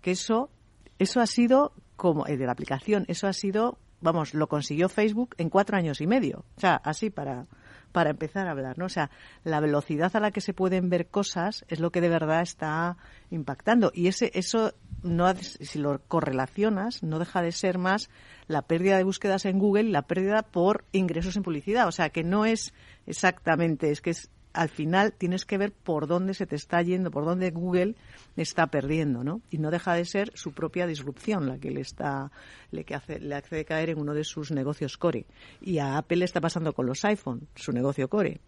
Que 0.00 0.12
eso 0.12 0.50
eso 0.98 1.20
ha 1.20 1.26
sido 1.26 1.72
como 1.96 2.26
eh, 2.26 2.36
de 2.36 2.46
la 2.46 2.52
aplicación 2.52 3.04
eso 3.08 3.26
ha 3.26 3.32
sido 3.32 3.78
vamos 4.00 4.34
lo 4.34 4.48
consiguió 4.48 4.88
Facebook 4.88 5.34
en 5.38 5.50
cuatro 5.50 5.76
años 5.76 6.00
y 6.00 6.06
medio. 6.06 6.44
O 6.56 6.60
sea 6.60 6.76
así 6.76 7.10
para 7.10 7.46
para 7.94 8.10
empezar 8.10 8.48
a 8.48 8.50
hablar, 8.50 8.76
¿no? 8.76 8.86
O 8.86 8.88
sea, 8.88 9.08
la 9.44 9.60
velocidad 9.60 10.14
a 10.16 10.20
la 10.20 10.32
que 10.32 10.40
se 10.40 10.52
pueden 10.52 10.90
ver 10.90 11.06
cosas 11.06 11.64
es 11.68 11.78
lo 11.78 11.92
que 11.92 12.00
de 12.00 12.08
verdad 12.08 12.42
está 12.42 12.96
impactando. 13.30 13.92
Y 13.94 14.08
ese, 14.08 14.32
eso, 14.34 14.74
no, 15.04 15.32
si 15.36 15.78
lo 15.78 16.00
correlacionas, 16.08 17.04
no 17.04 17.20
deja 17.20 17.40
de 17.40 17.52
ser 17.52 17.78
más 17.78 18.10
la 18.48 18.62
pérdida 18.62 18.96
de 18.96 19.04
búsquedas 19.04 19.44
en 19.44 19.60
Google 19.60 19.84
la 19.84 20.02
pérdida 20.02 20.42
por 20.42 20.84
ingresos 20.90 21.36
en 21.36 21.44
publicidad. 21.44 21.86
O 21.86 21.92
sea, 21.92 22.10
que 22.10 22.24
no 22.24 22.44
es 22.44 22.74
exactamente, 23.06 23.92
es 23.92 24.00
que 24.00 24.10
es 24.10 24.28
al 24.54 24.68
final 24.68 25.12
tienes 25.12 25.44
que 25.44 25.58
ver 25.58 25.72
por 25.72 26.06
dónde 26.06 26.32
se 26.32 26.46
te 26.46 26.56
está 26.56 26.80
yendo, 26.80 27.10
por 27.10 27.24
dónde 27.24 27.50
Google 27.50 27.96
está 28.36 28.68
perdiendo, 28.68 29.24
¿no? 29.24 29.42
Y 29.50 29.58
no 29.58 29.70
deja 29.70 29.94
de 29.94 30.04
ser 30.04 30.30
su 30.34 30.52
propia 30.52 30.86
disrupción 30.86 31.48
la 31.48 31.58
que 31.58 31.70
le 31.70 31.80
está, 31.80 32.30
le 32.70 32.84
que 32.84 32.94
hace, 32.94 33.18
le 33.18 33.34
hace 33.34 33.64
caer 33.64 33.90
en 33.90 33.98
uno 33.98 34.14
de 34.14 34.24
sus 34.24 34.52
negocios 34.52 34.96
core. 34.96 35.26
Y 35.60 35.78
a 35.78 35.98
Apple 35.98 36.18
le 36.18 36.24
está 36.24 36.40
pasando 36.40 36.72
con 36.72 36.86
los 36.86 37.04
iPhone, 37.04 37.48
su 37.56 37.72
negocio 37.72 38.08
core. 38.08 38.40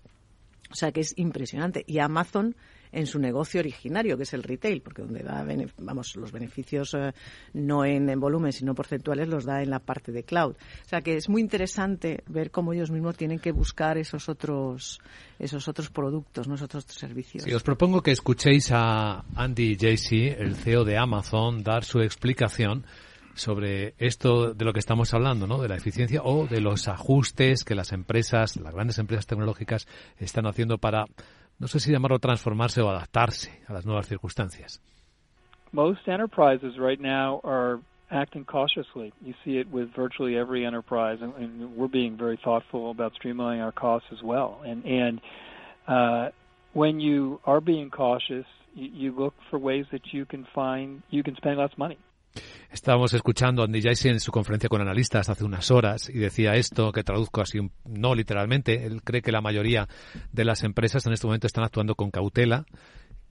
O 0.70 0.74
sea 0.74 0.92
que 0.92 1.00
es 1.00 1.12
impresionante. 1.18 1.84
Y 1.86 1.98
Amazon 1.98 2.56
en 2.92 3.06
su 3.06 3.18
negocio 3.18 3.60
originario, 3.60 4.16
que 4.16 4.24
es 4.24 4.34
el 4.34 4.42
retail, 4.42 4.80
porque 4.82 5.02
donde 5.02 5.22
da, 5.22 5.46
vamos, 5.78 6.16
los 6.16 6.32
beneficios 6.32 6.94
eh, 6.94 7.12
no 7.54 7.84
en, 7.84 8.08
en, 8.08 8.20
volumen, 8.20 8.52
sino 8.52 8.74
porcentuales, 8.74 9.28
los 9.28 9.44
da 9.44 9.62
en 9.62 9.70
la 9.70 9.78
parte 9.78 10.12
de 10.12 10.22
cloud. 10.22 10.54
O 10.84 10.88
sea 10.88 11.00
que 11.00 11.16
es 11.16 11.28
muy 11.28 11.40
interesante 11.40 12.22
ver 12.26 12.50
cómo 12.50 12.72
ellos 12.72 12.90
mismos 12.90 13.16
tienen 13.16 13.38
que 13.38 13.52
buscar 13.52 13.98
esos 13.98 14.28
otros, 14.28 15.00
esos 15.38 15.68
otros 15.68 15.90
productos, 15.90 16.48
¿no? 16.48 16.54
esos 16.54 16.66
otros 16.66 16.84
servicios. 16.86 17.44
Sí, 17.44 17.52
os 17.52 17.62
propongo 17.62 18.02
que 18.02 18.10
escuchéis 18.10 18.70
a 18.72 19.24
Andy 19.34 19.76
Jassy, 19.78 20.28
el 20.28 20.56
CEO 20.56 20.84
de 20.84 20.96
Amazon, 20.96 21.62
dar 21.62 21.84
su 21.84 22.00
explicación 22.00 22.84
sobre 23.36 23.94
esto 23.98 24.54
de 24.54 24.64
lo 24.64 24.72
que 24.72 24.78
estamos 24.78 25.12
hablando, 25.12 25.46
¿no? 25.46 25.60
De 25.60 25.68
la 25.68 25.76
eficiencia 25.76 26.22
o 26.24 26.46
de 26.46 26.60
los 26.60 26.88
ajustes 26.88 27.64
que 27.64 27.74
las 27.74 27.92
empresas, 27.92 28.56
las 28.56 28.74
grandes 28.74 28.98
empresas 28.98 29.26
tecnológicas 29.26 29.86
están 30.18 30.46
haciendo 30.46 30.78
para, 30.78 31.04
no 31.58 31.66
sé 31.68 31.80
si 31.80 31.90
llamarlo 31.90 32.18
transformarse 32.18 32.80
o 32.82 32.90
adaptarse 32.90 33.62
a 33.68 33.72
las 33.72 33.86
nuevas 33.86 34.06
circunstancias. 34.06 34.80
Most 35.72 36.06
enterprises 36.08 36.78
right 36.78 37.00
now 37.00 37.40
are 37.44 37.80
acting 38.10 38.44
cautiously. 38.44 39.12
You 39.20 39.34
see 39.44 39.58
it 39.58 39.70
with 39.70 39.92
virtually 39.94 40.36
every 40.36 40.64
enterprise, 40.64 41.18
and, 41.20 41.34
and 41.34 41.76
we're 41.76 41.88
being 41.88 42.16
very 42.16 42.38
thoughtful 42.42 42.90
about 42.90 43.12
streamlining 43.14 43.62
our 43.62 43.72
costs 43.72 44.08
as 44.12 44.22
well. 44.22 44.60
And 44.64 44.84
and 44.84 45.20
uh, 45.88 46.30
when 46.72 47.00
you 47.00 47.40
are 47.44 47.60
being 47.60 47.90
cautious, 47.90 48.46
you, 48.74 48.90
you 48.92 49.12
look 49.12 49.34
for 49.50 49.58
ways 49.58 49.86
that 49.92 50.12
you 50.12 50.24
can 50.24 50.46
find 50.54 51.02
you 51.10 51.22
can 51.22 51.36
spend 51.36 51.58
less 51.58 51.76
money. 51.76 51.98
Estábamos 52.70 53.14
escuchando 53.14 53.62
a 53.62 53.64
Andy 53.64 53.80
Jassy 53.80 54.08
en 54.08 54.20
su 54.20 54.30
conferencia 54.30 54.68
con 54.68 54.80
analistas 54.80 55.28
hace 55.28 55.44
unas 55.44 55.70
horas 55.70 56.08
y 56.08 56.18
decía 56.18 56.54
esto, 56.56 56.92
que 56.92 57.04
traduzco 57.04 57.40
así, 57.40 57.58
no 57.84 58.14
literalmente. 58.14 58.84
Él 58.84 59.02
cree 59.02 59.22
que 59.22 59.32
la 59.32 59.40
mayoría 59.40 59.88
de 60.32 60.44
las 60.44 60.62
empresas 60.62 61.06
en 61.06 61.12
este 61.12 61.26
momento 61.26 61.46
están 61.46 61.64
actuando 61.64 61.94
con 61.94 62.10
cautela. 62.10 62.66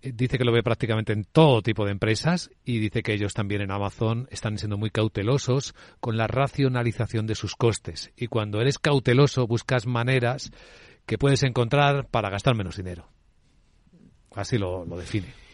Eh, 0.02 0.12
dice 0.14 0.38
que 0.38 0.46
lo 0.46 0.52
ve 0.52 0.64
prácticamente 0.64 1.14
en 1.14 1.26
todo 1.26 1.62
tipo 1.62 1.86
de 1.86 1.92
empresas 1.92 2.50
y 2.64 2.80
dice 2.80 3.04
que 3.04 3.14
ellos 3.14 3.34
también 3.34 3.62
en 3.62 3.72
Amazon 3.72 4.28
están 4.32 4.58
siendo 4.58 4.78
muy 4.78 4.90
cautelosos 4.90 5.76
con 6.00 6.18
la 6.18 6.28
racionalización 6.28 7.28
de 7.28 7.36
sus 7.36 7.56
costes. 7.56 8.12
Y 8.16 8.28
cuando 8.28 8.62
eres 8.62 8.80
cauteloso 8.80 9.46
buscas 9.48 9.86
maneras 9.86 10.52
que 11.06 11.18
puedes 11.18 11.44
encontrar 11.44 12.08
para 12.08 12.30
gastar 12.30 12.56
menos 12.56 12.78
dinero. 12.78 13.08
Así 14.34 14.58
lo, 14.58 14.86
lo 14.86 14.98
define. 14.98 15.45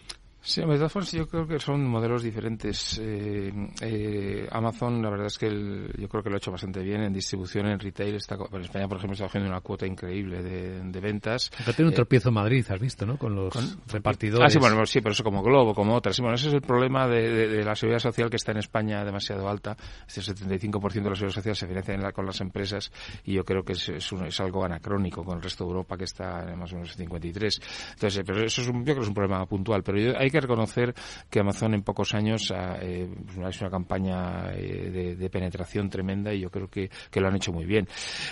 Sí, 0.43 0.61
de 0.61 0.89
formas 0.89 1.11
yo 1.11 1.27
creo 1.27 1.47
que 1.47 1.59
son 1.59 1.85
modelos 1.85 2.23
diferentes. 2.23 2.99
Eh, 2.99 3.51
eh, 3.81 4.47
Amazon, 4.51 5.01
la 5.01 5.09
verdad 5.11 5.27
es 5.27 5.37
que 5.37 5.47
yo 5.47 6.09
creo 6.09 6.23
que 6.23 6.29
lo 6.29 6.35
ha 6.35 6.37
hecho 6.37 6.51
bastante 6.51 6.81
bien 6.81 7.03
en 7.03 7.13
distribución, 7.13 7.67
en 7.67 7.79
retail. 7.79 8.15
Está, 8.15 8.35
en 8.51 8.61
España, 8.61 8.87
por 8.87 8.97
ejemplo, 8.97 9.13
está 9.13 9.25
haciendo 9.25 9.49
una 9.49 9.61
cuota 9.61 9.85
increíble 9.85 10.41
de, 10.41 10.99
ventas. 10.99 11.51
Pero 11.57 11.73
tiene 11.73 11.89
un 11.89 11.93
eh, 11.93 11.95
tropiezo 11.95 12.29
en 12.29 12.35
Madrid, 12.35 12.65
has 12.69 12.79
visto, 12.79 13.05
¿no? 13.05 13.17
Con 13.17 13.35
los 13.35 13.77
repartidores. 13.87 14.45
Ah, 14.45 14.49
sí, 14.49 14.57
bueno, 14.57 14.83
sí, 14.85 14.99
pero 15.01 15.13
eso 15.13 15.23
como 15.23 15.43
Globo, 15.43 15.75
como 15.75 15.95
otras. 15.95 16.15
Sí, 16.15 16.23
bueno, 16.23 16.35
ese 16.35 16.47
es 16.47 16.53
el 16.55 16.61
problema 16.61 17.07
de, 17.07 17.63
la 17.63 17.75
seguridad 17.75 17.99
social 17.99 18.29
que 18.29 18.37
está 18.37 18.51
en 18.51 18.57
España 18.57 19.05
demasiado 19.05 19.47
alta. 19.47 19.77
Este 20.07 20.21
75% 20.21 20.91
de 20.91 21.09
la 21.09 21.15
seguridad 21.15 21.35
social 21.35 21.55
se 21.55 21.67
financia 21.67 22.11
con 22.11 22.25
las 22.25 22.41
empresas 22.41 22.91
y 23.25 23.33
yo 23.33 23.43
creo 23.43 23.63
que 23.63 23.73
es, 23.73 23.89
es, 23.89 24.39
algo 24.39 24.65
anacrónico 24.65 25.23
con 25.23 25.37
el 25.37 25.43
resto 25.43 25.65
de 25.65 25.69
Europa 25.69 25.97
que 25.97 26.05
está 26.05 26.51
en 26.51 26.57
más 26.57 26.71
o 26.73 26.75
menos 26.75 26.95
53. 26.95 27.61
Entonces, 27.93 28.23
pero 28.25 28.43
eso 28.43 28.61
es 28.61 28.67
un, 28.67 28.79
yo 28.79 28.85
creo 28.85 28.95
que 28.95 29.01
es 29.01 29.07
un 29.07 29.13
problema 29.13 29.45
puntual. 29.45 29.83
Pero 29.83 29.99
yo, 29.99 30.17
hay 30.17 30.30
hay 30.32 30.39
que 30.39 30.41
reconocer 30.41 30.93
que 31.29 31.39
Amazon 31.39 31.73
en 31.73 31.84
pocos 31.84 32.13
años 32.13 32.51
ha 32.51 32.77
eh, 32.82 33.09
hecho 33.47 33.65
una 33.65 33.69
campaña 33.69 34.51
eh, 34.53 35.15
de, 35.17 35.29
penetración 35.29 35.89
tremenda 35.89 36.34
y 36.34 36.39
yo 36.39 36.49
creo 36.49 36.69
que, 36.69 36.89
lo 37.13 37.27
han 37.27 37.36
hecho 37.36 37.51
muy 37.51 37.65
bien. 37.65 37.88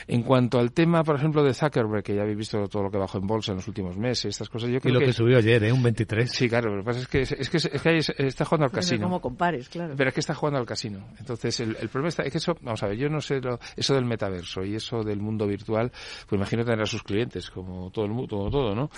En 0.07 0.23
cuanto 0.23 0.59
al 0.59 0.71
tema, 0.71 1.03
por 1.03 1.15
ejemplo, 1.15 1.43
de 1.43 1.53
Zuckerberg, 1.53 2.03
que 2.03 2.15
ya 2.15 2.21
habéis 2.21 2.37
visto 2.37 2.67
todo 2.67 2.83
lo 2.83 2.91
que 2.91 2.97
bajó 2.97 3.17
en 3.17 3.27
bolsa 3.27 3.51
en 3.51 3.57
los 3.57 3.67
últimos 3.67 3.97
meses, 3.97 4.25
estas 4.25 4.49
cosas, 4.49 4.69
yo 4.69 4.79
creo 4.79 4.95
y 4.95 4.99
lo 4.99 5.05
que, 5.05 5.13
subió 5.13 5.37
ayer, 5.37 5.63
¿eh? 5.63 5.71
Un 5.71 5.83
23. 5.83 6.31
Sí, 6.31 6.49
claro, 6.49 6.75
lo 6.75 6.81
que 6.81 6.85
pasa 6.85 6.99
es 7.01 7.07
que, 7.07 7.21
es, 7.21 7.49
que, 7.49 7.57
es 7.57 7.81
que 7.81 8.25
está 8.25 8.45
jugando 8.45 8.65
al 8.65 8.71
casino. 8.71 9.03
Como 9.03 9.21
compares, 9.21 9.69
claro. 9.69 9.93
Pero 9.95 10.09
es 10.09 10.13
que 10.13 10.19
está 10.21 10.33
jugando 10.33 10.59
al 10.59 10.65
casino. 10.65 11.05
Entonces, 11.19 11.59
el, 11.59 11.75
problema 11.89 12.09
está, 12.09 12.23
es 12.23 12.31
que 12.31 12.37
eso, 12.37 12.55
vamos 12.61 12.81
a 12.83 12.87
ver, 12.87 12.97
yo 12.97 13.09
no 13.09 13.21
sé 13.21 13.41
eso 13.75 13.93
del 13.93 14.05
metaverso 14.05 14.63
y 14.63 14.75
eso 14.75 15.03
del 15.03 15.19
mundo 15.19 15.45
virtual, 15.47 15.91
pues 16.27 16.39
imagino 16.39 16.63
tener 16.63 16.81
a 16.81 16.85
sus 16.85 17.03
clientes, 17.03 17.49
como 17.49 17.91
todo 17.91 18.05
el 18.05 18.11
mundo, 18.11 18.27
todo, 18.27 18.49
todo, 18.49 18.75
¿no? 18.75 18.89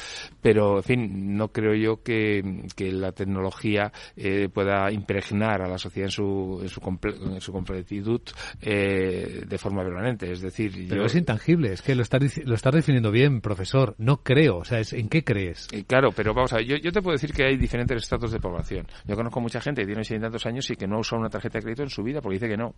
Pero, 0.42 0.78
en 0.78 0.84
fin, 0.84 1.36
no 1.36 1.50
creo 1.50 1.76
yo 1.76 2.02
que, 2.02 2.64
que 2.76 2.91
la 2.92 3.12
tecnología 3.12 3.92
eh, 4.16 4.50
pueda 4.54 4.92
impregnar 4.92 5.62
a 5.62 5.68
la 5.68 5.78
sociedad 5.78 6.08
en 6.08 6.12
su, 6.12 6.60
en 6.62 6.70
su, 6.70 6.82
en 7.34 7.42
su 7.42 7.52
completitud 7.52 8.22
eh, 8.62 9.44
de 9.48 9.58
forma 9.58 9.84
permanente. 9.84 10.32
Es 10.32 10.42
decir, 10.42 10.88
Pero 10.90 11.06
es 11.06 11.16
intangible, 11.16 11.74
es 11.74 11.82
que 11.82 11.96
lo 11.96 12.02
estás, 12.02 12.38
lo 12.46 12.56
estás 12.56 12.74
definiendo 12.74 13.12
bien, 13.12 13.42
profesor. 13.42 13.96
No 13.98 14.24
creo, 14.24 14.58
o 14.58 14.66
sea, 14.66 14.80
es, 14.80 14.94
¿en 14.94 15.10
qué 15.10 15.24
crees? 15.24 15.68
claro, 15.88 16.12
pero 16.12 16.34
vamos 16.34 16.54
a 16.54 16.58
ver, 16.58 16.66
yo, 16.66 16.78
yo, 16.78 16.92
te 16.92 17.02
puedo 17.02 17.14
decir 17.14 17.34
que 17.34 17.44
hay 17.46 17.58
diferentes 17.58 18.04
estatus 18.04 18.32
de 18.32 18.40
población. 18.40 18.88
Yo 19.06 19.16
conozco 19.16 19.42
mucha 19.42 19.62
gente 19.62 19.82
que 19.82 19.88
tiene 19.88 20.04
60 20.04 20.28
tantos 20.28 20.46
años 20.46 20.70
y 20.70 20.76
que 20.76 20.88
no 20.88 20.98
ha 20.98 21.00
usado 21.00 21.20
una 21.20 21.30
tarjeta 21.30 21.60
de 21.60 21.64
crédito 21.64 21.84
en 21.84 21.90
su 21.90 22.04
vida 22.04 22.22
porque 22.22 22.36
dice 22.36 22.48
que 22.48 22.58
no, 22.58 22.76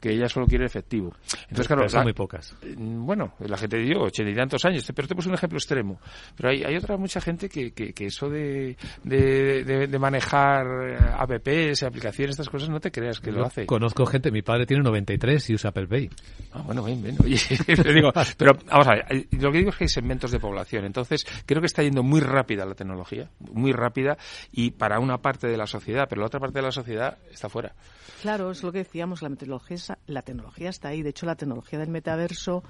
que 0.00 0.10
ella 0.10 0.28
solo 0.28 0.46
quiere 0.46 0.66
efectivo. 0.66 1.14
Entonces, 1.42 1.66
claro, 1.66 1.88
son 1.88 2.04
muy 2.04 2.12
pocas. 2.12 2.56
Mm, 2.76 3.04
bueno, 3.04 3.34
la 3.40 3.56
gente 3.56 3.78
dio 3.78 4.02
80 4.02 4.30
y 4.30 4.34
tantos 4.34 4.64
años, 4.64 4.90
pero 4.94 5.08
te 5.08 5.14
puse 5.14 5.28
un 5.28 5.34
ejemplo 5.34 5.58
extremo. 5.58 6.00
Pero 6.36 6.50
hay, 6.50 6.62
hay 6.62 6.76
otra 6.76 6.96
mucha 6.96 7.20
gente 7.20 7.48
que, 7.48 7.72
que, 7.72 7.92
que 7.92 8.06
eso 8.06 8.28
de, 8.28 8.76
de, 9.04 9.49
de, 9.64 9.86
de 9.86 9.98
manejar 9.98 10.66
eh, 10.66 10.98
apps, 11.18 11.82
aplicaciones, 11.82 12.34
estas 12.34 12.48
cosas, 12.48 12.68
no 12.68 12.80
te 12.80 12.90
creas 12.90 13.20
que 13.20 13.32
lo 13.32 13.44
hace. 13.44 13.66
Conozco 13.66 14.06
gente, 14.06 14.30
mi 14.30 14.42
padre 14.42 14.66
tiene 14.66 14.82
93 14.82 15.50
y 15.50 15.54
usa 15.54 15.70
Apple 15.70 15.86
Pay. 15.86 16.10
Ah, 16.52 16.62
bueno, 16.62 16.82
bien, 16.82 17.02
bien. 17.02 17.16
digo, 17.94 18.12
pero 18.36 18.52
vamos 18.66 18.86
a 18.88 18.90
ver, 18.92 19.26
lo 19.32 19.52
que 19.52 19.58
digo 19.58 19.70
es 19.70 19.76
que 19.76 19.84
hay 19.84 19.88
segmentos 19.88 20.30
de 20.30 20.40
población. 20.40 20.84
Entonces, 20.84 21.26
creo 21.46 21.60
que 21.60 21.66
está 21.66 21.82
yendo 21.82 22.02
muy 22.02 22.20
rápida 22.20 22.64
la 22.64 22.74
tecnología, 22.74 23.28
muy 23.52 23.72
rápida, 23.72 24.16
y 24.52 24.72
para 24.72 24.98
una 24.98 25.18
parte 25.18 25.46
de 25.46 25.56
la 25.56 25.66
sociedad, 25.66 26.06
pero 26.08 26.20
la 26.20 26.26
otra 26.26 26.40
parte 26.40 26.58
de 26.58 26.62
la 26.62 26.72
sociedad 26.72 27.18
está 27.30 27.48
fuera. 27.48 27.74
Claro, 28.22 28.50
es 28.50 28.62
lo 28.62 28.70
que 28.70 28.78
decíamos, 28.78 29.22
la 29.22 29.30
tecnología, 29.30 29.76
la 30.06 30.22
tecnología 30.22 30.68
está 30.68 30.88
ahí. 30.88 31.02
De 31.02 31.10
hecho, 31.10 31.24
la 31.24 31.36
tecnología 31.36 31.78
del 31.78 31.88
metaverso 31.88 32.62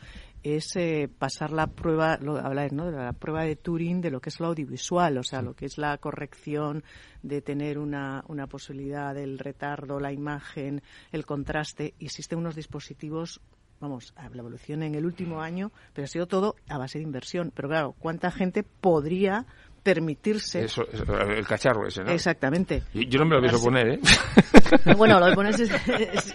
es 0.43 0.75
eh, 0.77 1.09
pasar 1.19 1.53
la 1.53 1.67
prueba, 1.67 2.19
lo, 2.21 2.37
hablar, 2.39 2.73
¿no? 2.73 2.91
de 2.91 2.97
la 2.97 3.13
prueba 3.13 3.45
de 3.45 3.57
Turing 3.57 4.01
de 4.01 4.11
lo 4.11 4.21
que 4.21 4.31
es 4.31 4.41
lo 4.41 4.47
audiovisual, 4.47 5.19
o 5.19 5.23
sea, 5.23 5.43
lo 5.43 5.55
que 5.55 5.67
es 5.67 5.79
la 5.79 5.97
corrección 5.99 6.85
de 7.23 7.43
tener 7.43 7.79
una, 7.79 8.25
una 8.29 8.47
posibilidad 8.47 9.15
del 9.15 9.39
retardo, 9.39 10.01
la 10.01 10.13
imagen, 10.13 10.83
el 11.13 11.27
contraste. 11.27 11.95
Existen 11.99 12.39
unos 12.39 12.57
dispositivos 12.57 13.41
vamos, 13.81 14.13
la 14.17 14.39
evolución 14.39 14.83
en 14.83 14.95
el 14.95 15.07
último 15.07 15.41
año, 15.41 15.73
pero 15.95 16.05
ha 16.05 16.09
sido 16.09 16.27
todo 16.27 16.55
a 16.69 16.79
base 16.79 16.99
de 16.99 17.05
inversión. 17.05 17.51
Pero 17.55 17.69
claro, 17.69 17.95
¿cuánta 17.99 18.31
gente 18.31 18.63
podría 18.63 19.47
permitirse. 19.83 20.65
Eso, 20.65 20.83
el 20.93 21.47
cacharro 21.47 21.87
ese, 21.87 22.03
¿no? 22.03 22.11
Exactamente. 22.11 22.83
Yo, 22.93 23.19
no 23.19 23.27
me 23.27 23.37
lo 23.37 23.41
pienso 23.41 23.63
poner, 23.63 23.89
¿eh? 23.89 24.01
Bueno, 24.97 25.19
lo 25.19 25.27
que 25.27 25.35
pones 25.35 25.59
es, 25.59 25.71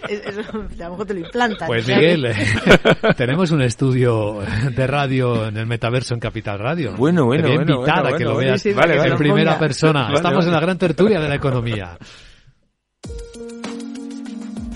es, 0.08 0.38
a 0.38 0.52
lo 0.52 0.90
mejor 0.90 1.06
te 1.06 1.14
lo 1.14 1.20
implantas. 1.20 1.66
Pues 1.66 1.88
Miguel, 1.88 2.34
tenemos 3.16 3.50
un 3.50 3.62
estudio 3.62 4.40
de 4.74 4.86
radio 4.86 5.46
en 5.46 5.56
el 5.56 5.66
metaverso 5.66 6.14
en 6.14 6.20
Capital 6.20 6.58
Radio. 6.58 6.94
Bueno, 6.96 7.24
bueno, 7.24 7.44
Te 7.44 7.48
voy 7.48 7.58
a 7.58 7.60
invitar 7.62 8.02
bueno, 8.02 8.14
a 8.14 8.18
que 8.18 8.24
lo 8.24 8.34
bueno, 8.34 8.50
veas 8.50 8.62
sí, 8.62 8.72
vale, 8.72 8.96
en 8.96 9.16
primera 9.16 9.58
persona. 9.58 10.10
Estamos 10.12 10.44
en 10.44 10.52
la 10.52 10.60
gran 10.60 10.76
tertulia 10.76 11.18
de 11.20 11.28
la 11.28 11.36
economía. 11.36 11.96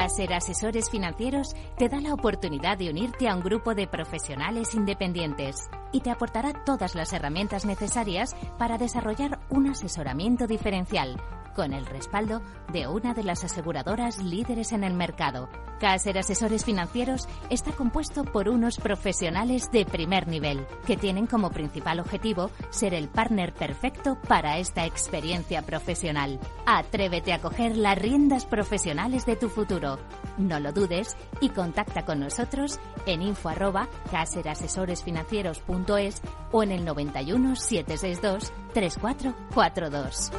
Caser 0.00 0.32
Asesores 0.32 0.88
Financieros 0.88 1.54
te 1.76 1.90
da 1.90 2.00
la 2.00 2.14
oportunidad 2.14 2.78
de 2.78 2.88
unirte 2.88 3.28
a 3.28 3.34
un 3.34 3.42
grupo 3.42 3.74
de 3.74 3.86
profesionales 3.86 4.74
independientes 4.74 5.68
y 5.92 6.00
te 6.00 6.10
aportará 6.10 6.64
todas 6.64 6.94
las 6.94 7.12
herramientas 7.12 7.66
necesarias 7.66 8.34
para 8.58 8.78
desarrollar 8.78 9.40
un 9.50 9.68
asesoramiento 9.68 10.46
diferencial 10.46 11.20
con 11.54 11.72
el 11.72 11.86
respaldo 11.86 12.42
de 12.72 12.86
una 12.86 13.14
de 13.14 13.24
las 13.24 13.44
aseguradoras 13.44 14.22
líderes 14.22 14.72
en 14.72 14.84
el 14.84 14.94
mercado. 14.94 15.48
Caser 15.80 16.18
Asesores 16.18 16.64
Financieros 16.64 17.26
está 17.48 17.72
compuesto 17.72 18.24
por 18.24 18.48
unos 18.48 18.76
profesionales 18.76 19.70
de 19.72 19.86
primer 19.86 20.28
nivel 20.28 20.66
que 20.86 20.96
tienen 20.96 21.26
como 21.26 21.50
principal 21.50 21.98
objetivo 22.00 22.50
ser 22.68 22.94
el 22.94 23.08
partner 23.08 23.54
perfecto 23.54 24.18
para 24.28 24.58
esta 24.58 24.84
experiencia 24.84 25.62
profesional. 25.62 26.38
Atrévete 26.66 27.32
a 27.32 27.40
coger 27.40 27.76
las 27.76 27.98
riendas 27.98 28.44
profesionales 28.44 29.24
de 29.24 29.36
tu 29.36 29.48
futuro. 29.48 29.98
No 30.36 30.60
lo 30.60 30.72
dudes 30.72 31.16
y 31.40 31.48
contacta 31.48 32.04
con 32.04 32.20
nosotros 32.20 32.78
en 33.06 33.22
info 33.22 33.48
arroba 33.48 33.88
caserasesoresfinancieros.es 34.10 36.20
o 36.52 36.62
en 36.62 36.72
el 36.72 36.84
91 36.84 37.56
762 37.56 38.52
3442. 38.74 40.30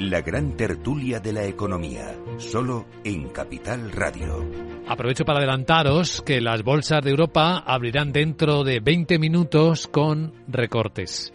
La 0.00 0.22
gran 0.22 0.56
tertulia 0.56 1.20
de 1.20 1.32
la 1.32 1.44
economía, 1.44 2.16
solo 2.38 2.86
en 3.04 3.28
Capital 3.28 3.92
Radio. 3.92 4.44
Aprovecho 4.88 5.24
para 5.24 5.38
adelantaros 5.38 6.20
que 6.20 6.40
las 6.40 6.64
bolsas 6.64 7.00
de 7.04 7.10
Europa 7.10 7.58
abrirán 7.58 8.10
dentro 8.10 8.64
de 8.64 8.80
20 8.80 9.20
minutos 9.20 9.86
con 9.86 10.32
recortes. 10.48 11.32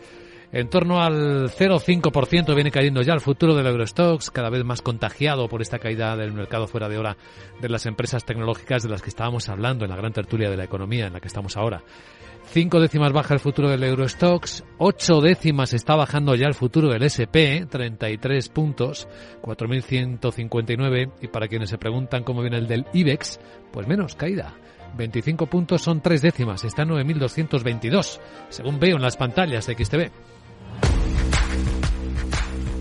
En 0.51 0.67
torno 0.67 0.99
al 0.99 1.49
0,5% 1.49 2.55
viene 2.55 2.71
cayendo 2.71 3.03
ya 3.03 3.13
el 3.13 3.21
futuro 3.21 3.53
del 3.53 3.67
Eurostox, 3.67 4.31
cada 4.31 4.49
vez 4.49 4.63
más 4.63 4.81
contagiado 4.81 5.47
por 5.47 5.61
esta 5.61 5.77
caída 5.77 6.15
del 6.15 6.33
mercado 6.33 6.65
fuera 6.65 6.89
de 6.89 6.97
hora 6.97 7.17
de 7.61 7.69
las 7.69 7.85
empresas 7.85 8.25
tecnológicas 8.25 8.81
de 8.81 8.89
las 8.89 9.03
que 9.03 9.09
estábamos 9.09 9.47
hablando 9.47 9.85
en 9.85 9.91
la 9.91 9.97
gran 9.97 10.11
tertulia 10.11 10.49
de 10.49 10.57
la 10.57 10.63
economía 10.63 11.05
en 11.05 11.13
la 11.13 11.19
que 11.19 11.27
estamos 11.27 11.55
ahora. 11.55 11.83
Cinco 12.45 12.79
décimas 12.79 13.13
baja 13.13 13.35
el 13.35 13.39
futuro 13.39 13.69
del 13.69 13.83
Eurostox, 13.83 14.63
ocho 14.79 15.21
décimas 15.21 15.73
está 15.73 15.95
bajando 15.95 16.33
ya 16.33 16.47
el 16.47 16.55
futuro 16.55 16.89
del 16.89 17.03
SP, 17.05 17.67
33 17.69 18.49
puntos, 18.49 19.07
4.159, 19.43 21.11
y 21.21 21.27
para 21.27 21.47
quienes 21.47 21.69
se 21.69 21.77
preguntan 21.77 22.23
cómo 22.23 22.41
viene 22.41 22.57
el 22.57 22.67
del 22.67 22.87
IBEX, 22.91 23.39
pues 23.71 23.87
menos 23.87 24.15
caída. 24.15 24.55
25 24.97 25.45
puntos 25.45 25.83
son 25.83 26.01
tres 26.01 26.23
décimas, 26.23 26.63
está 26.63 26.81
en 26.81 26.89
9.222, 26.89 28.19
según 28.49 28.79
veo 28.79 28.95
en 28.95 29.03
las 29.03 29.15
pantallas 29.15 29.67
de 29.67 29.75
XTV. 29.75 30.38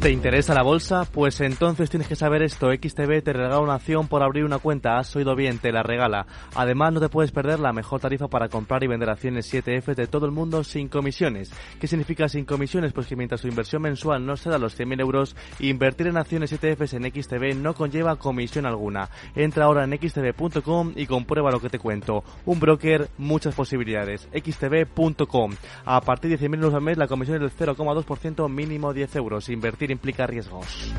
¿Te 0.01 0.13
interesa 0.13 0.55
la 0.55 0.63
bolsa? 0.63 1.07
Pues 1.11 1.41
entonces 1.41 1.91
tienes 1.91 2.07
que 2.07 2.15
saber 2.15 2.43
esto. 2.43 2.69
XTB 2.71 3.21
te 3.21 3.33
regala 3.33 3.59
una 3.59 3.75
acción 3.75 4.07
por 4.07 4.23
abrir 4.23 4.45
una 4.45 4.61
cuenta. 4.61 4.97
Has 4.97 5.15
oído 5.17 5.35
bien, 5.35 5.59
te 5.59 5.73
la 5.73 5.83
regala. 5.83 6.25
Además, 6.55 6.93
no 6.93 7.01
te 7.01 7.09
puedes 7.09 7.33
perder 7.33 7.59
la 7.59 7.73
mejor 7.73 8.01
tarifa 8.01 8.29
para 8.29 8.49
comprar 8.49 8.85
y 8.85 8.87
vender 8.87 9.11
acciones 9.11 9.53
7F 9.53 9.97
de 9.97 10.07
todo 10.07 10.25
el 10.27 10.31
mundo 10.31 10.63
sin 10.63 10.87
comisiones. 10.87 11.53
¿Qué 11.81 11.89
significa 11.89 12.29
sin 12.29 12.45
comisiones? 12.45 12.93
Pues 12.93 13.09
que 13.09 13.17
mientras 13.17 13.41
tu 13.41 13.49
inversión 13.49 13.83
mensual 13.83 14.25
no 14.25 14.37
se 14.37 14.51
da 14.51 14.59
los 14.59 14.79
100.000 14.79 15.01
euros, 15.01 15.35
invertir 15.59 16.07
en 16.07 16.17
acciones 16.17 16.53
7F 16.53 16.93
en 16.93 17.23
XTB 17.23 17.61
no 17.61 17.75
conlleva 17.75 18.15
comisión 18.15 18.67
alguna. 18.67 19.11
Entra 19.35 19.65
ahora 19.65 19.83
en 19.83 19.99
xtb.com 19.99 20.93
y 20.95 21.07
comprueba 21.07 21.51
lo 21.51 21.61
que 21.61 21.71
te 21.71 21.81
cuento. 21.81 22.23
Un 22.47 22.61
broker, 22.61 23.09
muchas 23.19 23.57
posibilidades. 23.57 24.29
xtb.com. 24.33 25.55
A 25.85 26.01
partir 26.03 26.31
de 26.31 26.39
100.000 26.39 26.55
euros 26.55 26.75
al 26.75 26.83
mes, 26.83 26.99
la 26.99 27.09
comisión 27.09 27.43
es 27.43 27.59
del 27.59 27.69
0,2% 27.69 28.49
mínimo 28.49 28.95
10 28.95 29.17
euros. 29.17 29.49
Invertir 29.49 29.88
implica 29.93 30.27
riesgos. 30.27 30.93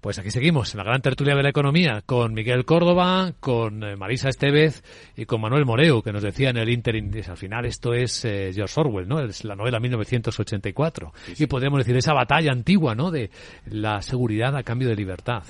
Pues 0.00 0.18
aquí 0.18 0.30
seguimos 0.30 0.72
en 0.72 0.78
la 0.78 0.84
gran 0.84 1.02
tertulia 1.02 1.34
de 1.34 1.42
la 1.42 1.50
economía 1.50 2.00
con 2.06 2.32
Miguel 2.32 2.64
Córdoba, 2.64 3.34
con 3.38 3.84
eh, 3.84 3.96
Marisa 3.96 4.30
Estevez 4.30 4.82
y 5.14 5.26
con 5.26 5.42
Manuel 5.42 5.66
Moreu, 5.66 6.00
que 6.00 6.10
nos 6.10 6.22
decía 6.22 6.48
en 6.48 6.56
el 6.56 6.70
Interim. 6.70 7.10
Al 7.28 7.36
final 7.36 7.66
esto 7.66 7.92
es 7.92 8.24
eh, 8.24 8.50
George 8.54 8.80
Orwell, 8.80 9.06
¿no? 9.06 9.20
Es 9.20 9.44
la 9.44 9.54
novela 9.54 9.78
1984. 9.78 11.12
Y 11.38 11.46
podríamos 11.46 11.80
decir 11.80 11.94
esa 11.98 12.14
batalla 12.14 12.50
antigua, 12.50 12.94
¿no? 12.94 13.10
De 13.10 13.30
la 13.66 14.00
seguridad 14.00 14.56
a 14.56 14.62
cambio 14.62 14.88
de 14.88 14.96
libertad. 14.96 15.42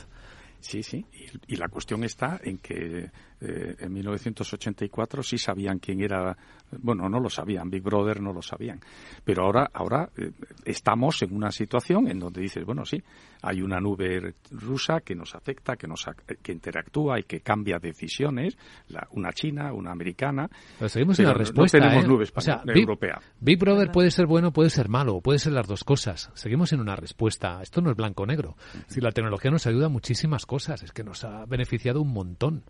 Sí, 0.59 0.83
sí. 0.83 1.07
Y, 1.13 1.55
y 1.55 1.57
la 1.57 1.69
cuestión 1.69 2.03
está 2.03 2.41
en 2.43 2.59
que 2.59 3.09
eh, 3.41 3.77
en 3.79 3.93
1984 3.93 5.23
sí 5.23 5.39
sabían 5.39 5.79
quién 5.79 6.03
era, 6.03 6.37
bueno, 6.79 7.09
no 7.09 7.21
lo 7.21 7.31
sabían, 7.31 7.71
Big 7.71 7.83
Brother 7.83 8.21
no 8.21 8.33
lo 8.33 8.43
sabían, 8.43 8.81
pero 9.25 9.45
ahora, 9.45 9.71
ahora 9.73 10.11
eh, 10.17 10.33
estamos 10.65 11.23
en 11.23 11.35
una 11.35 11.51
situación 11.51 12.09
en 12.09 12.19
donde 12.19 12.43
dices, 12.43 12.65
bueno, 12.65 12.85
sí, 12.85 13.03
hay 13.43 13.63
una 13.63 13.81
nube 13.81 14.35
rusa 14.51 15.01
que 15.01 15.15
nos 15.15 15.35
afecta, 15.35 15.77
que 15.77 15.87
nos 15.87 16.07
que 16.43 16.53
interactúa 16.53 17.19
y 17.19 17.23
que 17.23 17.41
cambia 17.41 17.79
decisiones, 17.79 18.59
la, 18.89 19.07
una 19.13 19.33
china, 19.33 19.73
una 19.73 19.93
americana. 19.93 20.49
Pero 20.79 20.89
seguimos 20.89 21.19
en 21.19 21.27
la 21.27 21.35
respuesta. 21.35 21.79
No 21.79 21.85
tenemos 21.85 22.05
¿eh? 22.05 22.09
nube 22.09 22.25
o 22.35 22.41
sea, 22.41 22.63
europea. 22.67 23.21
Big, 23.41 23.57
Big 23.57 23.59
Brother 23.59 23.91
puede 23.91 24.11
ser 24.11 24.27
bueno, 24.27 24.53
puede 24.53 24.71
ser 24.71 24.89
malo, 24.89 25.21
puede 25.21 25.39
ser 25.39 25.53
las 25.53 25.67
dos 25.67 25.85
cosas. 25.85 26.31
Seguimos 26.35 26.73
en 26.73 26.81
una 26.81 26.97
respuesta. 26.97 27.61
Esto 27.63 27.81
no 27.81 27.91
es 27.91 27.97
blanco-negro. 27.97 28.57
Si 28.87 29.01
la 29.01 29.13
tecnología 29.13 29.51
nos 29.51 29.67
ayuda 29.67 29.87
a 29.87 29.89
muchísimas 29.89 30.47
cosas, 30.47 30.83
es 30.83 30.93
que 30.93 31.05
nos 31.05 31.25
ha 31.25 31.47
beneficiado 31.47 32.03
un 32.03 32.13
montón 32.13 32.65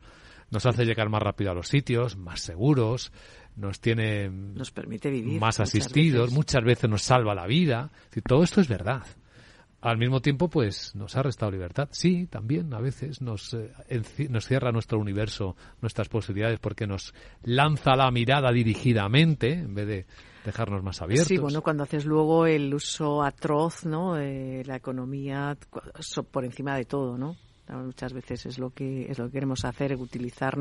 nos 0.50 0.66
hace 0.66 0.84
llegar 0.84 1.08
más 1.08 1.22
rápido 1.22 1.50
a 1.50 1.54
los 1.54 1.68
sitios, 1.68 2.16
más 2.16 2.40
seguros, 2.40 3.12
nos 3.56 3.80
tiene 3.80 4.28
nos 4.30 4.70
permite 4.70 5.10
vivir 5.10 5.40
más 5.40 5.60
asistidos, 5.60 6.32
muchas 6.32 6.64
veces, 6.64 6.88
nos 6.88 7.02
salva 7.02 7.34
la 7.34 7.46
vida. 7.46 7.90
todo 8.26 8.42
esto 8.42 8.60
es 8.60 8.68
verdad. 8.68 9.02
Al 9.82 9.96
mismo 9.96 10.20
tiempo, 10.20 10.50
pues 10.50 10.94
nos 10.94 11.16
ha 11.16 11.22
restado 11.22 11.50
libertad. 11.52 11.88
Sí, 11.90 12.26
también 12.26 12.74
a 12.74 12.80
veces 12.80 13.22
nos, 13.22 13.54
eh, 13.54 13.72
nos 14.28 14.46
cierra 14.46 14.72
nuestro 14.72 14.98
universo, 14.98 15.56
nuestras 15.80 16.10
posibilidades, 16.10 16.58
porque 16.58 16.86
nos 16.86 17.14
lanza 17.44 17.96
la 17.96 18.10
mirada 18.10 18.52
dirigidamente 18.52 19.52
en 19.54 19.74
vez 19.74 19.86
de 19.86 20.06
dejarnos 20.44 20.82
más 20.82 21.00
abiertos. 21.00 21.28
Sí, 21.28 21.38
bueno, 21.38 21.62
cuando 21.62 21.84
haces 21.84 22.04
luego 22.04 22.44
el 22.44 22.74
uso 22.74 23.22
atroz, 23.22 23.86
¿no? 23.86 24.18
Eh, 24.18 24.62
la 24.66 24.76
economía 24.76 25.56
por 26.30 26.44
encima 26.44 26.76
de 26.76 26.84
todo, 26.84 27.16
¿no? 27.16 27.36
Muchas 27.76 28.12
veces 28.12 28.46
es 28.46 28.58
lo 28.58 28.70
que 28.70 29.10
es 29.10 29.18
lo 29.18 29.26
que 29.26 29.32
queremos 29.32 29.64
hacer, 29.64 29.94
utilizar 29.96 30.56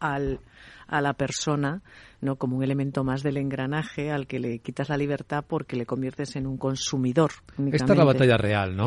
al, 0.00 0.40
a 0.86 1.00
la 1.00 1.12
persona 1.14 1.82
no 2.24 2.36
como 2.36 2.56
un 2.56 2.64
elemento 2.64 3.04
más 3.04 3.22
del 3.22 3.36
engranaje 3.36 4.10
al 4.10 4.26
que 4.26 4.38
le 4.38 4.58
quitas 4.58 4.88
la 4.88 4.96
libertad 4.96 5.44
porque 5.46 5.76
le 5.76 5.86
conviertes 5.86 6.36
en 6.36 6.46
un 6.46 6.56
consumidor. 6.56 7.32
Esta 7.72 7.92
es 7.92 7.98
la 7.98 8.04
batalla 8.04 8.36
real, 8.36 8.76
¿no? 8.76 8.86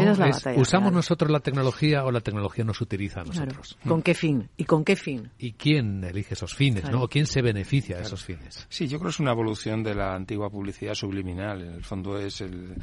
¿Usamos 0.56 0.92
nosotros 0.92 1.32
la 1.32 1.40
tecnología 1.40 2.04
o 2.04 2.12
la 2.12 2.22
tecnología 2.22 2.66
nos 2.66 2.82
utiliza 2.82 3.22
a 3.22 3.24
nosotros? 3.24 3.78
¿Con 3.88 4.02
qué 4.02 4.14
fin? 4.14 4.50
¿Y 4.58 4.66
con 4.66 4.84
qué 4.84 4.96
fin? 4.96 5.30
¿Y 5.38 5.54
quién 5.54 6.04
elige 6.04 6.34
esos 6.34 6.56
fines, 6.56 6.90
no? 6.90 7.08
quién 7.08 7.26
se 7.26 7.42
beneficia 7.42 7.98
de 7.98 8.04
esos 8.04 8.24
fines? 8.24 8.66
Sí, 8.70 8.88
yo 8.88 8.98
creo 8.98 9.10
que 9.10 9.14
es 9.14 9.20
una 9.20 9.32
evolución 9.32 9.84
de 9.84 9.96
la 9.96 10.16
antigua 10.16 10.50
publicidad 10.50 10.96
subliminal. 10.96 11.62
En 11.62 11.74
el 11.76 11.84
fondo 11.84 12.18
es 12.18 12.42
el 12.42 12.76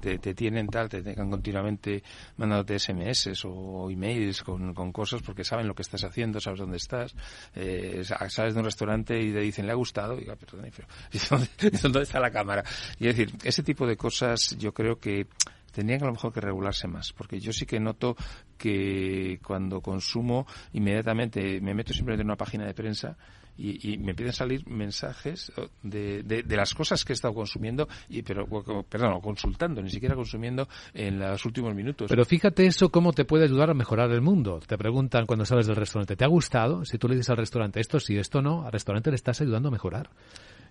te, 0.00 0.34
tienen 0.34 0.68
tal, 0.68 0.88
te 0.88 1.02
tengan 1.02 1.30
continuamente 1.30 2.02
mandándote 2.36 2.78
SMS 2.78 3.44
o 3.44 3.90
emails 3.90 4.42
con, 4.42 4.74
con, 4.74 4.92
cosas 4.92 5.22
porque 5.22 5.44
saben 5.44 5.66
lo 5.66 5.74
que 5.74 5.82
estás 5.82 6.04
haciendo, 6.04 6.40
sabes 6.40 6.60
dónde 6.60 6.76
estás, 6.78 7.14
eh, 7.54 8.02
sabes 8.28 8.54
de 8.54 8.60
un 8.60 8.64
restaurante 8.64 9.20
y 9.20 9.32
te 9.32 9.40
dicen 9.40 9.66
le 9.66 9.72
ha 9.72 9.76
gustado, 9.76 9.97
diga, 10.16 10.36
perdón, 10.36 10.70
pero 10.74 10.88
¿dónde, 11.82 12.02
está 12.02 12.20
la 12.20 12.30
cámara? 12.30 12.64
Y 12.98 13.08
es 13.08 13.16
decir, 13.16 13.34
ese 13.42 13.62
tipo 13.62 13.86
de 13.86 13.96
cosas 13.96 14.56
yo 14.58 14.72
creo 14.72 14.98
que 14.98 15.26
tendrían 15.72 16.02
a 16.02 16.06
lo 16.06 16.12
mejor 16.12 16.32
que 16.32 16.40
regularse 16.40 16.88
más, 16.88 17.12
porque 17.12 17.40
yo 17.40 17.52
sí 17.52 17.66
que 17.66 17.78
noto 17.78 18.16
que 18.56 19.38
cuando 19.44 19.80
consumo 19.80 20.46
inmediatamente 20.72 21.60
me 21.60 21.74
meto 21.74 21.92
simplemente 21.92 22.22
en 22.22 22.28
una 22.28 22.36
página 22.36 22.66
de 22.66 22.74
prensa 22.74 23.16
y, 23.58 23.98
me 23.98 24.10
empiezan 24.10 24.30
a 24.30 24.32
salir 24.32 24.66
mensajes 24.68 25.52
de, 25.82 26.22
de, 26.22 26.56
las 26.56 26.74
cosas 26.74 27.04
que 27.04 27.12
he 27.12 27.14
estado 27.14 27.34
consumiendo, 27.34 27.88
y, 28.08 28.22
pero, 28.22 28.46
perdón, 28.88 29.20
consultando, 29.20 29.82
ni 29.82 29.90
siquiera 29.90 30.14
consumiendo 30.14 30.68
en 30.94 31.18
los 31.18 31.44
últimos 31.44 31.74
minutos. 31.74 32.08
Pero 32.08 32.24
fíjate 32.24 32.66
eso 32.66 32.90
cómo 32.90 33.12
te 33.12 33.24
puede 33.24 33.44
ayudar 33.44 33.70
a 33.70 33.74
mejorar 33.74 34.10
el 34.12 34.20
mundo. 34.20 34.60
Te 34.64 34.78
preguntan 34.78 35.26
cuando 35.26 35.44
sales 35.44 35.66
del 35.66 35.76
restaurante, 35.76 36.16
¿te 36.16 36.24
ha 36.24 36.28
gustado? 36.28 36.84
Si 36.84 36.98
tú 36.98 37.08
le 37.08 37.16
dices 37.16 37.30
al 37.30 37.38
restaurante 37.38 37.80
esto 37.80 37.98
sí, 37.98 38.16
esto 38.16 38.40
no, 38.40 38.64
al 38.64 38.72
restaurante 38.72 39.10
le 39.10 39.16
estás 39.16 39.40
ayudando 39.40 39.68
a 39.68 39.72
mejorar. 39.72 40.10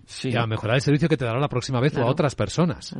Sí. 0.06 0.30
Y 0.30 0.36
a 0.36 0.46
mejorar 0.46 0.76
el 0.76 0.82
servicio 0.82 1.08
que 1.08 1.18
te 1.18 1.26
dará 1.26 1.38
la 1.38 1.48
próxima 1.48 1.80
vez 1.80 1.94
o 1.98 2.02
a 2.02 2.06
otras 2.06 2.34
personas. 2.34 2.96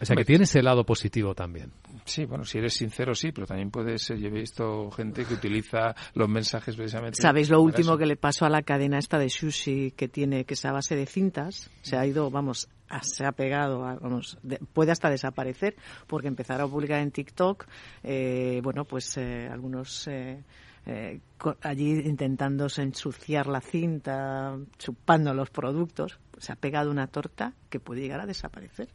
O 0.00 0.04
sea, 0.04 0.14
que 0.16 0.24
tiene 0.24 0.44
ese 0.44 0.62
lado 0.62 0.84
positivo 0.84 1.34
también. 1.34 1.72
Sí, 2.04 2.24
bueno, 2.24 2.44
si 2.44 2.58
eres 2.58 2.74
sincero, 2.74 3.14
sí, 3.14 3.32
pero 3.32 3.46
también 3.46 3.70
puede 3.70 3.98
ser, 3.98 4.18
yo 4.18 4.28
he 4.28 4.30
visto 4.30 4.90
gente 4.90 5.24
que 5.24 5.34
utiliza 5.34 5.94
los 6.14 6.28
mensajes 6.28 6.76
precisamente. 6.76 7.20
¿Sabéis 7.20 7.50
lo 7.50 7.60
último 7.60 7.98
que 7.98 8.06
le 8.06 8.16
pasó 8.16 8.46
a 8.46 8.50
la 8.50 8.62
cadena 8.62 8.98
esta 8.98 9.18
de 9.18 9.28
sushi 9.28 9.92
que 9.92 10.08
tiene, 10.08 10.44
que 10.44 10.54
es 10.54 10.64
a 10.64 10.72
base 10.72 10.94
de 10.96 11.06
cintas? 11.06 11.70
Se 11.82 11.96
ha 11.96 12.06
ido, 12.06 12.30
vamos, 12.30 12.68
se 13.02 13.26
ha 13.26 13.32
pegado, 13.32 13.80
vamos, 13.80 14.38
puede 14.72 14.92
hasta 14.92 15.10
desaparecer, 15.10 15.76
porque 16.06 16.28
empezará 16.28 16.64
a 16.64 16.68
publicar 16.68 17.00
en 17.00 17.10
TikTok, 17.10 17.66
eh, 18.02 18.60
bueno, 18.62 18.84
pues 18.84 19.16
eh, 19.16 19.48
algunos... 19.50 20.06
Eh, 20.08 20.42
eh 20.86 21.20
allí 21.60 21.92
intentándose 22.04 22.82
ensuciar 22.82 23.46
la 23.46 23.60
cinta, 23.60 24.56
chupando 24.78 25.32
los 25.34 25.50
productos, 25.50 26.18
se 26.38 26.52
ha 26.52 26.56
pegado 26.56 26.90
una 26.90 27.06
torta 27.06 27.54
que 27.68 27.78
puede 27.78 28.00
llegar 28.00 28.20
a 28.20 28.26
desaparecer. 28.26 28.88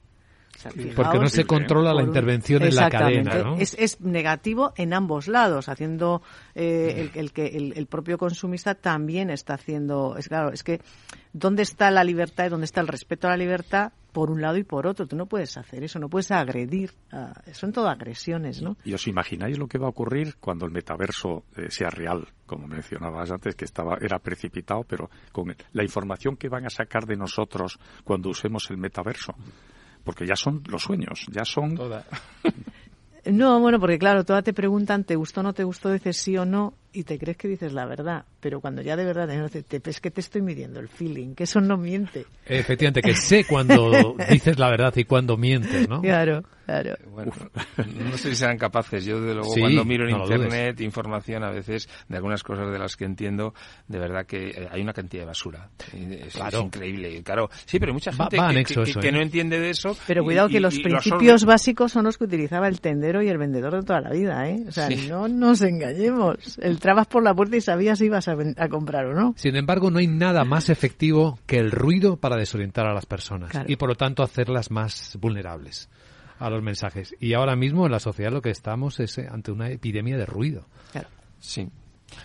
Porque 0.95 1.19
no 1.19 1.27
se 1.27 1.45
controla 1.45 1.93
la 1.93 2.03
intervención 2.03 2.63
en 2.63 2.75
la 2.75 2.89
cadena. 2.89 3.55
Es, 3.57 3.75
es, 3.77 3.99
negativo 4.01 4.73
en 4.77 4.93
ambos 4.93 5.27
lados, 5.27 5.69
haciendo 5.69 6.21
eh, 6.55 7.09
el, 7.15 7.31
que 7.31 7.47
el, 7.47 7.87
propio 7.87 8.17
consumista 8.17 8.75
también 8.75 9.29
está 9.29 9.55
haciendo. 9.55 10.15
Es 10.17 10.27
claro, 10.27 10.51
es 10.51 10.63
que 10.63 10.81
dónde 11.33 11.63
está 11.63 11.91
la 11.91 12.03
libertad 12.03 12.45
y 12.45 12.49
dónde 12.49 12.65
está 12.65 12.81
el 12.81 12.87
respeto 12.87 13.27
a 13.27 13.31
la 13.31 13.37
libertad 13.37 13.91
por 14.11 14.29
un 14.29 14.41
lado 14.41 14.57
y 14.57 14.63
por 14.63 14.87
otro. 14.87 15.07
Tú 15.07 15.15
no 15.15 15.25
puedes 15.25 15.57
hacer 15.57 15.83
eso, 15.83 15.99
no 15.99 16.07
puedes 16.07 16.31
agredir. 16.31 16.91
son 17.51 17.73
todo 17.73 17.89
agresiones, 17.89 18.61
¿no? 18.61 18.77
¿Y 18.85 18.93
os 18.93 19.07
imagináis 19.07 19.57
lo 19.57 19.67
que 19.67 19.77
va 19.77 19.87
a 19.87 19.89
ocurrir 19.89 20.35
cuando 20.39 20.65
el 20.65 20.71
metaverso 20.71 21.43
eh, 21.57 21.69
sea 21.69 21.89
real? 21.89 22.27
Como 22.45 22.67
mencionabas 22.67 23.31
antes, 23.31 23.55
que 23.55 23.65
estaba 23.65 23.97
era 23.99 24.19
precipitado, 24.19 24.83
pero 24.83 25.09
con 25.31 25.55
la 25.73 25.83
información 25.83 26.37
que 26.37 26.49
van 26.49 26.65
a 26.65 26.69
sacar 26.69 27.05
de 27.05 27.15
nosotros 27.15 27.79
cuando 28.03 28.29
usemos 28.29 28.69
el 28.69 28.77
metaverso 28.77 29.35
porque 30.03 30.25
ya 30.25 30.35
son 30.35 30.63
los 30.67 30.83
sueños, 30.83 31.25
ya 31.31 31.45
son... 31.45 31.79
No, 33.25 33.61
bueno, 33.61 33.79
porque 33.79 33.97
claro, 33.97 34.25
todas 34.25 34.43
te 34.43 34.51
preguntan, 34.51 35.05
¿te 35.05 35.15
gustó 35.15 35.39
o 35.39 35.43
no 35.43 35.53
te 35.53 35.63
gustó? 35.63 35.91
Dices 35.93 36.17
sí 36.17 36.37
o 36.37 36.43
no, 36.43 36.73
y 36.91 37.03
te 37.03 37.17
crees 37.17 37.37
que 37.37 37.47
dices 37.47 37.71
la 37.71 37.85
verdad, 37.85 38.25
pero 38.41 38.59
cuando 38.59 38.81
ya 38.81 38.97
de 38.97 39.05
verdad 39.05 39.29
te, 39.49 39.81
es 39.89 40.01
que 40.01 40.11
te 40.11 40.19
estoy 40.19 40.41
midiendo 40.41 40.81
el 40.81 40.89
feeling, 40.89 41.33
que 41.33 41.45
eso 41.45 41.61
no 41.61 41.77
miente. 41.77 42.25
Efectivamente, 42.45 43.01
que 43.01 43.15
sé 43.15 43.45
cuando 43.45 44.15
dices 44.29 44.59
la 44.59 44.69
verdad 44.69 44.93
y 44.97 45.05
cuando 45.05 45.37
mientes, 45.37 45.87
¿no? 45.87 46.01
Claro, 46.01 46.43
claro. 46.65 46.95
Bueno, 47.09 47.31
no 48.09 48.17
sé 48.17 48.29
si 48.29 48.35
serán 48.35 48.57
capaces. 48.57 49.05
Yo, 49.05 49.19
de 49.21 49.33
luego, 49.33 49.53
cuando 49.53 49.85
miro 49.85 50.07
en 50.07 50.15
Internet 50.15 50.81
información 50.81 51.43
a 51.43 51.49
veces 51.49 51.89
de 52.07 52.17
algunas 52.17 52.43
cosas 52.43 52.71
de 52.71 52.79
las 52.79 52.95
que 52.95 53.05
entiendo, 53.05 53.53
de 53.87 53.99
verdad 53.99 54.25
que 54.25 54.49
eh, 54.49 54.67
hay 54.71 54.81
una 54.81 54.93
cantidad 54.93 55.23
de 55.23 55.27
basura. 55.27 55.69
Es, 55.93 56.35
claro. 56.35 56.61
increíble. 56.61 57.23
Claro, 57.23 57.49
sí, 57.65 57.79
pero 57.79 57.91
hay 57.91 57.93
mucha 57.93 58.11
gente 58.11 58.37
que, 59.01 59.11
no 59.11 59.19
¿eh? 59.19 59.23
entiende 59.23 59.59
de 59.59 59.69
eso. 59.69 59.95
Pero 60.07 60.23
cuidado 60.23 60.49
que 60.49 60.59
los 60.59 60.77
principios 60.79 61.45
básicos 61.45 61.91
son 61.91 62.05
los 62.05 62.17
que 62.17 62.25
utilizaba 62.25 62.67
el 62.67 62.81
tendero 62.81 63.21
y 63.21 63.29
el 63.29 63.37
vendedor 63.37 63.75
de 63.75 63.83
toda 63.83 64.01
la 64.01 64.11
vida, 64.11 64.47
¿eh? 64.49 64.63
O 64.67 64.71
sea, 64.71 64.89
no 65.07 65.27
nos 65.27 65.61
engañemos. 65.61 66.57
El 66.59 66.79
entrabas 66.83 67.07
por 67.07 67.23
la 67.23 67.33
puerta 67.33 67.55
y 67.55 67.61
sabías 67.61 67.99
si 67.99 68.05
ibas 68.05 68.27
a, 68.27 68.35
comprar 68.67 69.05
o 69.05 69.13
no. 69.13 69.33
Sin 69.37 69.55
embargo, 69.55 69.89
no 69.89 69.99
hay 69.99 70.07
nada 70.07 70.43
más 70.43 70.69
efectivo 70.69 71.39
que 71.45 71.57
el 71.57 71.71
ruido 71.71 72.17
para 72.17 72.35
desorientar 72.35 72.85
a 72.85 72.93
las 72.93 73.05
personas 73.05 73.51
y 73.67 73.77
por 73.77 73.87
lo 73.87 73.95
tanto 73.95 74.21
hacerlas 74.21 74.69
más 74.69 75.17
vulnerables 75.19 75.89
a 76.39 76.49
los 76.49 76.61
mensajes. 76.61 77.15
Y 77.19 77.33
ahora 77.33 77.55
mismo 77.55 77.85
en 77.85 77.91
la 77.91 77.99
sociedad 77.99 78.31
lo 78.31 78.41
que 78.41 78.49
estamos 78.49 78.99
es 78.99 79.17
eh, 79.17 79.27
ante 79.29 79.51
una 79.51 79.69
epidemia 79.69 80.17
de 80.17 80.25
ruido. 80.25 80.65
Claro. 80.91 81.07
Sí. 81.39 81.69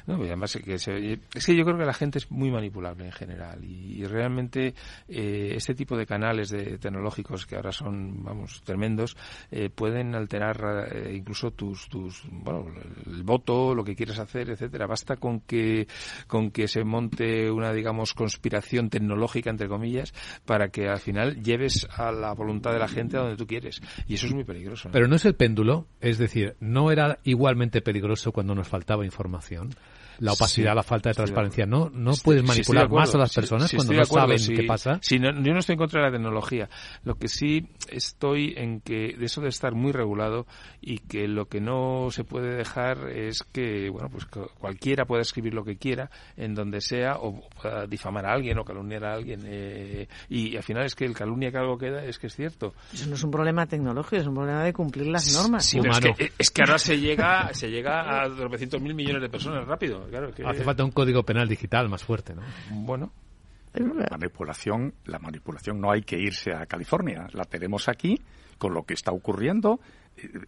No, 0.07 0.15
además 0.15 0.57
es 0.57 0.63
que, 0.63 0.75
es 0.75 1.47
que 1.47 1.57
yo 1.57 1.65
creo 1.65 1.79
que 1.79 1.85
la 1.85 1.95
gente 1.95 2.19
es 2.19 2.31
muy 2.31 2.51
manipulable 2.51 3.05
en 3.05 3.13
general 3.13 3.65
y, 3.65 4.05
realmente 4.05 4.75
eh, 5.09 5.53
este 5.55 5.75
tipo 5.75 5.97
de 5.97 6.07
canales 6.07 6.51
de, 6.51 6.79
tecnológicos 6.79 7.47
que 7.47 7.57
ahora 7.57 7.73
son, 7.73 8.23
vamos, 8.23 8.63
tremendos, 8.63 9.17
eh, 9.51 9.69
pueden 9.69 10.15
alterar 10.15 10.89
eh, 10.91 11.15
incluso 11.15 11.51
tus, 11.51 11.89
tus, 11.89 12.23
bueno, 12.31 12.67
el 13.07 13.23
voto, 13.23 13.75
lo 13.75 13.85
que 13.85 13.95
quieres 13.95 14.19
hacer, 14.19 14.51
etcétera. 14.51 14.87
Basta 14.87 15.17
con 15.17 15.41
que, 15.41 15.87
con 16.27 16.51
que 16.51 16.69
se 16.69 16.85
monte 16.85 17.51
una, 17.51 17.73
digamos, 17.73 18.15
conspiración 18.15 18.89
tecnológica, 18.89 19.51
entre 19.51 19.69
comillas, 19.69 20.15
para 20.45 20.69
que 20.69 20.89
al 20.89 20.99
final 20.99 21.43
lleves 21.43 21.87
a 21.97 22.13
la 22.13 22.33
voluntad 22.33 22.73
de 22.73 22.79
la 22.79 22.89
gente 22.89 23.17
a 23.17 23.21
donde 23.21 23.37
tú 23.37 23.47
quieres. 23.47 23.81
Y 24.07 24.15
eso 24.15 24.27
es 24.27 24.35
muy 24.35 24.45
peligroso. 24.45 24.89
Pero 24.93 25.09
no 25.09 25.17
es 25.17 25.25
el 25.25 25.35
péndulo, 25.35 25.87
es 26.01 26.19
decir, 26.19 26.57
no 26.61 26.91
era 26.91 27.19
igualmente 27.25 27.83
peligroso 27.83 28.33
cuando 28.33 28.55
nos 28.55 28.69
faltaba 28.69 29.05
información 29.05 29.71
la 30.19 30.33
opacidad, 30.33 30.75
la 30.75 30.83
falta 30.83 31.11
de 31.11 31.15
transparencia. 31.15 31.67
No, 31.67 31.91
no 31.91 32.13
puedes 32.23 32.43
manipular 32.43 32.89
más 32.91 33.15
a 33.15 33.19
las 33.19 33.35
personas 33.35 33.73
cuando 33.73 33.93
no 33.93 34.05
saben 34.05 34.39
qué 34.57 34.63
pasa. 34.65 35.01
yo 35.03 35.19
no 35.19 35.59
estoy 35.59 35.75
en 35.75 35.79
contra 35.79 36.01
de 36.01 36.07
la 36.07 36.13
tecnología. 36.13 36.69
Lo 37.05 37.17
que 37.17 37.29
sí 37.29 37.69
estoy 37.91 38.55
en 38.57 38.81
que 38.81 39.15
de 39.19 39.27
eso 39.27 39.41
de 39.41 39.49
estar 39.49 39.75
muy 39.75 39.93
regulado 39.93 40.47
y 40.81 40.99
que 40.99 41.29
lo 41.29 41.47
que 41.47 41.61
no 41.61 42.09
se 42.11 42.25
puede 42.25 42.57
dejar 42.57 43.09
es 43.11 43.43
que, 43.43 43.89
bueno, 43.91 44.09
pues 44.11 44.27
cualquiera 44.27 45.05
pueda 45.05 45.23
escribir 45.23 45.55
lo 45.55 45.65
que 45.65 45.77
quiera 45.77 46.11
en 46.37 46.55
donde 46.55 46.81
sea 46.81 47.17
o 47.17 47.49
pueda 47.51 47.87
difamar 47.87 48.27
a 48.27 48.33
alguien 48.33 48.59
o 48.59 48.65
calumniar 48.65 49.05
a 49.05 49.15
alguien. 49.15 49.43
Eh, 49.45 50.09
y 50.29 50.57
al 50.57 50.63
final 50.63 50.85
es 50.85 50.95
que 50.95 51.05
el 51.05 51.15
calumnia 51.15 51.51
que 51.51 51.59
algo 51.59 51.79
queda 51.79 52.05
es 52.05 52.19
que 52.19 52.27
es 52.27 52.35
cierto. 52.35 52.75
Eso 52.93 53.09
no 53.09 53.15
es 53.15 53.23
un 53.23 53.31
problema 53.31 53.67
tecnológico, 53.67 54.17
es 54.17 54.27
un 54.27 54.35
problema 54.35 54.65
de 54.65 54.73
cumplir 54.73 55.07
las 55.07 55.33
normas. 55.35 55.73
es, 56.39 56.51
que, 56.51 56.63
ahora 56.63 56.79
se 56.79 56.99
llega, 56.99 57.53
se 57.53 57.71
llega 57.71 58.23
a 58.23 58.29
900 58.29 58.81
mil 58.81 58.95
millones 58.95 59.23
de 59.23 59.29
personas 59.29 59.67
rápido. 59.67 60.08
Hace 60.47 60.65
falta 60.65 60.85
un 60.85 60.91
código 60.91 61.23
penal 61.23 61.49
digital 61.49 61.89
más 61.89 62.05
fuerte, 62.05 62.35
¿no? 62.35 62.43
Bueno. 62.71 63.13
La 63.75 64.17
manipulación, 64.17 64.95
la 65.05 65.19
manipulación 65.19 65.81
no 65.81 65.91
hay 65.91 66.03
que 66.03 66.19
irse 66.19 66.53
a 66.53 66.67
California, 66.67 67.29
la 67.33 67.45
tenemos 67.45 67.89
aquí 67.89 68.21
con 68.57 68.75
lo 68.75 68.83
que 68.85 68.95
está 68.95 69.13
ocurriendo 69.13 69.79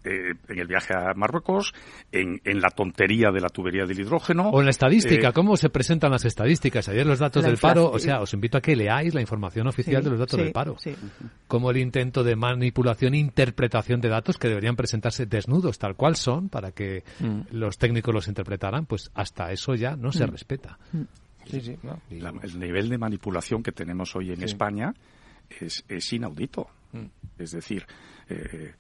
eh, 0.05 0.35
en 0.49 0.59
el 0.59 0.67
viaje 0.67 0.95
a 0.95 1.15
Marruecos, 1.15 1.73
en, 2.11 2.41
la 2.61 2.71
tontería 2.71 3.31
de 3.31 3.41
la 3.41 3.49
tubería 3.49 3.85
del 3.85 4.01
hidrógeno. 4.01 4.51
O 4.51 4.61
en 4.61 4.67
la 4.67 4.71
estadística, 4.71 5.29
eh, 5.29 5.33
¿cómo 5.33 5.57
se 5.57 5.71
presentan 5.71 6.11
las 6.11 6.25
estadísticas? 6.25 6.89
Ayer 6.89 7.07
los 7.07 7.19
datos 7.19 7.45
del 7.45 7.57
paro, 7.57 7.91
o 7.91 7.99
sea, 7.99 8.21
os 8.21 8.33
invito 8.35 8.59
a 8.59 8.61
que 8.61 8.75
leáis 8.77 9.15
la 9.15 9.21
información 9.21 9.67
oficial 9.67 10.03
de 10.03 10.11
los 10.11 10.19
datos 10.19 10.39
del 10.39 10.53
paro. 10.53 10.77
Como 11.47 11.71
el 11.71 11.77
intento 11.77 12.25
de 12.25 12.37
manipulación 12.37 13.15
e 13.15 13.19
interpretación 13.19 14.01
de 14.01 14.09
datos 14.09 14.39
que 14.39 14.49
deberían 14.49 14.77
presentarse 14.77 15.27
desnudos, 15.27 15.79
tal 15.79 15.95
cual 15.95 16.17
son, 16.17 16.49
para 16.49 16.73
que 16.73 17.05
mm. 17.21 17.41
los 17.53 17.79
técnicos 17.79 18.15
los 18.15 18.29
interpretaran, 18.29 18.87
pues 18.87 19.11
hasta 19.15 19.53
eso 19.53 19.75
ya 19.75 19.97
no 19.97 20.13
se 20.13 20.27
mm. 20.27 20.31
respeta. 20.31 20.79
Mm. 20.93 21.03
el 22.43 22.59
nivel 22.59 22.89
de 22.89 22.99
manipulación 22.99 23.63
que 23.63 23.73
tenemos 23.73 24.15
hoy 24.17 24.33
en 24.33 24.43
España 24.43 24.95
es, 25.49 25.85
es 25.89 26.13
inaudito. 26.13 26.69
Es 27.39 27.53
decir, 27.53 27.87
eh, 28.29 28.75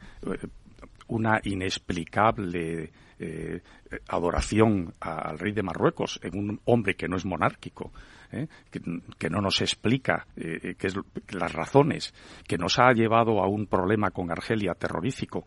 una 1.11 1.41
inexplicable 1.45 2.91
eh, 3.19 3.61
adoración 4.09 4.95
al 5.01 5.39
rey 5.39 5.53
de 5.53 5.63
Marruecos 5.63 6.19
en 6.23 6.39
un 6.39 6.61
hombre 6.65 6.95
que 6.95 7.07
no 7.07 7.17
es 7.17 7.27
monárquico, 7.27 7.93
eh, 8.33 8.47
que, 8.71 9.29
no 9.29 9.43
nos 9.43 9.61
explica 9.61 10.27
eh, 10.37 10.75
qué 10.79 10.87
es, 10.87 10.95
las 11.33 11.53
razones, 11.53 12.15
que 12.49 12.57
nos 12.57 12.79
ha 12.79 12.93
llevado 12.93 13.43
a 13.43 13.47
un 13.47 13.67
problema 13.67 14.11
con 14.11 14.31
Argelia 14.31 14.73
terrorífico, 14.73 15.45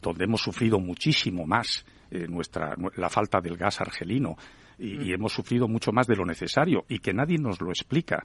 donde 0.00 0.24
hemos 0.24 0.40
sufrido 0.40 0.80
muchísimo 0.80 1.44
más 1.44 1.84
nuestra, 2.10 2.74
la 2.96 3.10
falta 3.10 3.42
del 3.42 3.58
gas 3.58 3.82
argelino 3.82 4.34
y, 4.78 5.08
y, 5.08 5.12
hemos 5.12 5.34
sufrido 5.34 5.68
mucho 5.68 5.92
más 5.92 6.06
de 6.06 6.16
lo 6.16 6.24
necesario 6.24 6.86
y 6.88 7.00
que 7.00 7.12
nadie 7.12 7.36
nos 7.36 7.60
lo 7.60 7.68
explica. 7.68 8.24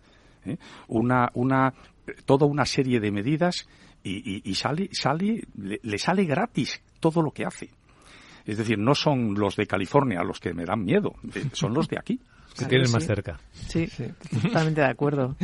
Una, 0.88 1.30
una, 1.34 1.74
toda 2.26 2.46
una 2.46 2.64
serie 2.64 3.02
de 3.02 3.12
medidas 3.12 3.68
y, 4.04 4.56
sale, 4.56 4.90
sale 4.92 5.44
le, 5.56 5.98
sale 5.98 6.26
gratis 6.26 6.82
todo 7.00 7.22
lo 7.22 7.32
que 7.32 7.46
hace. 7.46 7.70
Es 8.46 8.58
decir, 8.58 8.78
no 8.78 8.96
son 8.96 9.36
los 9.36 9.56
de 9.56 9.68
California 9.68 10.24
los 10.24 10.40
que 10.40 10.54
me 10.54 10.66
dan 10.66 10.84
miedo, 10.84 11.14
son 11.54 11.74
los 11.74 11.88
de 11.88 11.98
aquí. 12.00 12.20
Que 12.58 12.66
tienen 12.66 12.92
más 12.92 13.06
cerca. 13.06 13.40
Sí, 13.54 13.88
totalmente 14.44 14.82
de 14.82 14.88
acuerdo. 14.88 15.36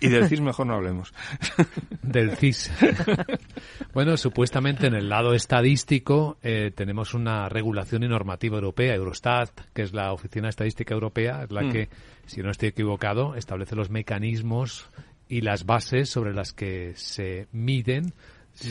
y 0.00 0.08
del 0.08 0.26
CIS 0.26 0.40
mejor 0.40 0.66
no 0.66 0.74
hablemos. 0.74 1.12
Del 2.02 2.36
CIS. 2.36 2.72
bueno, 3.94 4.16
supuestamente 4.16 4.88
en 4.88 4.94
el 4.94 5.08
lado 5.08 5.32
estadístico 5.34 6.38
eh, 6.42 6.72
tenemos 6.74 7.14
una 7.14 7.48
regulación 7.48 8.02
y 8.02 8.08
normativa 8.08 8.56
europea, 8.56 8.94
Eurostat, 8.94 9.50
que 9.72 9.82
es 9.82 9.92
la 9.92 10.12
Oficina 10.12 10.48
Estadística 10.48 10.92
Europea, 10.92 11.44
es 11.44 11.52
la 11.52 11.62
mm. 11.62 11.72
que, 11.72 11.88
si 12.26 12.42
no 12.42 12.50
estoy 12.50 12.70
equivocado, 12.70 13.36
establece 13.36 13.76
los 13.76 13.90
mecanismos 13.90 14.90
y 15.30 15.40
las 15.42 15.64
bases 15.64 16.10
sobre 16.10 16.34
las 16.34 16.52
que 16.52 16.92
se 16.96 17.46
miden 17.52 18.12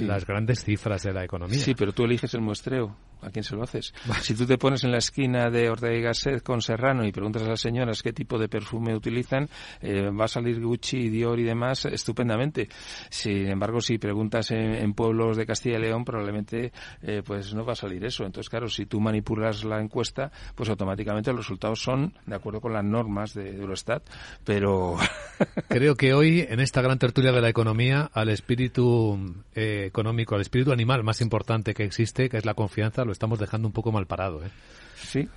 las 0.02 0.26
grandes 0.26 0.64
cifras 0.64 1.02
de 1.04 1.14
la 1.14 1.24
economía. 1.24 1.58
Sí, 1.58 1.74
pero 1.74 1.94
tú 1.94 2.04
eliges 2.04 2.34
el 2.34 2.42
muestreo. 2.42 2.96
¿A 3.22 3.30
quién 3.32 3.44
se 3.44 3.56
lo 3.56 3.64
haces? 3.64 3.94
Si 4.22 4.34
tú 4.34 4.46
te 4.46 4.58
pones 4.58 4.84
en 4.84 4.92
la 4.92 4.98
esquina 4.98 5.50
de 5.50 5.70
Ortega 5.70 5.96
y 5.96 6.02
Gasset 6.02 6.42
con 6.42 6.62
Serrano 6.62 7.06
y 7.06 7.12
preguntas 7.12 7.44
a 7.44 7.50
las 7.50 7.60
señoras 7.60 8.02
qué 8.02 8.14
tipo 8.14 8.38
de 8.38 8.48
perfume 8.48 8.96
utilizan, 8.96 9.50
eh, 9.82 10.10
va 10.10 10.26
a 10.26 10.28
salir 10.28 10.62
Gucci, 10.62 11.10
Dior 11.10 11.40
y 11.40 11.44
demás 11.44 11.86
estupendamente. 11.86 12.70
Sin 13.10 13.48
embargo, 13.48 13.82
si 13.82 13.98
preguntas 13.98 14.52
en, 14.52 14.94
pueblos 14.94 15.38
de 15.38 15.46
Castilla 15.46 15.78
y 15.78 15.82
León, 15.82 16.06
probablemente 16.06 16.72
eh, 17.02 17.22
pues 17.26 17.54
no 17.54 17.66
va 17.66 17.74
a 17.74 17.76
salir 17.76 18.04
eso. 18.06 18.26
Entonces, 18.26 18.50
claro, 18.50 18.70
si 18.70 18.86
tú 18.86 19.00
manipulas 19.00 19.64
la 19.64 19.80
encuesta, 19.80 20.32
pues 20.56 20.70
automáticamente 20.70 21.32
los 21.32 21.42
resultados 21.42 21.82
son 21.82 22.14
de 22.26 22.36
acuerdo 22.36 22.62
con 22.62 22.74
las 22.74 22.84
normas 22.84 23.34
de 23.34 23.56
Eurostat. 23.56 24.04
Pero 24.44 24.98
creo 25.68 25.96
que 25.96 26.14
hoy 26.14 26.46
en 26.50 26.60
esta 26.60 26.82
gran 26.82 27.00
tertulia 27.00 27.32
de 27.32 27.42
la 27.42 27.50
economía, 27.50 28.10
al 28.14 28.30
espíritu 28.30 29.36
eh, 29.56 29.86
económico, 29.86 30.36
al 30.36 30.42
espíritu 30.42 30.72
animal 30.72 31.04
más 31.04 31.22
importante 31.22 31.74
que 31.74 31.84
existe, 31.84 32.30
que 32.30 32.38
es 32.38 32.46
la 32.46 32.54
confianza, 32.54 33.06
lo 33.10 33.14
estamos 33.14 33.40
dejando 33.40 33.68
un 33.68 33.74
poco 33.74 33.92
mal 33.92 34.06
parado. 34.06 34.46
¿eh? 34.46 34.50
Sí, 34.96 35.28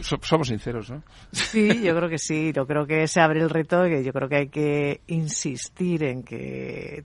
somos 0.00 0.48
sinceros, 0.48 0.90
¿no? 0.90 1.02
Sí, 1.32 1.82
yo 1.82 1.96
creo 1.96 2.08
que 2.08 2.18
sí. 2.18 2.52
Yo 2.54 2.66
creo 2.66 2.86
que 2.86 3.08
se 3.08 3.20
abre 3.20 3.40
el 3.40 3.50
reto 3.50 3.82
que 3.84 4.04
yo 4.04 4.12
creo 4.12 4.28
que 4.28 4.36
hay 4.36 4.48
que 4.48 5.00
insistir 5.08 6.04
en 6.04 6.22
que 6.22 7.04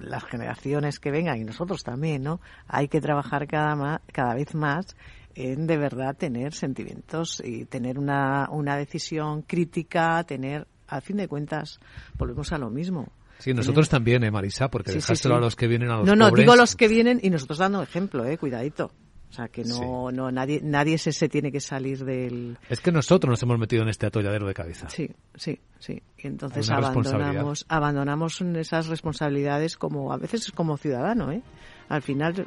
las 0.00 0.24
generaciones 0.24 0.98
que 0.98 1.10
vengan 1.10 1.38
y 1.38 1.44
nosotros 1.44 1.84
también, 1.84 2.24
¿no? 2.24 2.40
Hay 2.66 2.88
que 2.88 3.00
trabajar 3.00 3.46
cada, 3.46 4.00
cada 4.12 4.34
vez 4.34 4.54
más 4.54 4.96
en 5.34 5.66
de 5.66 5.76
verdad 5.76 6.16
tener 6.16 6.52
sentimientos 6.52 7.40
y 7.44 7.64
tener 7.66 7.98
una, 7.98 8.48
una 8.50 8.76
decisión 8.76 9.42
crítica, 9.42 10.24
tener, 10.24 10.66
al 10.88 11.02
fin 11.02 11.16
de 11.16 11.28
cuentas, 11.28 11.78
volvemos 12.18 12.52
a 12.52 12.58
lo 12.58 12.70
mismo. 12.70 13.12
Sí, 13.38 13.54
nosotros 13.54 13.88
también, 13.88 14.22
¿eh, 14.24 14.30
Marisa? 14.30 14.68
Porque 14.68 15.00
sí, 15.00 15.28
a 15.28 15.38
los 15.38 15.56
que 15.56 15.66
vienen 15.66 15.90
a 15.90 15.96
los 15.96 16.06
No, 16.06 16.14
no, 16.14 16.30
digo 16.30 16.54
los 16.54 16.76
que 16.76 16.86
vienen 16.86 17.18
y 17.22 17.30
nosotros 17.30 17.58
dando 17.58 17.82
ejemplo, 17.82 18.24
¿eh? 18.24 18.38
Cuidadito. 18.38 18.92
O 19.32 19.34
sea, 19.34 19.48
que 19.48 19.64
no, 19.64 20.12
no 20.12 20.30
nadie, 20.30 20.60
nadie 20.62 20.98
se, 20.98 21.10
se, 21.10 21.26
tiene 21.26 21.50
que 21.50 21.58
salir 21.58 22.04
del... 22.04 22.58
Es 22.68 22.80
que 22.80 22.92
nosotros 22.92 23.30
nos 23.30 23.42
hemos 23.42 23.58
metido 23.58 23.82
en 23.82 23.88
este 23.88 24.04
atolladero 24.04 24.46
de 24.46 24.52
cabeza. 24.52 24.90
Sí, 24.90 25.10
sí, 25.36 25.58
sí. 25.78 26.02
Y 26.18 26.26
entonces 26.26 26.68
abandonamos, 26.68 27.64
abandonamos 27.66 28.42
esas 28.42 28.88
responsabilidades 28.88 29.78
como, 29.78 30.12
a 30.12 30.18
veces 30.18 30.52
como 30.52 30.76
ciudadano, 30.76 31.32
¿eh? 31.32 31.42
Al 31.88 32.02
final 32.02 32.44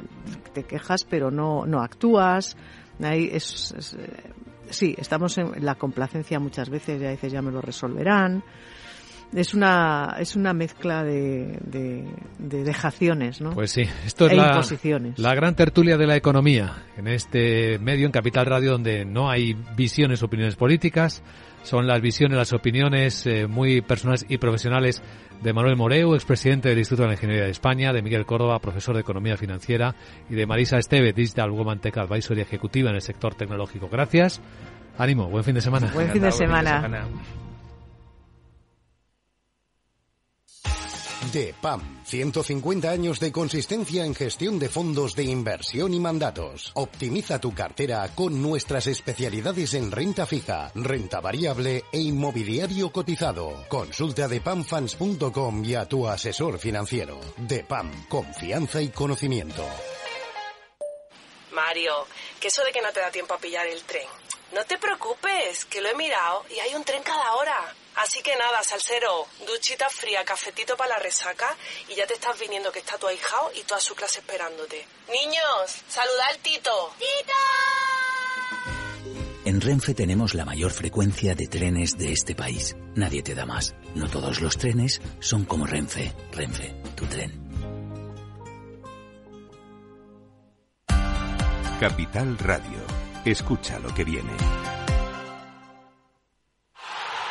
te 0.53 0.61
quejas 0.61 1.05
pero 1.05 1.31
no, 1.31 1.65
no 1.65 1.81
actúas. 1.81 2.55
Ahí 3.01 3.31
es, 3.33 3.73
eh, 3.97 4.31
sí, 4.69 4.93
estamos 4.95 5.39
en 5.39 5.65
la 5.65 5.73
complacencia 5.73 6.39
muchas 6.39 6.69
veces 6.69 7.01
y 7.01 7.05
a 7.05 7.09
veces 7.09 7.31
ya 7.31 7.41
me 7.41 7.51
lo 7.51 7.61
resolverán 7.61 8.43
es 9.36 9.53
una 9.53 10.15
es 10.19 10.36
una 10.36 10.53
mezcla 10.53 11.03
de, 11.03 11.59
dejaciones, 12.39 13.41
¿no? 13.41 13.51
Pues 13.51 13.71
sí, 13.71 13.83
esto 14.05 14.27
es 14.27 14.33
e 14.33 14.36
la, 14.36 14.61
la 15.17 15.36
gran 15.36 15.55
tertulia 15.55 15.97
de 15.97 16.07
la 16.07 16.15
economía 16.15 16.83
en 16.97 17.07
este 17.07 17.77
medio 17.79 18.05
en 18.05 18.11
Capital 18.11 18.45
Radio 18.45 18.71
donde 18.71 19.05
no 19.05 19.29
hay 19.29 19.55
visiones, 19.75 20.23
opiniones 20.23 20.55
políticas, 20.55 21.21
son 21.63 21.88
las 21.88 21.99
visiones, 21.99 22.38
las 22.38 22.53
opiniones 22.53 23.25
eh, 23.25 23.47
muy 23.47 23.81
personales 23.81 24.25
y 24.29 24.38
profesionales 24.38 25.01
de 25.41 25.51
Manuel 25.51 25.75
Moreu, 25.75 26.13
expresidente 26.13 26.69
del 26.69 26.77
Instituto 26.77 27.03
de 27.03 27.09
la 27.09 27.13
Ingeniería 27.15 27.45
de 27.45 27.51
España, 27.51 27.91
de 27.91 28.01
Miguel 28.01 28.25
Córdoba, 28.25 28.59
profesor 28.59 28.95
de 28.95 29.01
Economía 29.01 29.36
Financiera, 29.36 29.95
y 30.29 30.36
de 30.36 30.45
Marisa 30.45 30.77
Esteve, 30.77 31.11
Digital 31.11 31.51
Woman 31.51 31.79
Tech 31.79 31.97
Advisor 31.97 32.38
y 32.38 32.41
Ejecutiva 32.41 32.89
en 32.89 32.95
el 32.95 33.01
sector 33.01 33.36
tecnológico. 33.36 33.89
Gracias. 33.91 34.41
Ánimo, 34.97 35.27
buen 35.27 35.43
fin 35.43 35.55
de 35.55 35.61
semana. 35.61 35.91
Buen 35.93 36.09
fin 36.09 36.21
de 36.21 36.31
semana. 36.31 37.07
DEPAM, 41.32 42.03
150 42.03 42.89
años 42.89 43.19
de 43.19 43.32
consistencia 43.32 44.05
en 44.05 44.13
gestión 44.13 44.59
de 44.59 44.69
fondos 44.69 45.15
de 45.15 45.23
inversión 45.23 45.93
y 45.93 45.99
mandatos. 45.99 46.71
Optimiza 46.76 47.39
tu 47.39 47.53
cartera 47.53 48.09
con 48.13 48.41
nuestras 48.41 48.88
especialidades 48.88 49.73
en 49.73 49.91
renta 49.91 50.26
fija, 50.26 50.71
renta 50.76 51.19
variable 51.19 51.84
e 51.91 51.99
inmobiliario 51.99 52.91
cotizado. 52.91 53.65
Consulta 53.67 54.28
depamfans.com 54.28 55.65
y 55.65 55.76
a 55.76 55.86
tu 55.86 56.07
asesor 56.07 56.59
financiero. 56.59 57.19
DEPAM, 57.38 58.07
confianza 58.07 58.82
y 58.82 58.89
conocimiento. 58.89 59.65
Mario, 61.51 62.05
que 62.39 62.49
eso 62.49 62.63
de 62.63 62.71
que 62.71 62.82
no 62.82 62.91
te 62.91 62.99
da 62.99 63.09
tiempo 63.11 63.34
a 63.34 63.38
pillar 63.38 63.65
el 63.67 63.82
tren. 63.84 64.07
No 64.53 64.63
te 64.65 64.78
preocupes, 64.78 65.65
que 65.65 65.82
lo 65.82 65.89
he 65.89 65.95
mirado 65.95 66.45
y 66.55 66.59
hay 66.59 66.76
un 66.76 66.84
tren 66.84 67.01
cada 67.01 67.36
hora. 67.36 67.73
Así 67.97 68.21
que 68.21 68.35
nada, 68.35 68.61
salsero, 68.63 69.27
duchita 69.45 69.89
fría, 69.89 70.23
cafetito 70.25 70.75
para 70.75 70.95
la 70.95 70.99
resaca 70.99 71.55
y 71.87 71.95
ya 71.95 72.05
te 72.05 72.15
estás 72.15 72.37
viniendo 72.37 72.71
que 72.71 72.79
está 72.79 72.97
tu 72.97 73.07
ahijao 73.07 73.51
y 73.55 73.61
toda 73.63 73.79
su 73.79 73.95
clase 73.95 74.19
esperándote. 74.19 74.85
Niños, 75.09 75.75
saluda 75.87 76.25
al 76.29 76.37
Tito. 76.39 76.93
¡Tito! 76.99 77.33
En 79.45 79.61
Renfe 79.61 79.93
tenemos 79.93 80.33
la 80.33 80.43
mayor 80.43 80.71
frecuencia 80.71 81.35
de 81.35 81.47
trenes 81.47 81.97
de 81.97 82.11
este 82.11 82.33
país. 82.33 82.75
Nadie 82.95 83.21
te 83.21 83.35
da 83.35 83.45
más. 83.45 83.75
No 83.93 84.09
todos 84.09 84.41
los 84.41 84.57
trenes 84.57 85.01
son 85.19 85.45
como 85.45 85.67
Renfe. 85.67 86.13
Renfe, 86.31 86.73
tu 86.95 87.05
tren. 87.05 87.45
Capital 91.79 92.37
Radio. 92.39 92.79
Escucha 93.23 93.77
lo 93.79 93.93
que 93.93 94.03
viene. 94.03 94.31